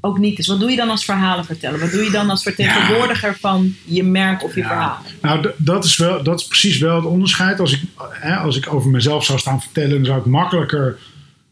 ook 0.00 0.18
niet 0.18 0.38
is? 0.38 0.46
Wat 0.46 0.60
doe 0.60 0.70
je 0.70 0.76
dan 0.76 0.90
als 0.90 1.04
verhalen 1.04 1.44
vertellen? 1.44 1.80
Wat 1.80 1.90
doe 1.90 2.04
je 2.04 2.10
dan 2.10 2.30
als 2.30 2.42
vertegenwoordiger 2.42 3.36
van 3.40 3.74
je 3.84 4.02
merk 4.02 4.44
of 4.44 4.54
je 4.54 4.60
Ja. 4.60 4.66
verhaal? 4.66 4.98
Nou, 5.22 5.50
dat 5.56 5.84
is, 5.84 5.96
wel, 5.96 6.22
dat 6.22 6.40
is 6.40 6.46
precies 6.46 6.78
wel 6.78 6.96
het 6.96 7.04
onderscheid. 7.04 7.60
Als 7.60 7.72
ik, 7.72 7.80
hè, 8.10 8.36
als 8.36 8.56
ik 8.56 8.72
over 8.72 8.90
mezelf 8.90 9.24
zou 9.24 9.38
staan 9.38 9.60
vertellen, 9.62 9.90
dan 9.90 10.04
zou 10.04 10.18
ik 10.18 10.26
makkelijker 10.26 10.98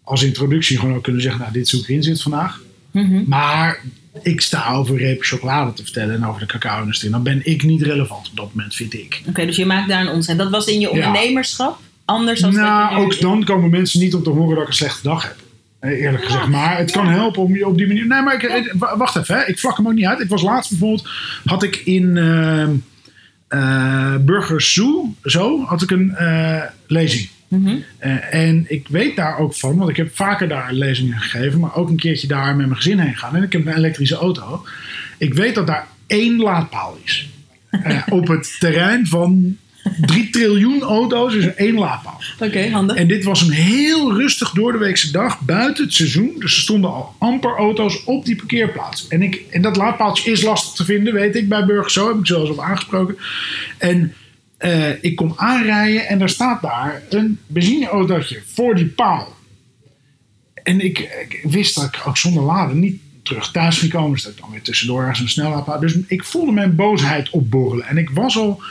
als 0.03 0.23
introductie 0.23 0.79
gewoon 0.79 0.95
ook 0.95 1.03
kunnen 1.03 1.23
zeggen: 1.23 1.41
Nou, 1.41 1.53
dit 1.53 1.67
is 1.67 1.73
hoe 1.73 1.97
ik 1.97 2.03
zit 2.03 2.23
vandaag. 2.23 2.61
Mhm. 2.91 3.23
Maar 3.27 3.83
ik 4.23 4.41
sta 4.41 4.73
over 4.73 4.97
repen 4.97 5.25
chocolade 5.27 5.73
te 5.73 5.83
vertellen 5.83 6.15
en 6.15 6.27
over 6.27 6.41
de 6.41 6.47
cacao-industrie. 6.47 7.11
Dan 7.11 7.23
ben 7.23 7.41
ik 7.47 7.63
niet 7.63 7.83
relevant 7.83 8.29
op 8.31 8.37
dat 8.37 8.55
moment, 8.55 8.75
vind 8.75 8.95
ik. 8.95 9.23
Oké, 9.29 9.47
dus 9.47 9.57
je 9.57 9.67
maakt 9.67 9.89
daar 9.89 10.01
een 10.01 10.09
onderscheid. 10.09 10.39
Dat 10.39 10.51
was 10.51 10.67
in 10.67 10.81
je 10.81 10.91
ondernemerschap 10.91 11.79
anders 12.05 12.41
dan 12.41 12.55
Nou, 12.55 12.97
ook 13.05 13.21
dan 13.21 13.45
komen 13.45 13.71
mensen 13.71 14.01
niet 14.01 14.15
om 14.15 14.23
te 14.23 14.31
horen 14.31 14.55
dat 14.55 14.63
ik 14.63 14.69
een 14.69 14.75
slechte 14.75 15.03
dag 15.03 15.23
heb. 15.23 15.37
Eh, 15.79 16.01
Eerlijk 16.03 16.25
gezegd. 16.25 16.47
Maar 16.49 16.79
het 16.79 16.91
kan 16.91 17.09
helpen 17.09 17.43
om 17.43 17.55
je 17.57 17.67
op 17.67 17.77
die 17.79 17.87
manier. 17.87 18.07
Nee, 18.07 18.23
maar 18.23 18.35
ik, 18.45 18.75
wa- 18.79 18.97
wacht 18.97 19.17
even. 19.17 19.35
Hè. 19.37 19.45
Ik 19.47 19.59
vlak 19.59 19.77
hem 19.77 19.87
ook 19.87 19.93
niet 19.95 20.05
uit. 20.07 20.21
Ik 20.21 20.29
was 20.29 20.43
laatst 20.43 20.71
bijvoorbeeld. 20.71 21.09
Had 21.45 21.63
ik 21.63 21.77
in 21.77 22.17
ehm 22.17 22.71
eh, 23.49 24.15
Burger 24.21 24.61
Zoo. 24.63 25.15
Zo. 25.25 25.65
Had 25.65 25.83
ik 25.83 25.91
een 25.91 26.15
eh, 26.17 26.63
lezing. 26.87 27.29
Mhm. 27.51 27.77
Eh, 27.99 28.35
en 28.35 28.65
ik 28.69 28.89
weet 28.89 29.17
daar 29.17 29.39
ook 29.39 29.55
van, 29.55 29.77
want 29.77 29.91
ik 29.91 29.97
heb 29.97 30.17
vaker 30.17 30.49
daar 30.49 30.73
lezingen 30.73 31.21
gegeven, 31.21 31.61
maar 31.61 31.75
ook 31.75 31.89
een 31.89 31.97
keertje 31.97 32.27
daar 32.27 32.57
met 32.57 32.67
mijn 32.67 32.77
gezin 32.77 32.99
heen 32.99 33.13
gegaan. 33.13 33.37
En 33.37 33.43
ik 33.43 33.53
heb 33.53 33.67
een 33.67 33.77
elektrische 33.77 34.17
auto. 34.17 34.65
Ik 35.19 35.35
weet 35.35 35.55
dat 35.55 35.67
daar 35.67 35.87
één 36.07 36.37
laadpaal 36.37 36.99
is. 37.05 37.29
Eh, 37.71 38.03
op 38.09 38.29
het 38.29 38.57
terrein 38.59 39.07
van 39.07 39.57
3 40.01 40.31
triljoen 40.31 40.83
auto's 40.83 41.35
is 41.35 41.45
er 41.45 41.57
één 41.57 41.75
laadpaal. 41.75 42.21
Oké, 42.39 42.69
handig. 42.69 42.97
En 42.97 43.09
dit 43.09 43.25
was 43.25 43.43
een 43.43 43.53
heel 43.53 44.15
rustig 44.15 44.51
doordeweekse 44.51 45.13
dag 45.13 45.41
buiten 45.41 45.85
het 45.85 45.95
seizoen. 45.95 46.33
Dus 46.39 46.57
er 46.57 46.63
stonden 46.63 46.91
al 46.91 47.15
amper 47.19 47.57
auto's 47.57 48.05
op 48.05 48.25
die 48.25 48.37
parkeerplaats. 48.37 49.09
En, 49.09 49.23
ik, 49.23 49.43
en 49.51 49.63
dat 49.63 49.77
laadpaaltje 49.77 50.31
is 50.31 50.43
lastig 50.43 50.75
te 50.75 50.85
vinden, 50.85 51.13
weet 51.13 51.37
ik, 51.37 51.49
bij 51.49 51.65
Burgers. 51.65 51.93
Zo 51.93 52.09
heb 52.09 52.19
ik 52.19 52.27
zelfs 52.27 52.51
op 52.51 52.61
aangesproken. 52.61 53.17
En 53.79 54.15
eh, 54.61 55.05
ik 55.05 55.17
kom 55.17 55.33
aanrijden 55.37 56.09
en 56.09 56.19
daar 56.19 56.29
staat 56.29 56.63
daar 56.63 57.03
een 57.09 57.39
benzineautootje 57.47 58.43
voor 58.47 58.75
die 58.75 58.87
paal. 58.87 59.37
En 60.63 60.81
ik, 60.81 60.99
ik 60.99 61.41
wist 61.43 61.75
dat 61.75 61.85
ik 61.85 62.01
ook 62.07 62.17
zonder 62.17 62.43
laden 62.43 62.79
niet 62.79 63.01
terug 63.23 63.51
thuis 63.51 63.79
ging 63.79 63.93
komen. 63.93 64.13
Dus 64.13 64.23
dat 64.23 64.33
ik 64.33 64.41
dan 64.41 64.51
weer 64.51 64.63
tussendoor 64.63 65.01
ergens 65.01 65.21
een 65.21 65.29
snellaadpaal. 65.29 65.81
Dus 65.81 65.97
ik 66.07 66.25
voelde 66.25 66.53
mijn 66.53 66.75
boosheid 66.75 67.31
opborrelen. 67.31 67.87
En 67.87 67.97
ik 67.97 68.11
was 68.11 68.37
al 68.37 68.63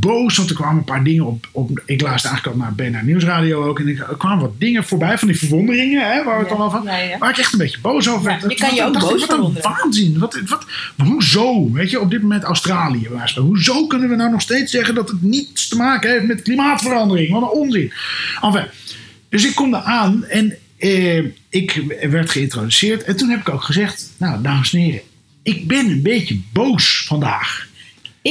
boos, 0.00 0.36
want 0.36 0.50
er 0.50 0.56
kwamen 0.56 0.76
een 0.76 0.84
paar 0.84 1.04
dingen 1.04 1.24
op. 1.24 1.48
op 1.52 1.82
ik 1.86 2.00
luisterde 2.00 2.36
eigenlijk 2.36 2.46
al 2.46 2.56
naar 2.56 2.90
BNR 2.90 3.04
Nieuwsradio 3.04 3.64
ook. 3.64 3.78
En 3.78 3.88
er 3.88 4.16
kwamen 4.18 4.40
wat 4.40 4.60
dingen 4.60 4.84
voorbij 4.84 5.18
van 5.18 5.28
die 5.28 5.38
verwonderingen, 5.38 6.12
hè, 6.12 6.24
waar 6.24 6.38
we 6.38 6.44
het 6.44 6.52
Ja, 6.52 6.56
al 6.56 6.64
over 6.64 6.84
ja, 6.84 6.96
ja. 6.96 7.18
Waar 7.18 7.30
ik 7.30 7.38
echt 7.38 7.52
een 7.52 7.58
beetje 7.58 7.80
boos 7.80 8.08
over 8.08 8.24
werd. 8.24 8.42
je 8.48 8.54
kan 8.54 8.74
je 8.74 8.84
ook 8.84 8.94
ik, 8.94 9.00
boos 9.00 9.26
Wat 9.26 9.38
een 9.38 9.62
waanzin. 9.62 10.18
Wat, 10.18 10.40
wat, 10.46 10.64
hoezo? 10.96 11.72
Weet 11.72 11.90
je, 11.90 12.00
op 12.00 12.10
dit 12.10 12.22
moment 12.22 12.42
Australië. 12.42 13.08
Hoezo 13.34 13.86
kunnen 13.86 14.08
we 14.08 14.16
nou 14.16 14.30
nog 14.30 14.40
steeds 14.40 14.70
zeggen 14.70 14.94
dat 14.94 15.08
het 15.08 15.22
niets 15.22 15.68
te 15.68 15.76
maken 15.76 16.10
heeft 16.10 16.26
met 16.26 16.42
klimaatverandering? 16.42 17.30
Wat 17.30 17.42
een 17.42 17.48
onzin. 17.48 17.92
Enfin, 18.40 18.66
dus 19.28 19.46
ik 19.46 19.54
kom 19.54 19.70
daar 19.70 19.82
aan 19.82 20.24
en 20.24 20.56
eh, 20.76 21.24
ik 21.48 21.82
werd 22.10 22.30
geïntroduceerd. 22.30 23.02
En 23.02 23.16
toen 23.16 23.28
heb 23.28 23.40
ik 23.40 23.48
ook 23.48 23.62
gezegd, 23.62 24.10
nou 24.16 24.42
dames 24.42 24.72
en 24.72 24.80
heren, 24.80 25.00
ik 25.42 25.66
ben 25.66 25.86
een 25.86 26.02
beetje 26.02 26.40
boos 26.52 27.04
vandaag. 27.06 27.68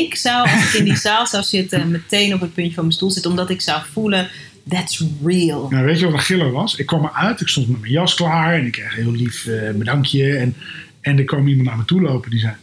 Ik 0.01 0.15
zou, 0.15 0.49
als 0.49 0.73
ik 0.73 0.79
in 0.79 0.85
die 0.85 0.97
zaal 1.07 1.27
zou 1.27 1.43
zitten, 1.43 1.91
meteen 1.91 2.33
op 2.33 2.41
het 2.41 2.53
puntje 2.53 2.73
van 2.73 2.83
mijn 2.83 2.95
stoel 2.95 3.11
zitten, 3.11 3.31
omdat 3.31 3.49
ik 3.49 3.61
zou 3.61 3.81
voelen, 3.91 4.29
that's 4.69 5.03
real. 5.23 5.69
Nou, 5.69 5.85
weet 5.85 5.99
je 5.99 6.05
wat 6.05 6.13
een 6.13 6.19
giller 6.19 6.51
was? 6.51 6.75
Ik 6.75 6.85
kwam 6.85 7.05
eruit, 7.05 7.41
ik 7.41 7.47
stond 7.47 7.67
met 7.67 7.79
mijn 7.79 7.91
jas 7.91 8.15
klaar 8.15 8.53
en 8.53 8.65
ik 8.65 8.71
kreeg 8.71 8.97
een 8.97 9.03
heel 9.03 9.11
lief 9.11 9.45
eh, 9.45 9.71
bedankje. 9.71 10.37
En, 10.37 10.55
en 11.01 11.17
er 11.17 11.23
kwam 11.23 11.47
iemand 11.47 11.67
naar 11.67 11.77
me 11.77 11.85
toe 11.85 12.01
lopen 12.01 12.31
die 12.31 12.39
zei, 12.39 12.53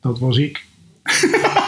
dat 0.00 0.18
was 0.18 0.36
ik. 0.36 0.64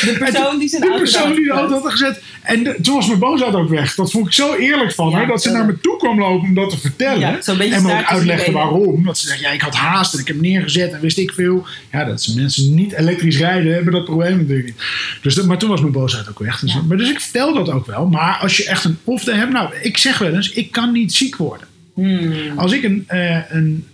De 0.00 0.16
persoon 0.18 0.58
die 0.58 0.68
zijn 0.68 0.80
De 0.82 0.88
auto 0.88 1.02
persoon 1.02 1.34
die 1.34 1.44
de 1.44 1.50
had 1.52 1.60
auto 1.60 1.82
had 1.82 1.90
gezet. 1.92 2.22
En 2.42 2.62
de- 2.64 2.76
toen 2.82 2.94
was 2.94 3.06
mijn 3.06 3.18
boosheid 3.18 3.54
ook 3.54 3.68
weg. 3.68 3.94
Dat 3.94 4.10
vond 4.10 4.26
ik 4.26 4.32
zo 4.32 4.54
eerlijk 4.54 4.92
van 4.94 5.10
Ja, 5.10 5.16
haar. 5.16 5.26
Dat 5.26 5.42
ze 5.42 5.50
naar 5.50 5.66
me 5.66 5.80
toe 5.80 5.96
kwam 5.98 6.18
lopen 6.18 6.48
om 6.48 6.54
dat 6.54 6.70
te 6.70 6.78
vertellen. 6.78 7.20
Ja, 7.20 7.38
en 7.58 7.82
me 7.82 7.92
ook 7.92 8.04
uitlegde 8.04 8.52
waarom. 8.52 9.04
Dat 9.04 9.18
ze 9.18 9.26
zegt, 9.26 9.40
ja, 9.40 9.50
ik 9.50 9.60
had 9.60 9.74
haast 9.74 10.14
en 10.14 10.20
ik 10.20 10.26
heb 10.26 10.40
neergezet 10.40 10.92
en 10.92 11.00
wist 11.00 11.18
ik 11.18 11.32
veel. 11.32 11.66
Ja, 11.92 12.04
dat 12.04 12.22
ze 12.22 12.34
mensen 12.36 12.74
niet 12.74 12.92
elektrisch 12.92 13.38
rijden 13.38 13.74
hebben 13.74 13.92
dat 13.92 14.04
probleem 14.04 14.36
natuurlijk 14.38 14.66
niet. 14.66 14.82
Dus 15.22 15.34
dat, 15.34 15.46
maar 15.46 15.58
toen 15.58 15.68
was 15.68 15.80
mijn 15.80 15.92
boosheid 15.92 16.28
ook 16.28 16.38
weg. 16.38 16.60
Dus, 16.60 16.72
Ja. 16.72 16.82
maar 16.82 16.96
dus 16.96 17.10
ik 17.10 17.20
vertel 17.20 17.54
dat 17.54 17.70
ook 17.70 17.86
wel. 17.86 18.06
Maar 18.06 18.38
als 18.40 18.56
je 18.56 18.64
echt 18.66 18.84
een 18.84 18.98
off-day 19.04 19.36
hebt. 19.36 19.52
Nou, 19.52 19.74
ik 19.82 19.96
zeg 19.98 20.18
wel 20.18 20.34
eens, 20.34 20.50
ik 20.50 20.70
kan 20.70 20.92
niet 20.92 21.12
ziek 21.14 21.36
worden. 21.36 21.66
Hmm. 21.94 22.32
Als 22.56 22.72
ik 22.72 22.82
een, 22.82 23.04
eh, 23.06 23.38
een 23.48 23.86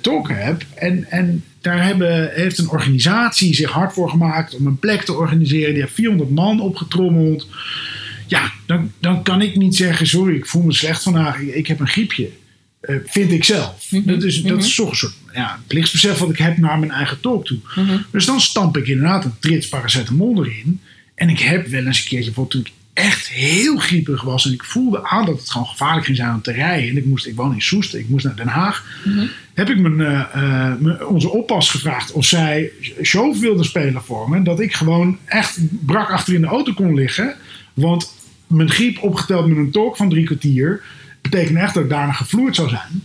talk 0.00 0.28
heb 0.32 0.62
en, 0.74 1.06
en 1.10 1.44
daar 1.64 1.84
hebben, 1.84 2.30
heeft 2.34 2.58
een 2.58 2.68
organisatie 2.68 3.54
zich 3.54 3.70
hard 3.70 3.92
voor 3.92 4.10
gemaakt 4.10 4.54
om 4.54 4.66
een 4.66 4.78
plek 4.78 5.02
te 5.02 5.12
organiseren. 5.12 5.72
Die 5.72 5.82
heeft 5.82 5.94
400 5.94 6.30
man 6.30 6.60
opgetrommeld. 6.60 7.48
Ja, 8.26 8.52
dan, 8.66 8.92
dan 9.00 9.22
kan 9.22 9.42
ik 9.42 9.56
niet 9.56 9.76
zeggen, 9.76 10.06
sorry, 10.06 10.36
ik 10.36 10.46
voel 10.46 10.62
me 10.62 10.72
slecht 10.72 11.02
vandaag. 11.02 11.38
Ik, 11.38 11.54
ik 11.54 11.66
heb 11.66 11.80
een 11.80 11.88
griepje. 11.88 12.30
Eh, 12.80 12.96
vind 13.04 13.32
ik 13.32 13.44
zelf. 13.44 13.86
Mhm, 13.90 14.06
Dat 14.06 14.22
is, 14.22 14.40
mhm. 14.40 14.48
dat 14.48 14.64
is 14.64 14.74
toch 14.74 14.90
een 14.90 14.96
soort 14.96 15.14
ja, 15.32 15.60
plichtsbesef 15.66 16.18
wat 16.18 16.30
ik 16.30 16.38
heb 16.38 16.56
naar 16.58 16.78
mijn 16.78 16.90
eigen 16.90 17.20
talk 17.20 17.46
toe. 17.46 17.58
Mhm. 17.74 17.96
Dus 18.10 18.24
dan 18.24 18.40
stamp 18.40 18.76
ik 18.76 18.86
inderdaad 18.86 19.24
een 19.24 19.38
trits 19.38 19.68
paracetamol 19.68 20.44
erin. 20.44 20.80
En 21.14 21.28
ik 21.28 21.38
heb 21.38 21.66
wel 21.66 21.86
eens 21.86 21.98
een 21.98 22.08
keertje, 22.08 22.32
bijvoorbeeld 22.32 22.50
toen 22.50 22.72
ik 22.72 22.83
echt 22.94 23.28
heel 23.28 23.76
griepig 23.76 24.22
was. 24.22 24.46
En 24.46 24.52
ik 24.52 24.64
voelde 24.64 25.04
aan 25.06 25.24
dat 25.26 25.38
het 25.38 25.50
gewoon 25.50 25.66
gevaarlijk 25.66 26.04
ging 26.04 26.16
zijn 26.16 26.34
om 26.34 26.42
te 26.42 26.52
rijden. 26.52 26.88
En 26.90 26.96
ik, 26.96 27.04
moest, 27.04 27.26
ik 27.26 27.36
woon 27.36 27.52
in 27.54 27.62
Soest, 27.62 27.94
ik 27.94 28.08
moest 28.08 28.24
naar 28.24 28.36
Den 28.36 28.48
Haag. 28.48 28.84
Mhm. 29.04 29.26
Heb 29.54 29.70
ik 29.70 29.78
mijn, 29.78 30.00
eh, 30.00 30.20
eh, 30.20 30.78
mijn- 30.80 31.06
onze 31.06 31.28
oppas 31.30 31.70
gevraagd 31.70 32.12
of 32.12 32.24
zij 32.24 32.70
show 33.02 33.36
wilde 33.36 33.64
spelen 33.64 34.02
voor 34.02 34.30
me. 34.30 34.42
Dat 34.42 34.60
ik 34.60 34.74
gewoon 34.74 35.18
echt 35.24 35.58
brak 35.86 36.10
achter 36.10 36.34
in 36.34 36.40
de 36.40 36.46
auto 36.46 36.72
kon 36.72 36.94
liggen. 36.94 37.34
Want 37.74 38.12
mijn 38.46 38.70
griep 38.70 39.02
opgeteld 39.02 39.46
met 39.46 39.56
een 39.56 39.70
talk 39.70 39.96
van 39.96 40.08
drie 40.08 40.24
kwartier. 40.24 40.82
betekende 41.22 41.60
echt 41.60 41.74
dat 41.74 41.82
ik 41.82 41.88
daarna 41.90 42.12
gevloerd 42.12 42.54
zou 42.56 42.68
zijn. 42.68 43.02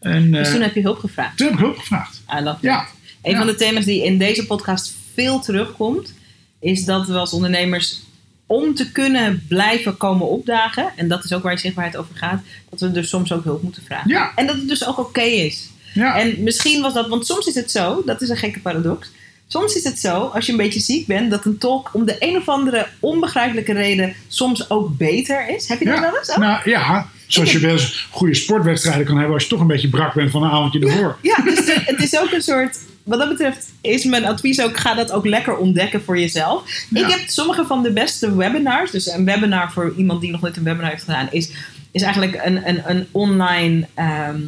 En 0.00 0.30
Dus 0.30 0.46
eh, 0.46 0.52
toen 0.52 0.62
heb 0.62 0.74
je 0.74 0.80
hulp 0.80 0.98
gevraagd. 0.98 1.36
toen 1.36 1.46
heb 1.46 1.56
ik 1.56 1.62
hulp 1.62 1.78
gevraagd. 1.78 2.22
Love 2.42 2.56
Ja. 2.60 2.86
Een 3.22 3.30
Ja. 3.30 3.38
van 3.38 3.46
de 3.46 3.54
thema's 3.54 3.84
die 3.84 4.04
in 4.04 4.18
deze 4.18 4.46
podcast 4.46 4.94
veel 5.14 5.40
terugkomt, 5.40 6.14
is 6.60 6.84
dat 6.84 7.06
we 7.06 7.14
als 7.18 7.32
ondernemers 7.32 8.00
om 8.46 8.74
te 8.74 8.92
kunnen 8.92 9.44
blijven 9.48 9.96
komen 9.96 10.28
opdagen, 10.28 10.90
en 10.96 11.08
dat 11.08 11.24
is 11.24 11.32
ook 11.32 11.42
waar 11.42 11.52
je 11.52 11.58
zichtbaarheid 11.58 11.96
over 11.96 12.16
gaat, 12.16 12.42
dat 12.70 12.80
we 12.80 12.90
dus 12.90 13.08
soms 13.08 13.32
ook 13.32 13.44
hulp 13.44 13.62
moeten 13.62 13.82
vragen. 13.86 14.10
Ja. 14.10 14.32
En 14.34 14.46
dat 14.46 14.56
het 14.56 14.68
dus 14.68 14.86
ook 14.86 14.98
oké 14.98 15.20
is. 15.22 15.70
Ja. 15.94 16.18
En 16.20 16.42
misschien 16.42 16.82
was 16.82 16.94
dat, 16.94 17.08
want 17.08 17.26
soms 17.26 17.46
is 17.46 17.54
het 17.54 17.70
zo, 17.70 18.02
dat 18.06 18.22
is 18.22 18.28
een 18.28 18.36
gekke 18.36 18.60
paradox. 18.60 19.10
Soms 19.46 19.74
is 19.74 19.84
het 19.84 19.98
zo, 19.98 20.18
als 20.34 20.46
je 20.46 20.52
een 20.52 20.58
beetje 20.58 20.80
ziek 20.80 21.06
bent, 21.06 21.30
dat 21.30 21.44
een 21.44 21.58
talk 21.58 21.90
om 21.92 22.04
de 22.06 22.16
een 22.18 22.36
of 22.36 22.48
andere 22.48 22.86
onbegrijpelijke 23.00 23.72
reden 23.72 24.14
soms 24.28 24.70
ook 24.70 24.96
beter 24.96 25.48
is. 25.48 25.68
Heb 25.68 25.78
je 25.78 25.84
dat 25.84 25.94
Ja. 25.94 26.00
wel 26.00 26.18
eens? 26.18 26.30
ook? 26.30 26.36
Nou 26.36 26.70
ja, 26.70 27.08
zoals 27.26 27.52
je 27.52 27.58
wel 27.58 27.70
eens 27.70 28.06
goede 28.10 28.34
sportwedstrijden 28.34 29.06
kan 29.06 29.16
hebben 29.16 29.34
als 29.34 29.42
je 29.42 29.48
toch 29.48 29.60
een 29.60 29.66
beetje 29.66 29.88
brak 29.88 30.14
bent 30.14 30.30
van 30.30 30.42
een 30.42 30.50
avondje 30.50 30.80
ervoor. 30.80 31.16
Ja, 31.22 31.36
dus 31.44 31.74
het 31.74 31.98
is 32.02 32.18
ook 32.18 32.30
een 32.32 32.42
soort. 32.42 32.78
Wat 33.04 33.18
dat 33.18 33.28
betreft 33.28 33.72
is 33.80 34.04
mijn 34.04 34.24
advies 34.24 34.60
ook: 34.60 34.76
ga 34.76 34.94
dat 34.94 35.12
ook 35.12 35.26
lekker 35.26 35.56
ontdekken 35.56 36.02
voor 36.02 36.18
jezelf. 36.18 36.84
Ja. 36.90 37.00
Ik 37.00 37.12
heb 37.12 37.28
sommige 37.28 37.64
van 37.64 37.82
de 37.82 37.92
beste 37.92 38.36
webinars. 38.36 38.90
Dus 38.90 39.10
een 39.10 39.24
webinar 39.24 39.72
voor 39.72 39.94
iemand 39.96 40.20
die 40.20 40.30
nog 40.30 40.40
nooit 40.40 40.56
een 40.56 40.64
webinar 40.64 40.90
heeft 40.90 41.04
gedaan, 41.04 41.28
is, 41.30 41.52
is 41.90 42.02
eigenlijk 42.02 42.40
een, 42.44 42.68
een, 42.68 42.90
een 42.90 43.06
online 43.10 43.86
ehm, 43.94 44.40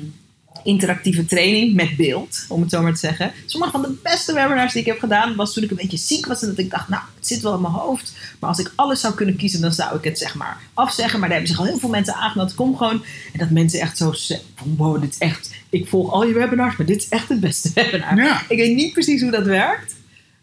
interactieve 0.63 1.25
training 1.25 1.75
met 1.75 1.97
beeld, 1.97 2.45
om 2.49 2.61
het 2.61 2.71
zo 2.71 2.83
maar 2.83 2.93
te 2.93 2.99
zeggen. 2.99 3.33
Sommige 3.47 3.73
van 3.73 3.83
de 3.83 3.95
beste 4.03 4.33
webinars 4.33 4.73
die 4.73 4.81
ik 4.81 4.87
heb 4.89 4.99
gedaan, 4.99 5.35
was 5.35 5.53
toen 5.53 5.63
ik 5.65 5.71
een 5.71 5.77
beetje 5.77 5.97
ziek 5.97 6.27
was 6.27 6.43
en 6.43 6.49
dat 6.49 6.59
ik 6.59 6.71
dacht, 6.71 6.89
nou, 6.89 7.03
het 7.17 7.27
zit 7.27 7.41
wel 7.43 7.55
in 7.55 7.61
mijn 7.61 7.73
hoofd. 7.73 8.13
Maar 8.41 8.51
als 8.51 8.59
ik 8.59 8.73
alles 8.75 9.01
zou 9.01 9.15
kunnen 9.15 9.37
kiezen, 9.37 9.61
dan 9.61 9.73
zou 9.73 9.97
ik 9.99 10.05
het 10.05 10.19
zeg 10.19 10.35
maar 10.35 10.61
afzeggen. 10.75 11.21
Maar 11.21 11.29
daar 11.29 11.39
hebben 11.39 11.57
zich 11.57 11.65
al 11.65 11.71
heel 11.71 11.79
veel 11.81 11.89
mensen 11.89 12.15
aangemeld. 12.15 12.55
Kom 12.55 12.77
gewoon. 12.77 13.05
En 13.33 13.39
dat 13.39 13.51
mensen 13.51 13.81
echt 13.81 13.97
zo 13.97 14.13
zeggen 14.13 14.47
van, 14.57 14.75
wow, 14.77 15.01
dit 15.01 15.11
is 15.11 15.19
echt, 15.19 15.51
ik 15.71 15.89
volg 15.89 16.13
al 16.13 16.27
je 16.27 16.33
webinars, 16.35 16.77
maar 16.77 16.87
dit 16.87 17.03
is 17.03 17.09
echt 17.09 17.29
het 17.29 17.41
beste 17.41 17.71
webinar. 17.75 18.17
Ja. 18.17 18.43
Ik 18.49 18.59
weet 18.59 18.75
niet 18.77 18.93
precies 18.93 19.21
hoe 19.23 19.31
dat 19.31 19.47
werkt, 19.47 19.95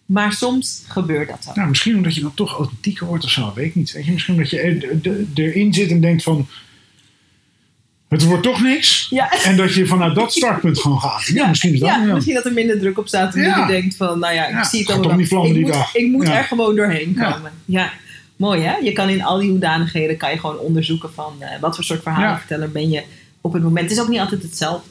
maar 0.05 0.33
soms 0.33 0.81
gebeurt 0.87 1.29
dat 1.29 1.43
zo. 1.43 1.51
Nou, 1.55 1.69
misschien 1.69 1.95
omdat 1.95 2.15
je 2.15 2.21
dan 2.21 2.33
toch 2.33 2.53
authentieker 2.57 3.07
wordt 3.07 3.23
of 3.23 3.29
zo, 3.29 3.51
weet 3.55 3.65
ik 3.65 3.75
niet. 3.75 3.91
Weet 3.91 4.05
je, 4.05 4.11
misschien 4.11 4.33
omdat 4.35 4.49
je 4.49 4.59
er- 4.59 4.99
er- 5.03 5.25
erin 5.33 5.73
zit 5.73 5.89
en 5.91 6.01
denkt 6.01 6.23
van... 6.23 6.47
Het 8.11 8.23
wordt 8.23 8.43
toch 8.43 8.61
niks. 8.61 9.07
Ja. 9.09 9.31
En 9.43 9.57
dat 9.57 9.73
je 9.73 9.85
vanuit 9.85 10.15
dat 10.15 10.33
startpunt 10.33 10.79
gewoon 10.79 10.99
gaat. 10.99 11.25
Ja, 11.25 11.47
misschien 11.47 11.73
is 11.73 11.79
dat 11.79 11.89
ja, 11.89 11.97
misschien 11.97 12.35
dat 12.35 12.45
er 12.45 12.53
minder 12.53 12.79
druk 12.79 12.97
op 12.97 13.07
staat. 13.07 13.33
Ja. 13.33 13.59
je 13.59 13.71
denkt 13.71 13.95
van, 13.95 14.19
nou 14.19 14.33
ja, 14.33 14.47
ik 14.47 14.65
zie 14.65 14.79
het 14.79 14.89
allemaal. 14.89 15.19
ik 15.19 15.53
die 15.53 15.59
moet, 15.59 15.73
dag. 15.73 15.95
ik 15.95 16.11
moet 16.11 16.27
er 16.27 16.43
gewoon 16.43 16.75
doorheen 16.75 17.15
komen. 17.15 17.51
Ja. 17.65 17.91
Mooi 18.35 18.61
hè? 18.61 18.75
Je 18.75 18.91
kan 18.91 19.09
in 19.09 19.23
al 19.23 19.39
die 19.39 19.49
hoedanigheden 19.49 20.17
kan 20.17 20.31
je 20.31 20.39
gewoon 20.39 20.57
onderzoeken 20.57 21.13
van 21.13 21.35
eh, 21.39 21.59
wat 21.59 21.75
voor 21.75 21.83
soort 21.83 22.01
verhalenverteller 22.01 22.71
ben 22.71 22.89
je 22.89 23.03
op 23.41 23.53
het 23.53 23.63
moment. 23.63 23.89
Het 23.89 23.97
is 23.97 24.03
ook 24.03 24.09
niet 24.09 24.19
altijd 24.19 24.41
hetzelfde. 24.41 24.89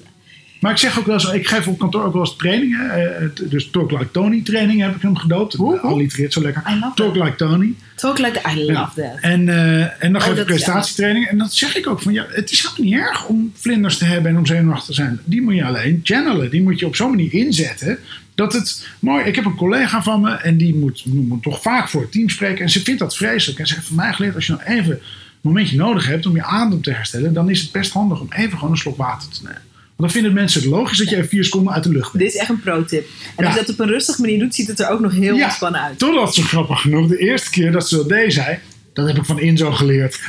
Maar 0.61 0.73
ik 0.73 0.79
zeg 0.79 0.99
ook 0.99 1.07
wel 1.07 1.15
eens, 1.15 1.33
ik 1.33 1.47
geef 1.49 1.67
op 1.69 1.79
kantoor 1.79 2.05
ook 2.05 2.13
wel 2.13 2.23
eens 2.23 2.37
trainingen. 2.37 2.91
eh, 2.91 3.29
dus 3.51 3.71
Talk 3.71 3.91
Like 3.91 4.11
Tony 4.11 4.43
training 4.43 4.81
heb 4.81 4.95
ik 4.97 5.03
hem 5.03 5.17
gedoopt. 5.17 5.59
Al 5.59 5.97
litereert 5.97 6.33
zo 6.33 6.43
lekker. 6.43 6.63
I 6.71 6.75
love 6.79 6.95
Talk 6.95 7.15
that. 7.15 7.25
Like 7.25 7.37
Tony. 7.37 7.73
Talk 7.95 8.19
like 8.19 8.41
I 8.51 8.55
love 8.61 8.73
Ja. 8.73 8.93
that. 8.95 9.21
En, 9.21 9.49
eh, 9.49 9.81
en 10.05 10.13
dan 10.13 10.17
Oh, 10.17 10.23
geef 10.29 10.39
ik 10.39 10.45
presentatietraining. 10.45 11.27
En 11.27 11.39
dat 11.39 11.53
zeg 11.55 11.77
ik 11.77 11.87
ook 11.87 12.03
van 12.03 12.13
ja, 12.13 12.27
het 12.29 12.51
is 12.51 12.59
helemaal 12.59 12.85
niet 12.85 13.09
erg 13.09 13.27
om 13.27 13.53
vlinders 13.55 13.99
te 13.99 14.05
hebben 14.05 14.31
en 14.31 14.39
om 14.39 14.47
zenuwachtig 14.47 14.87
te 14.87 14.93
zijn. 14.93 15.21
Die 15.25 15.43
moet 15.43 15.55
je 15.55 15.65
alleen 15.65 16.01
channelen. 16.03 16.51
Die 16.51 16.63
moet 16.63 16.79
je 16.79 16.87
op 16.87 16.97
zo'n 16.97 17.11
manier 17.11 17.33
inzetten. 17.35 17.99
Dat 18.35 18.53
het 18.53 18.87
mooi. 18.99 19.25
Ik 19.25 19.35
heb 19.35 19.45
een 19.45 19.55
collega 19.57 20.03
van 20.03 20.21
me 20.21 20.31
en 20.31 20.57
die 20.57 20.75
moet, 20.75 21.03
moet 21.07 21.43
toch 21.43 21.63
vaak 21.63 21.89
voor 21.89 22.01
het 22.01 22.13
team 22.13 22.29
spreken. 22.29 22.65
En 22.65 22.71
ze 22.71 22.83
vindt 22.83 23.01
dat 23.01 23.17
vreselijk. 23.17 23.59
En 23.59 23.67
ze 23.67 23.75
heeft 23.75 23.87
van 23.87 23.97
mij 23.97 24.13
geleerd: 24.13 24.35
als 24.35 24.47
je 24.47 24.53
nou 24.53 24.65
even 24.79 24.93
een 24.93 25.01
momentje 25.41 25.77
nodig 25.77 26.07
hebt 26.07 26.27
om 26.27 26.35
je 26.35 26.43
adem 26.45 26.83
te 26.83 26.91
herstellen, 26.93 27.33
dan 27.33 27.51
is 27.51 27.61
het 27.61 27.73
best 27.73 27.93
handig 27.93 28.21
om 28.21 28.27
even 28.33 28.59
gewoon 28.59 28.71
een 28.71 28.79
slok 28.79 28.97
water 28.97 29.29
te 29.29 29.41
nemen. 29.43 29.63
Dan 30.01 30.11
vinden 30.11 30.33
mensen 30.33 30.61
het 30.61 30.71
logisch 30.71 30.99
dat 30.99 31.09
je 31.09 31.17
even 31.17 31.29
vier 31.29 31.45
seconden 31.45 31.73
uit 31.73 31.85
de 31.85 31.91
lucht 31.91 32.13
bent. 32.13 32.25
Dit 32.25 32.35
is 32.35 32.41
echt 32.41 32.51
een 32.51 32.61
pro-tip. 32.61 33.07
En 33.37 33.45
als 33.45 33.55
je 33.55 33.61
dat 33.61 33.71
op 33.71 33.81
een 33.81 33.89
rustige 33.89 34.21
manier 34.21 34.39
doet, 34.39 34.55
ziet 34.55 34.69
het 34.69 34.81
er 34.81 34.89
ook 34.89 35.01
nog 35.01 35.13
heel 35.13 35.43
ontspannen 35.43 35.81
uit. 35.81 35.99
Totdat 35.99 36.35
ze 36.35 36.43
grappig 36.43 36.81
genoeg 36.81 37.09
de 37.09 37.19
eerste 37.19 37.51
keer 37.51 37.73
dat 37.73 37.89
ze 37.89 37.97
dat 37.97 38.09
deed, 38.09 38.33
zei: 38.33 38.59
Dat 38.93 39.07
heb 39.07 39.17
ik 39.17 39.25
van 39.25 39.41
Inzo 39.41 39.71
geleerd. 39.71 40.21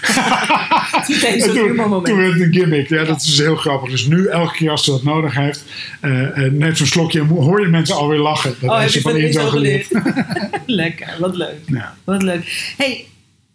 Toen, 1.05 2.03
toen 2.03 2.17
werd 2.17 2.34
het 2.34 2.41
een 2.41 2.53
gimmick. 2.53 2.89
Ja, 2.89 3.03
dat 3.03 3.22
is 3.22 3.38
heel 3.38 3.55
grappig. 3.55 3.89
Dus 3.89 4.05
nu, 4.05 4.28
elke 4.28 4.53
keer 4.53 4.69
als 4.69 4.84
ze 4.84 4.91
dat 4.91 5.03
nodig 5.03 5.36
heeft, 5.36 5.63
eh, 5.99 6.11
neemt 6.51 6.78
zo'n 6.78 6.88
slokje 6.88 7.22
hoor 7.22 7.61
je 7.61 7.67
mensen 7.67 7.95
alweer 7.95 8.19
lachen. 8.19 8.55
Dat 8.59 8.69
Oh, 8.69 8.80
heb 8.80 8.89
je 8.89 8.91
ze 8.91 9.01
van 9.01 9.17
Inzo 9.17 9.49
geleerd? 9.49 9.88
Lekker, 10.65 11.15
wat 11.19 11.36
leuk. 11.36 11.57
Ja. 11.65 11.95
Wat 12.03 12.24
leuk. 12.24 12.74
hey, 12.78 13.05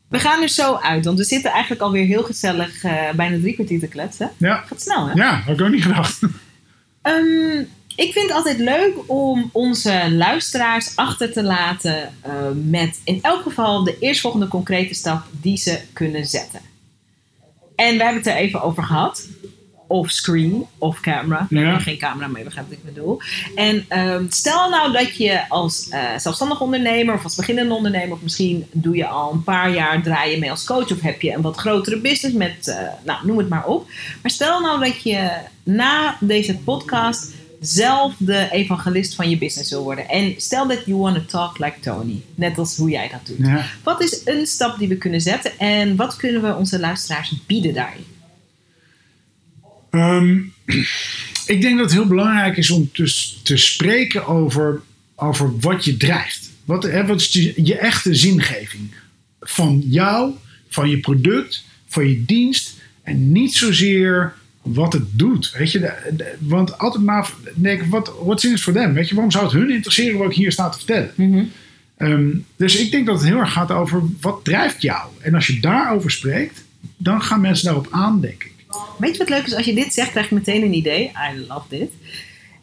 we 0.08 0.18
gaan 0.18 0.42
er 0.42 0.48
zo 0.48 0.74
uit, 0.74 1.04
want 1.04 1.18
we 1.18 1.24
zitten 1.24 1.50
eigenlijk 1.50 1.82
alweer 1.82 2.04
heel 2.04 2.22
gezellig 2.22 2.84
eh, 2.84 3.10
bijna 3.10 3.38
drie 3.38 3.54
kwartier 3.54 3.80
te 3.80 3.88
kletsen. 3.88 4.30
Ja. 4.36 4.56
Gaat 4.66 4.80
snel, 4.80 5.06
hè? 5.08 5.12
ja, 5.12 5.40
had 5.40 5.60
ik 5.60 5.66
ook 5.66 5.72
niet 5.72 5.82
gedacht. 5.82 6.20
Ehm, 7.02 7.58
ik 7.96 8.12
vind 8.12 8.28
het 8.28 8.32
altijd 8.32 8.58
leuk 8.58 8.94
om 9.06 9.50
onze 9.52 10.10
luisteraars 10.10 10.96
achter 10.96 11.32
te 11.32 11.42
laten 11.42 12.12
eh, 12.20 12.32
met 12.54 13.00
in 13.04 13.18
elk 13.22 13.42
geval 13.42 13.84
de 13.84 13.98
eerstvolgende 13.98 14.48
concrete 14.48 14.94
stap 14.94 15.26
die 15.30 15.56
ze 15.56 15.80
kunnen 15.92 16.26
zetten. 16.26 16.60
En 17.76 17.96
we 17.96 18.02
hebben 18.02 18.22
het 18.22 18.26
er 18.26 18.36
even 18.36 18.62
over 18.62 18.82
gehad. 18.82 19.28
Off 19.88 20.10
screen, 20.10 20.66
off 20.78 21.00
camera. 21.00 21.46
We 21.50 21.56
Ja. 21.58 21.62
hebben 21.64 21.80
geen 21.82 21.98
camera, 21.98 22.26
maar 22.26 22.38
je 22.38 22.44
begrijpt 22.44 22.68
wat 22.68 22.78
ik 22.78 22.94
bedoel. 22.94 23.20
En 23.54 23.84
ehm, 23.88 24.24
stel 24.28 24.68
nou 24.70 24.92
dat 24.92 25.16
je 25.16 25.48
als 25.48 25.88
eh, 25.88 26.00
zelfstandig 26.18 26.60
ondernemer 26.60 27.14
of 27.14 27.24
als 27.24 27.34
beginnende 27.34 27.74
ondernemer, 27.74 28.12
of 28.12 28.22
misschien 28.22 28.66
doe 28.72 28.96
je 28.96 29.06
al 29.06 29.32
een 29.32 29.42
paar 29.44 29.74
jaar 29.74 30.02
draai 30.02 30.30
je 30.30 30.38
mee 30.38 30.50
als 30.50 30.64
coach 30.64 30.90
of 30.92 31.00
heb 31.00 31.20
je 31.22 31.32
een 31.32 31.42
wat 31.42 31.56
grotere 31.56 32.00
business 32.00 32.36
met, 32.36 32.68
eh, 32.68 32.76
nou 33.04 33.26
noem 33.26 33.38
het 33.38 33.48
maar 33.48 33.66
op. 33.66 33.88
Maar 34.22 34.30
stel 34.30 34.60
nou 34.60 34.80
dat 34.84 35.02
je 35.02 35.30
na 35.62 36.16
deze 36.20 36.56
podcast 36.56 37.30
zelf 37.60 38.14
de 38.18 38.48
evangelist 38.50 39.14
van 39.14 39.30
je 39.30 39.38
business 39.38 39.70
wil 39.70 39.82
worden. 39.82 40.08
En 40.08 40.34
stel 40.36 40.66
dat 40.66 40.84
you 40.86 40.98
want 40.98 41.14
to 41.16 41.24
talk 41.24 41.58
like 41.58 41.80
Tony. 41.80 42.22
Net 42.34 42.58
als 42.58 42.76
hoe 42.76 42.90
jij 42.90 43.08
dat 43.08 43.26
doet. 43.36 43.46
Ja. 43.46 43.64
Wat 43.82 44.02
is 44.02 44.20
een 44.24 44.46
stap 44.46 44.78
die 44.78 44.88
we 44.88 44.96
kunnen 44.96 45.20
zetten 45.20 45.58
en 45.58 45.96
wat 45.96 46.16
kunnen 46.16 46.42
we 46.42 46.54
onze 46.54 46.78
luisteraars 46.80 47.32
bieden 47.46 47.74
daarin? 47.74 48.04
Ehm, 49.96 50.38
ik 51.54 51.60
denk 51.60 51.76
dat 51.76 51.84
het 51.84 51.92
heel 51.92 52.06
belangrijk 52.06 52.56
is 52.56 52.70
om 52.70 52.90
te, 52.92 53.34
te 53.42 53.56
spreken 53.56 54.26
over, 54.26 54.80
over 55.14 55.58
wat 55.58 55.84
je 55.84 55.96
drijft. 55.96 56.50
Wat, 56.64 56.82
hè, 56.82 57.06
wat 57.06 57.20
is 57.20 57.32
je, 57.32 57.52
je 57.64 57.78
echte 57.78 58.14
zingeving? 58.14 58.94
Van 59.40 59.82
jou, 59.86 60.32
van 60.68 60.90
je 60.90 60.98
product, 61.00 61.64
van 61.88 62.08
je 62.08 62.24
dienst. 62.24 62.74
En 63.02 63.32
niet 63.32 63.54
zozeer 63.54 64.34
wat 64.62 64.92
het 64.92 65.04
doet. 65.12 65.52
Weet 65.58 65.72
je? 65.72 65.78
De- 65.78 66.12
de- 66.16 66.34
want 66.38 66.78
altijd 66.78 67.04
maar 67.04 67.30
denken, 67.54 67.88
wat 67.88 68.12
what's 68.24 68.44
in 68.44 68.52
it 68.52 68.60
for 68.60 68.72
them? 68.72 68.92
Weet 68.92 69.08
je, 69.08 69.14
waarom 69.14 69.32
zou 69.32 69.44
het 69.44 69.52
hun 69.52 69.70
interesseren 69.70 70.18
wat 70.18 70.30
ik 70.30 70.36
hier 70.36 70.52
sta 70.52 70.68
te 70.68 70.76
vertellen? 70.78 71.12
Ehm, 71.96 72.28
dus 72.56 72.76
ik 72.76 72.90
denk 72.90 73.06
dat 73.06 73.18
het 73.20 73.28
heel 73.28 73.38
erg 73.38 73.52
gaat 73.52 73.70
over 73.70 74.02
wat 74.20 74.44
drijft 74.44 74.82
jou. 74.82 75.08
En 75.20 75.34
als 75.34 75.46
je 75.46 75.60
daarover 75.60 76.10
spreekt, 76.10 76.64
dan 76.96 77.22
gaan 77.22 77.40
mensen 77.40 77.64
daarop 77.64 77.88
aan, 77.90 78.20
denk 78.20 78.42
ik. 78.44 78.52
Weet 78.98 79.12
je 79.12 79.18
wat 79.18 79.28
leuk 79.28 79.46
is? 79.46 79.54
Als 79.54 79.66
je 79.66 79.74
dit 79.74 79.94
zegt, 79.94 80.10
krijg 80.10 80.28
je 80.28 80.34
meteen 80.34 80.62
een 80.62 80.74
idee. 80.74 81.04
I 81.32 81.44
love 81.48 81.66
dit. 81.68 81.90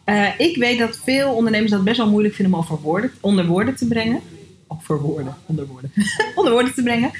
Eh, 0.03 0.27
ik 0.39 0.57
weet 0.57 0.79
dat 0.79 0.99
veel 1.03 1.33
ondernemers 1.33 1.71
dat 1.71 1.83
best 1.83 1.97
wel 1.97 2.09
moeilijk 2.09 2.35
vinden 2.35 2.53
om 2.53 2.59
over 2.59 2.79
woorden, 2.81 3.11
onder 3.21 3.45
woorden 3.45 3.75
te 3.75 3.87
brengen. 3.87 4.21
Of 4.67 4.83
voor 4.85 5.01
woorden, 5.01 5.35
onder 5.45 5.65
woorden. 5.67 5.91
onder 6.35 6.51
woorden 6.53 6.73
te 6.73 6.83
brengen. 6.83 7.11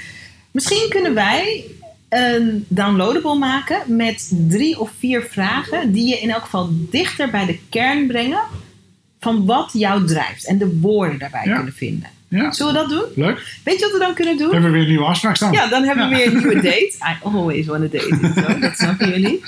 Misschien 0.52 0.86
kunnen 0.90 1.14
wij 1.14 1.64
een 2.10 2.66
downloadable 2.68 3.36
maken 3.36 3.96
met 3.96 4.32
drie 4.48 4.80
of 4.80 4.92
vier 5.00 5.22
vragen 5.22 5.92
die 5.92 6.08
je 6.08 6.20
in 6.20 6.30
elk 6.30 6.44
geval 6.44 6.70
dichter 6.72 7.30
bij 7.30 7.46
de 7.46 7.60
kern 7.70 8.08
brengen 8.08 8.42
van 9.20 9.46
wat 9.46 9.70
jou 9.74 10.06
drijft. 10.08 10.46
En 10.48 10.58
de 10.58 10.80
woorden 10.80 11.20
daarbij 11.20 11.46
Ja. 11.46 11.56
kunnen 11.56 11.74
vinden. 11.74 12.10
Ja, 12.42 12.52
Zullen 12.52 12.74
we 12.74 12.80
dat 12.80 12.90
doen? 12.90 13.04
leuk. 13.26 13.58
Weet 13.64 13.80
je 13.80 13.86
wat 13.86 13.92
we 13.94 14.00
dan 14.00 14.14
kunnen 14.14 14.38
doen? 14.38 14.52
Hebben 14.52 14.70
we 14.72 14.76
weer 14.76 14.82
een 14.86 14.90
nieuwe 14.92 15.06
afspraak 15.06 15.36
staan? 15.36 15.52
Ja, 15.52 15.68
dan 15.68 15.84
hebben 15.84 16.10
we 16.10 16.16
weer 16.16 16.28
een 16.28 16.38
nieuwe 16.38 16.56
date. 16.72 16.94
I 17.10 17.16
always 17.24 17.66
want 17.66 17.84
a 17.84 17.88
date. 17.88 18.32
zo, 18.54 18.60
Dat 18.60 18.78
snappen 18.78 19.10
jullie. 19.10 19.42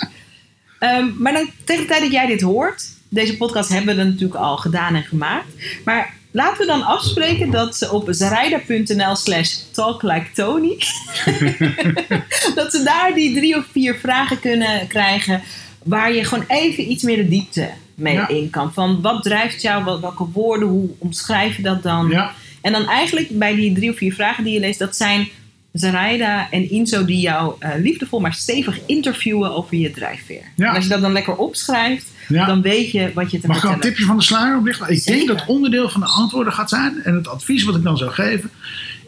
Ehm, 0.79 1.05
maar 1.17 1.33
dan, 1.33 1.49
tegen 1.63 1.81
de 1.81 1.88
tijd 1.88 2.01
dat 2.01 2.11
jij 2.11 2.25
dit 2.27 2.41
hoort, 2.41 2.83
deze 3.09 3.38
podcast 3.38 3.69
hebben 3.69 3.95
we 3.97 4.03
natuurlijk 4.03 4.39
al 4.39 4.57
gedaan 4.57 4.95
en 4.95 5.03
gemaakt. 5.03 5.45
Maar 5.86 6.13
laten 6.31 6.57
we 6.59 6.65
dan 6.65 6.83
afspreken 6.83 7.51
dat 7.51 7.75
ze 7.75 7.91
op 7.91 8.07
zaraida.nl 8.09 9.15
slash 9.15 9.55
talklikeTony, 9.71 10.77
dat 12.55 12.71
ze 12.71 12.81
daar 12.83 13.11
die 13.13 13.36
drie 13.36 13.57
of 13.57 13.65
vier 13.71 13.95
vragen 13.95 14.39
kunnen 14.39 14.88
krijgen 14.88 15.41
waar 15.83 16.13
je 16.13 16.23
gewoon 16.23 16.45
even 16.47 16.91
iets 16.91 17.03
meer 17.03 17.15
de 17.17 17.27
diepte 17.27 17.69
mee 17.95 18.13
Ja. 18.13 18.27
in 18.27 18.49
kan. 18.49 18.73
Van 18.73 19.01
wat 19.01 19.23
drijft 19.23 19.61
jou, 19.61 19.83
welke 20.01 20.25
woorden, 20.33 20.67
hoe 20.67 20.89
omschrijf 20.97 21.55
je 21.57 21.61
dat 21.63 21.83
dan? 21.83 22.09
Ja, 22.09 22.33
En 22.66 22.72
dan 22.72 22.88
eigenlijk 22.88 23.30
bij 23.32 23.55
die 23.55 23.74
drie 23.74 23.89
of 23.89 23.97
vier 23.97 24.13
vragen 24.13 24.43
die 24.43 24.53
je 24.53 24.59
leest, 24.59 24.80
dat 24.80 24.95
zijn 24.95 25.28
Zaraida 25.72 26.51
en 26.51 26.70
Inzo 26.70 27.05
die 27.05 27.20
jou 27.20 27.55
eh, 27.59 27.72
liefdevol 27.78 28.20
maar 28.20 28.34
stevig 28.34 28.80
interviewen 28.86 29.55
over 29.55 29.78
je 29.78 29.91
drijfveer. 29.91 30.41
Ja. 30.55 30.70
En 30.70 30.76
als 30.76 30.84
je 30.84 30.89
dat 30.89 31.01
dan 31.01 31.11
lekker 31.11 31.36
opschrijft, 31.36 32.11
ja. 32.28 32.45
dan 32.45 32.61
weet 32.61 32.91
je 32.91 33.11
wat 33.13 33.32
je 33.32 33.39
te 33.39 33.47
Mag 33.47 33.57
ik 33.57 33.63
al 33.63 33.74
een 33.74 33.80
tipje 33.80 34.05
van 34.05 34.18
de 34.18 34.24
sluier 34.24 34.57
oplichten? 34.57 34.89
Ik 34.89 35.05
denk 35.05 35.28
dat 35.28 35.45
onderdeel 35.45 35.89
van 35.89 36.01
de 36.01 36.07
antwoorden 36.07 36.53
gaat 36.53 36.70
zijn. 36.70 37.03
En 37.03 37.16
het 37.16 37.28
advies 37.28 37.63
wat 37.63 37.76
ik 37.76 37.84
dan 37.84 37.97
zou 37.97 38.11
geven 38.11 38.49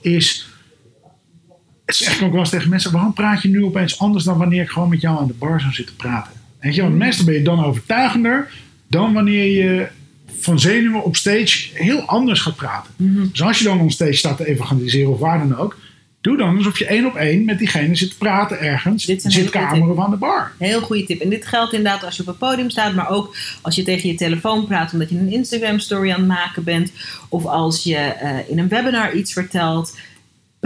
is. 0.01 0.49
Het 1.85 1.95
zeg 1.95 2.15
ik 2.15 2.23
ook 2.23 2.31
wel 2.31 2.39
eens 2.39 2.49
tegen 2.49 2.69
mensen. 2.69 2.91
Waarom 2.91 3.13
praat 3.13 3.41
je 3.41 3.49
nu 3.49 3.63
opeens 3.63 3.99
anders 3.99 4.23
dan 4.23 4.37
wanneer 4.37 4.61
ik 4.61 4.69
gewoon 4.69 4.89
met 4.89 5.01
jou 5.01 5.19
aan 5.19 5.27
de 5.27 5.33
bar 5.33 5.59
zou 5.59 5.73
zitten 5.73 5.95
praten? 5.95 6.33
Weet 6.59 6.75
je, 6.75 6.81
want 6.81 6.95
meestal 6.95 7.25
ben 7.25 7.33
je 7.33 7.41
dan 7.41 7.63
overtuigender 7.63 8.49
dan 8.87 9.13
wanneer 9.13 9.45
je 9.45 9.87
van 10.39 10.59
zenuwen 10.59 11.03
op 11.03 11.15
stage 11.15 11.69
heel 11.73 12.01
anders 12.01 12.39
gaat 12.39 12.55
praten. 12.55 12.93
Mhm. 12.95 13.27
Dus 13.31 13.41
als 13.41 13.57
je 13.57 13.63
dan 13.63 13.81
op 13.81 13.91
stage 13.91 14.13
staat 14.13 14.37
te 14.37 14.47
evangeliseren 14.47 15.11
of 15.11 15.19
waar 15.19 15.39
dan 15.39 15.57
ook. 15.57 15.77
Doe 16.21 16.37
dan 16.37 16.57
alsof 16.57 16.79
je 16.79 16.85
één 16.85 17.05
op 17.05 17.15
één 17.15 17.45
met 17.45 17.57
diegene 17.57 17.95
zit 17.95 18.09
te 18.09 18.17
praten 18.17 18.59
ergens. 18.59 19.05
Dit 19.05 19.25
is 19.25 19.35
goede 19.35 19.91
of 19.91 19.99
aan 19.99 20.09
de 20.09 20.17
bar. 20.17 20.51
Heel 20.57 20.81
goede 20.81 21.03
tip. 21.03 21.21
En 21.21 21.29
dit 21.29 21.45
geldt 21.45 21.73
inderdaad 21.73 22.03
als 22.03 22.15
je 22.15 22.21
op 22.21 22.27
een 22.27 22.37
podium 22.37 22.69
staat, 22.69 22.95
maar 22.95 23.09
ook 23.09 23.35
als 23.61 23.75
je 23.75 23.83
tegen 23.83 24.09
je 24.09 24.15
telefoon 24.15 24.67
praat 24.67 24.93
omdat 24.93 25.09
je 25.09 25.17
een 25.17 25.31
Instagram 25.31 25.79
story 25.79 26.11
aan 26.11 26.19
het 26.19 26.27
maken 26.27 26.63
bent. 26.63 26.91
Of 27.29 27.45
als 27.45 27.83
je 27.83 27.95
eh, 27.95 28.49
in 28.49 28.59
een 28.59 28.67
webinar 28.67 29.13
iets 29.13 29.33
vertelt. 29.33 29.97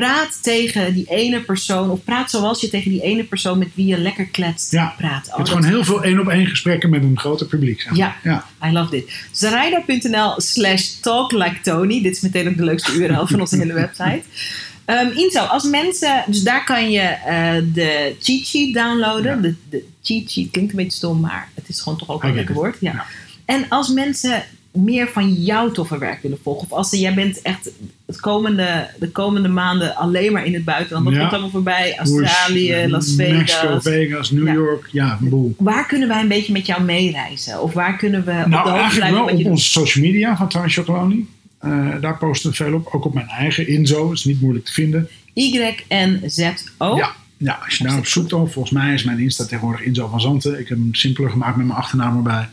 Praat 0.02 0.43
tegen 0.43 0.93
die 0.93 1.06
ene 1.10 1.41
persoon, 1.41 1.89
of 1.89 2.04
praat 2.04 2.30
zoals 2.30 2.62
je 2.62 2.70
tegen 2.70 2.91
die 2.91 3.02
ene 3.02 3.24
persoon 3.24 3.58
met 3.58 3.68
wie 3.74 3.86
je 3.86 3.97
lekker 3.97 4.26
kletst 4.28 4.72
Ja. 4.72 4.93
praat. 4.97 5.26
Je 5.26 5.32
Oh, 5.32 5.38
dat- 5.38 5.47
gewoon 5.49 5.64
heel 5.64 5.84
veel 5.84 6.04
één 6.04 6.20
op 6.20 6.28
één 6.28 6.47
gesprekken 6.47 6.89
met 6.89 7.04
een 7.04 7.20
groter 7.20 7.45
publiek. 7.45 7.82
Zeg 7.82 7.89
maar. 7.97 8.20
Ja. 8.24 8.45
ja. 8.60 8.68
I 8.70 8.72
love 8.72 8.89
dit. 8.89 9.12
Zaraida.nl 9.32 10.34
slash 10.41 10.88
talklikeTony. 11.02 12.02
Dit 12.02 12.16
is 12.16 12.22
meteen 12.22 12.47
ook 12.49 12.58
de 12.58 12.64
leukste 12.64 12.91
URL 12.91 13.28
van 13.28 13.39
onze 13.39 13.58
hele 13.58 13.74
website. 13.74 14.22
Ehm 14.86 15.18
Inzo, 15.18 15.39
als 15.39 15.64
mensen... 15.64 16.24
Dus 16.28 16.43
daar 16.43 16.64
kan 16.66 16.91
je 16.91 16.99
eh, 17.02 17.54
de 17.74 18.16
cheat 18.20 18.45
sheet 18.45 18.74
downloaden. 18.74 19.36
Ja. 19.36 19.41
De, 19.41 19.56
de 19.70 19.86
cheat 20.02 20.32
sheet 20.32 20.52
klinkt 20.52 20.72
een 20.72 20.78
beetje 20.78 20.97
stom, 20.97 21.20
maar 21.20 21.49
het 21.56 21.70
is 21.70 21.82
gewoon 21.82 21.97
toch 21.97 22.10
ook 22.10 22.24
een 22.24 22.36
lekker 22.36 22.56
woord. 22.56 22.78
Ja. 22.80 22.91
Ja. 22.91 23.06
En 23.45 23.66
als 23.70 23.89
mensen 23.89 24.43
meer 24.72 25.08
van 25.08 25.34
jouw 25.34 25.72
toffe 25.72 25.98
werk 25.98 26.22
willen 26.22 26.38
volgen. 26.44 26.64
Of 26.64 26.72
als 26.78 26.90
ze, 26.90 27.00
jij 27.00 27.14
bent 27.14 27.42
echt 27.42 27.70
het 28.06 28.20
komende, 28.20 28.90
de 29.00 29.10
komende 29.10 29.48
maanden 29.48 29.96
alleen 29.96 30.32
maar 30.32 30.46
in 30.46 30.54
het 30.54 30.66
buitenland. 30.66 31.06
Wat 31.06 31.14
Ja. 31.14 31.20
komt 31.20 31.32
allemaal 31.32 31.50
voorbij? 31.50 31.98
Australië, 31.98 32.74
Bush, 32.82 32.92
Las 32.92 33.16
Mexico, 33.16 33.68
Vegas. 33.68 33.84
Vegas, 33.84 34.32
New 34.32 34.48
Ja. 34.48 34.54
York. 34.54 34.88
Ja, 34.92 35.18
een 35.22 35.30
boel. 35.30 35.56
Waar 35.58 35.86
kunnen 35.88 36.08
wij 36.08 36.22
een 36.22 36.28
beetje 36.28 36.52
met 36.54 36.66
jou 36.66 36.84
meereizen? 36.84 37.62
Of 37.62 37.74
waar 37.74 37.98
kunnen 37.98 38.26
we 38.26 38.32
op 38.32 38.44
de 38.44 38.50
Nou, 38.50 38.64
hoogte 38.70 38.80
eigenlijk 38.82 39.12
wel 39.14 39.24
op 39.24 39.38
doet? 39.38 39.46
onze 39.46 39.70
social 39.70 40.04
media 40.06 40.38
van 40.38 40.70
Chocoloni. 40.70 41.28
Eh, 41.60 41.88
daar 42.02 42.18
posten 42.18 42.50
we 42.50 42.56
veel 42.56 42.74
op. 42.74 42.88
Ook 42.92 43.06
op 43.06 43.14
mijn 43.14 43.28
eigen 43.28 43.68
Inzo. 43.68 44.12
is 44.12 44.26
niet 44.26 44.42
moeilijk 44.42 44.66
te 44.66 44.72
vinden. 44.74 45.10
Y-N-Z-O. 45.34 46.96
Ja, 46.96 47.12
ja, 47.38 47.60
als 47.66 47.78
je 47.78 47.84
daarop 47.84 48.06
zoekt 48.06 48.30
dan. 48.30 48.50
Volgens 48.52 48.74
mij 48.74 48.94
is 48.94 49.04
mijn 49.04 49.20
Insta 49.20 49.44
tegenwoordig 49.46 49.82
Inzo 49.86 50.08
van 50.08 50.22
Zanten. 50.22 50.60
Ik 50.60 50.68
heb 50.68 50.78
hem 50.78 50.90
simpeler 50.96 51.30
gemaakt 51.32 51.56
met 51.58 51.66
mijn 51.66 51.80
achternaam 51.80 52.16
erbij. 52.18 52.48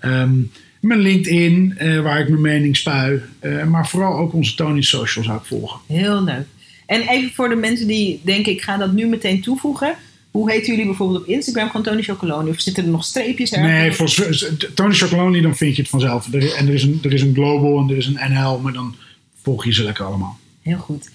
Ehm, 0.00 0.32
mijn 0.80 1.00
LinkedIn, 1.00 1.74
eh, 1.78 2.00
waar 2.00 2.20
ik 2.20 2.28
mijn 2.28 2.40
mening 2.40 2.76
spui. 2.76 3.20
Eh, 3.38 3.64
maar 3.64 3.88
vooral 3.88 4.18
ook 4.18 4.32
onze 4.32 4.54
Tony 4.54 4.82
Social 4.82 5.24
zou 5.24 5.36
ik 5.36 5.44
volgen. 5.44 5.80
Heel 5.86 6.24
leuk. 6.24 6.46
En 6.86 7.00
even 7.08 7.30
voor 7.34 7.48
de 7.48 7.54
mensen 7.54 7.86
die 7.86 8.20
denken, 8.24 8.52
ik 8.52 8.62
ga 8.62 8.76
dat 8.76 8.92
nu 8.92 9.06
meteen 9.06 9.42
toevoegen. 9.42 9.94
Hoe 10.30 10.50
heten 10.50 10.66
jullie 10.66 10.86
bijvoorbeeld 10.86 11.20
op 11.20 11.26
Instagram? 11.26 11.66
Gewoon 11.66 11.82
Tony 11.82 12.02
Chocoloni? 12.02 12.50
Of 12.50 12.60
zitten 12.60 12.84
er 12.84 12.90
nog 12.90 13.04
streepjes 13.04 13.52
ergens? 13.52 13.72
Nee, 13.72 13.92
volgens 13.92 14.52
Tony 14.74 14.94
Chocoloni, 14.94 15.40
dan 15.40 15.56
vind 15.56 15.76
je 15.76 15.82
het 15.82 15.90
vanzelf. 15.90 16.32
Er, 16.32 16.54
en 16.54 16.68
er 16.68 16.74
is, 16.74 16.82
een, 16.82 17.00
er 17.02 17.12
is 17.12 17.22
een 17.22 17.34
Global 17.34 17.78
en 17.78 17.90
er 17.90 17.96
is 17.96 18.06
een 18.06 18.32
NL, 18.32 18.58
maar 18.58 18.72
dan 18.72 18.94
volg 19.42 19.64
je 19.64 19.72
ze 19.72 19.82
lekker 19.82 20.04
allemaal. 20.04 20.38
Heel 20.62 20.78
goed. 20.78 21.08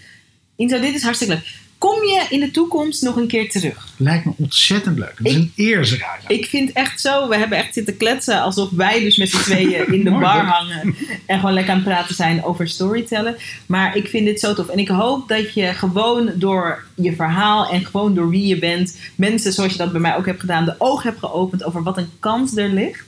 Inzo, 0.55 0.79
dit 0.79 0.95
is 0.95 1.03
hartstikke 1.03 1.33
leuk. 1.33 1.59
Kom 1.81 2.03
je 2.03 2.25
in 2.29 2.39
de 2.39 2.51
toekomst 2.51 3.01
nog 3.01 3.15
een 3.15 3.27
keer 3.27 3.49
terug? 3.49 3.87
Lijkt 3.97 4.25
me 4.25 4.31
ontzettend 4.37 4.97
leuk. 4.99 5.13
Het 5.17 5.27
is 5.27 5.33
Ik- 5.35 5.39
een 5.41 5.51
eer, 5.55 5.85
Zaraida. 5.85 6.27
Ik 6.27 6.45
vind 6.45 6.71
echt 6.71 7.01
zo, 7.01 7.27
we 7.29 7.37
hebben 7.37 7.57
echt 7.57 7.73
zitten 7.73 7.97
kletsen 7.97 8.41
alsof 8.41 8.69
wij 8.69 8.99
dus 8.99 9.17
met 9.17 9.29
z'n 9.29 9.37
tweeën 9.37 9.93
in 9.93 10.03
de 10.03 10.09
Mooi, 10.09 10.21
bar 10.23 10.45
hangen. 10.45 10.95
En 11.25 11.39
gewoon 11.39 11.53
lekker 11.53 11.71
aan 11.73 11.79
het 11.79 11.87
praten 11.87 12.15
zijn 12.15 12.43
over 12.43 12.67
storytellen. 12.67 13.35
Maar 13.65 13.95
ik 13.97 14.07
vind 14.07 14.25
dit 14.25 14.39
zo 14.39 14.53
tof. 14.53 14.67
En 14.67 14.77
ik 14.79 14.87
hoop 14.87 15.27
dat 15.27 15.53
je 15.53 15.65
gewoon 15.73 16.31
door 16.35 16.83
je 16.95 17.15
verhaal 17.15 17.69
en 17.69 17.85
gewoon 17.85 18.15
door 18.15 18.29
wie 18.29 18.47
je 18.47 18.59
bent, 18.59 18.97
mensen 19.15 19.53
zoals 19.53 19.71
je 19.71 19.77
dat 19.77 19.91
bij 19.91 20.01
mij 20.01 20.15
ook 20.15 20.25
hebt 20.25 20.39
gedaan, 20.39 20.65
de 20.65 20.75
ogen 20.77 21.09
hebt 21.09 21.19
geopend 21.19 21.63
over 21.63 21.83
wat 21.83 21.97
een 21.97 22.09
kans 22.19 22.55
er 22.57 22.69
ligt 22.69 23.05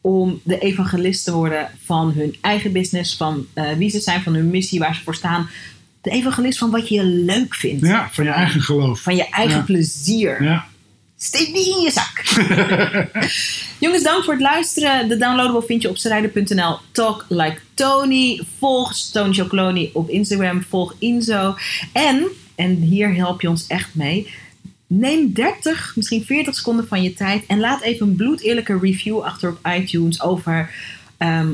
om 0.00 0.40
de 0.42 0.58
evangelist 0.58 1.24
te 1.24 1.32
worden 1.32 1.68
van 1.84 2.12
hun 2.16 2.36
eigen 2.40 2.72
business, 2.72 3.16
van 3.16 3.46
eh, 3.52 3.72
wie 3.72 3.90
ze 3.90 4.00
zijn, 4.00 4.22
van 4.22 4.34
hun 4.34 4.50
missie, 4.50 4.78
waar 4.78 4.94
ze 4.94 5.02
voor 5.02 5.14
staan. 5.14 5.48
De 6.04 6.10
evangelist 6.10 6.58
van 6.58 6.70
wat 6.70 6.88
je 6.88 7.04
leuk 7.04 7.54
vindt. 7.54 7.86
Ja, 7.86 8.08
van 8.12 8.24
je 8.24 8.30
eigen 8.30 8.60
geloof. 8.62 9.00
Van 9.00 9.16
je 9.16 9.28
eigen 9.28 9.56
Ja. 9.56 9.62
plezier. 9.62 10.42
Ja. 10.42 10.64
Steek 11.16 11.54
die 11.54 11.74
in 11.76 11.80
je 11.80 11.90
zak. 11.90 12.22
Jongens, 13.84 14.02
dank 14.02 14.24
voor 14.24 14.32
het 14.32 14.42
luisteren. 14.42 15.08
De 15.08 15.16
downloadable 15.16 15.62
vind 15.62 15.82
je 15.82 15.88
op 15.88 15.96
serijden.nl. 15.96 16.78
Talk 16.92 17.24
like 17.28 17.56
Tony. 17.74 18.40
Volg 18.58 18.94
Tony 18.96 19.32
Chocoloni 19.34 19.90
op 19.92 20.08
Instagram. 20.08 20.62
Volg 20.62 20.94
Inzo. 20.98 21.54
En, 21.92 22.26
en 22.54 22.74
hier 22.76 23.14
help 23.14 23.40
je 23.40 23.48
ons 23.48 23.66
echt 23.66 23.94
mee. 23.94 24.32
Neem 24.86 25.32
30, 25.32 25.92
misschien 25.96 26.24
40 26.24 26.54
seconden 26.54 26.86
van 26.88 27.02
je 27.02 27.14
tijd. 27.14 27.44
En 27.46 27.60
laat 27.60 27.82
even 27.82 28.06
een 28.06 28.16
bloedeerlijke 28.16 28.78
review 28.82 29.20
achter 29.20 29.50
op 29.50 29.58
iTunes 29.76 30.22
over... 30.22 30.70
ehm, 31.16 31.48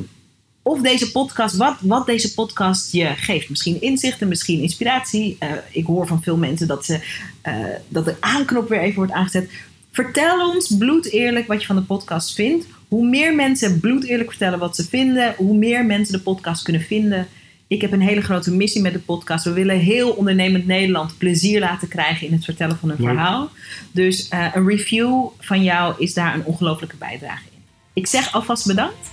of 0.62 0.80
deze 0.80 1.10
podcast, 1.10 1.56
wat, 1.56 1.76
wat 1.80 2.06
deze 2.06 2.34
podcast 2.34 2.92
je 2.92 3.06
geeft. 3.16 3.48
Misschien 3.48 3.80
inzichten, 3.80 4.28
misschien 4.28 4.60
inspiratie. 4.60 5.36
Eh, 5.38 5.52
ik 5.70 5.86
hoor 5.86 6.06
van 6.06 6.22
veel 6.22 6.36
mensen 6.36 6.66
dat, 6.66 6.84
ze, 6.84 7.00
eh, 7.42 7.54
dat 7.88 8.04
de 8.04 8.14
aanknop 8.20 8.68
weer 8.68 8.80
even 8.80 8.96
wordt 8.96 9.12
aangezet. 9.12 9.50
Vertel 9.92 10.50
ons 10.54 10.76
bloedeerlijk 10.78 11.46
wat 11.46 11.60
je 11.60 11.66
van 11.66 11.76
de 11.76 11.82
podcast 11.82 12.34
vindt. 12.34 12.66
Hoe 12.88 13.08
meer 13.08 13.34
mensen 13.34 13.80
bloedeerlijk 13.80 14.30
vertellen 14.30 14.58
wat 14.58 14.76
ze 14.76 14.88
vinden, 14.88 15.34
hoe 15.36 15.56
meer 15.56 15.84
mensen 15.84 16.12
de 16.12 16.20
podcast 16.20 16.62
kunnen 16.62 16.82
vinden. 16.82 17.28
Ik 17.66 17.80
heb 17.80 17.92
een 17.92 18.00
hele 18.00 18.20
grote 18.20 18.50
missie 18.52 18.82
met 18.82 18.92
de 18.92 18.98
podcast. 18.98 19.44
We 19.44 19.52
willen 19.52 19.78
heel 19.78 20.10
ondernemend 20.10 20.66
Nederland 20.66 21.18
plezier 21.18 21.60
laten 21.60 21.88
krijgen 21.88 22.26
in 22.26 22.32
het 22.32 22.44
vertellen 22.44 22.78
van 22.78 22.88
hun 22.88 22.98
Leuk. 22.98 23.08
verhaal. 23.08 23.50
Dus 23.92 24.28
eh, 24.28 24.46
een 24.54 24.66
review 24.66 25.26
van 25.38 25.62
jou 25.62 25.94
is 25.98 26.14
daar 26.14 26.34
een 26.34 26.44
ongelofelijke 26.44 26.96
bijdrage 26.96 27.44
in. 27.52 27.62
Ik 27.92 28.06
zeg 28.06 28.32
alvast 28.32 28.66
bedankt 28.66 29.10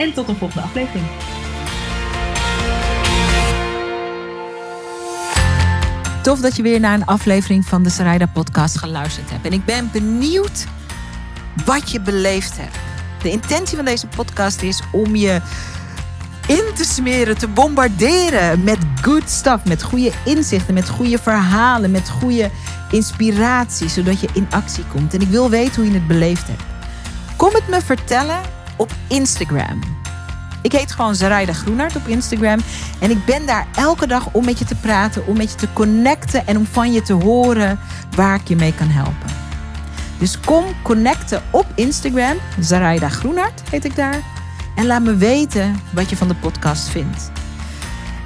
en 0.00 0.12
tot 0.12 0.28
een 0.28 0.36
volgende 0.36 0.66
aflevering. 0.66 1.06
Tof 6.22 6.40
dat 6.40 6.56
je 6.56 6.62
weer 6.62 6.80
naar 6.80 6.94
een 6.94 7.06
aflevering 7.06 7.64
van 7.64 7.82
de 7.82 7.90
Sarayda 7.90 8.26
podcast 8.26 8.78
geluisterd 8.78 9.30
hebt. 9.30 9.46
En 9.46 9.52
ik 9.52 9.64
ben 9.64 9.90
benieuwd 9.92 10.66
wat 11.64 11.90
je 11.90 12.00
beleefd 12.00 12.56
hebt. 12.56 12.76
De 13.22 13.30
intentie 13.30 13.76
van 13.76 13.84
deze 13.84 14.06
podcast 14.06 14.62
is 14.62 14.82
om 14.92 15.16
je 15.16 15.40
in 16.46 16.64
te 16.74 16.84
smeren, 16.84 17.38
te 17.38 17.48
bombarderen 17.48 18.64
met 18.64 18.78
good 19.02 19.30
stuff, 19.30 19.64
met 19.64 19.82
goede 19.82 20.12
inzichten, 20.24 20.74
met 20.74 20.88
goede 20.88 21.18
verhalen, 21.18 21.90
met 21.90 22.08
goede 22.08 22.50
inspiratie, 22.90 23.88
zodat 23.88 24.20
je 24.20 24.28
in 24.32 24.46
actie 24.50 24.84
komt. 24.84 25.14
En 25.14 25.20
ik 25.20 25.28
wil 25.28 25.50
weten 25.50 25.74
hoe 25.74 25.92
je 25.92 25.98
het 25.98 26.06
beleefd 26.06 26.46
hebt. 26.46 26.62
Kom 27.36 27.52
het 27.52 27.68
me 27.68 27.80
vertellen 27.80 28.40
op 28.80 28.92
Instagram. 29.08 29.80
Ik 30.62 30.72
heet 30.72 30.92
gewoon 30.92 31.14
Zaraida 31.14 31.52
Groenart 31.52 31.96
op 31.96 32.06
Instagram. 32.06 32.60
En 33.00 33.10
ik 33.10 33.24
ben 33.24 33.46
daar 33.46 33.66
elke 33.74 34.06
dag 34.06 34.32
om 34.32 34.44
met 34.44 34.58
je 34.58 34.64
te 34.64 34.74
praten, 34.74 35.26
om 35.26 35.36
met 35.36 35.50
je 35.50 35.56
te 35.56 35.72
connecten 35.72 36.46
en 36.46 36.56
om 36.56 36.66
van 36.66 36.92
je 36.92 37.02
te 37.02 37.12
horen 37.12 37.78
waar 38.16 38.34
ik 38.34 38.48
je 38.48 38.56
mee 38.56 38.74
kan 38.74 38.88
helpen. 38.88 39.30
Dus 40.18 40.40
kom 40.40 40.64
connecten 40.82 41.42
op 41.50 41.66
Instagram. 41.74 42.36
Zaraida 42.60 43.08
Groenart 43.08 43.62
heet 43.70 43.84
ik 43.84 43.96
daar. 43.96 44.20
En 44.76 44.86
laat 44.86 45.02
me 45.02 45.16
weten 45.16 45.80
wat 45.92 46.10
je 46.10 46.16
van 46.16 46.28
de 46.28 46.34
podcast 46.34 46.88
vindt. 46.88 47.30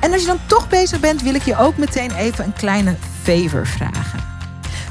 En 0.01 0.13
als 0.13 0.21
je 0.21 0.27
dan 0.27 0.41
toch 0.47 0.69
bezig 0.69 1.01
bent, 1.01 1.23
wil 1.23 1.35
ik 1.35 1.43
je 1.43 1.57
ook 1.57 1.77
meteen 1.77 2.11
even 2.11 2.45
een 2.45 2.53
kleine 2.53 2.97
favor 3.23 3.67
vragen. 3.67 4.21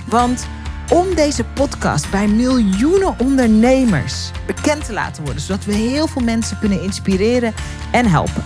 Want 0.06 0.48
om 0.90 1.16
deze 1.16 1.44
podcast 1.44 2.12
bij 2.12 2.28
miljoenen 2.28 3.20
ondernemers 3.20 4.32
bekend 4.46 4.86
te 4.86 4.94
laten 4.94 5.24
worden, 5.24 5.42
zodat 5.42 5.66
we 5.66 5.74
heel 5.74 6.08
veel 6.08 6.22
mensen 6.22 6.60
kunnen 6.60 6.82
inspireren 6.82 7.54
en 7.92 8.06
helpen. 8.06 8.44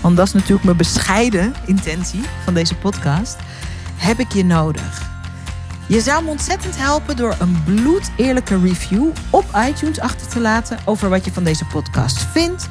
Want 0.00 0.16
dat 0.16 0.26
is 0.26 0.32
natuurlijk 0.32 0.64
mijn 0.64 0.76
bescheiden 0.76 1.54
intentie 1.66 2.22
van 2.44 2.54
deze 2.54 2.76
podcast. 2.76 3.36
Heb 3.96 4.18
ik 4.18 4.32
je 4.32 4.44
nodig. 4.44 5.08
Je 5.86 6.00
zou 6.00 6.24
me 6.24 6.30
ontzettend 6.30 6.76
helpen 6.76 7.16
door 7.16 7.36
een 7.38 7.62
bloedeerlijke 7.64 8.60
review 8.60 9.08
op 9.30 9.44
iTunes 9.68 10.00
achter 10.00 10.28
te 10.28 10.40
laten 10.40 10.78
over 10.84 11.08
wat 11.08 11.24
je 11.24 11.32
van 11.32 11.44
deze 11.44 11.64
podcast 11.64 12.22
vindt 12.22 12.68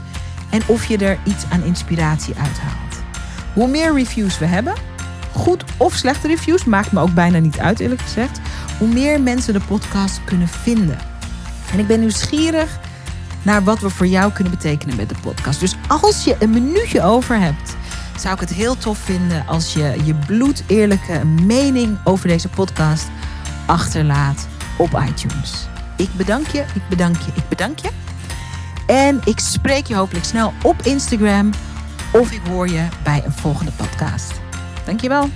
en 0.49 0.61
of 0.65 0.85
je 0.85 0.97
er 0.97 1.19
iets 1.23 1.45
aan 1.49 1.63
inspiratie 1.63 2.35
uithaalt. 2.35 3.03
Hoe 3.53 3.67
meer 3.67 3.93
reviews 3.93 4.37
we 4.37 4.45
hebben, 4.45 4.73
goed 5.31 5.63
of 5.77 5.93
slechte 5.93 6.27
reviews, 6.27 6.65
maakt 6.65 6.91
me 6.91 6.99
ook 6.99 7.13
bijna 7.13 7.37
niet 7.39 7.59
uit 7.59 7.79
eerlijk 7.79 8.01
gezegd, 8.01 8.39
hoe 8.79 8.87
meer 8.87 9.21
mensen 9.21 9.53
de 9.53 9.61
podcast 9.67 10.23
kunnen 10.23 10.47
vinden. 10.47 10.97
En 11.71 11.79
ik 11.79 11.87
ben 11.87 11.99
nieuwsgierig 11.99 12.79
naar 13.41 13.63
wat 13.63 13.79
we 13.79 13.89
voor 13.89 14.07
jou 14.07 14.31
kunnen 14.31 14.53
betekenen 14.53 14.95
met 14.95 15.09
de 15.09 15.15
podcast. 15.21 15.59
Dus 15.59 15.75
als 15.87 16.23
je 16.23 16.35
een 16.39 16.49
minuutje 16.49 17.01
over 17.03 17.39
hebt, 17.39 17.75
zou 18.17 18.33
ik 18.33 18.39
het 18.39 18.53
heel 18.53 18.77
tof 18.77 18.97
vinden 18.97 19.47
als 19.47 19.73
je 19.73 19.95
je 20.03 20.15
bloedeerlijke 20.15 21.25
mening 21.25 21.97
over 22.03 22.27
deze 22.27 22.47
podcast 22.47 23.07
achterlaat 23.65 24.47
op 24.77 25.03
iTunes. 25.07 25.67
Ik 25.97 26.09
bedank 26.17 26.47
je, 26.47 26.59
ik 26.59 26.81
bedank 26.89 27.17
je, 27.17 27.31
ik 27.35 27.49
bedank 27.49 27.79
je. 27.79 27.89
En 28.87 29.21
ik 29.23 29.39
spreek 29.39 29.85
je 29.85 29.95
hopelijk 29.95 30.25
snel 30.25 30.53
op 30.63 30.81
Instagram 30.81 31.49
of 32.11 32.31
ik 32.31 32.41
hoor 32.47 32.69
je 32.69 32.87
bij 33.03 33.23
een 33.25 33.31
volgende 33.31 33.71
podcast. 33.71 34.31
Dankjewel. 34.85 35.29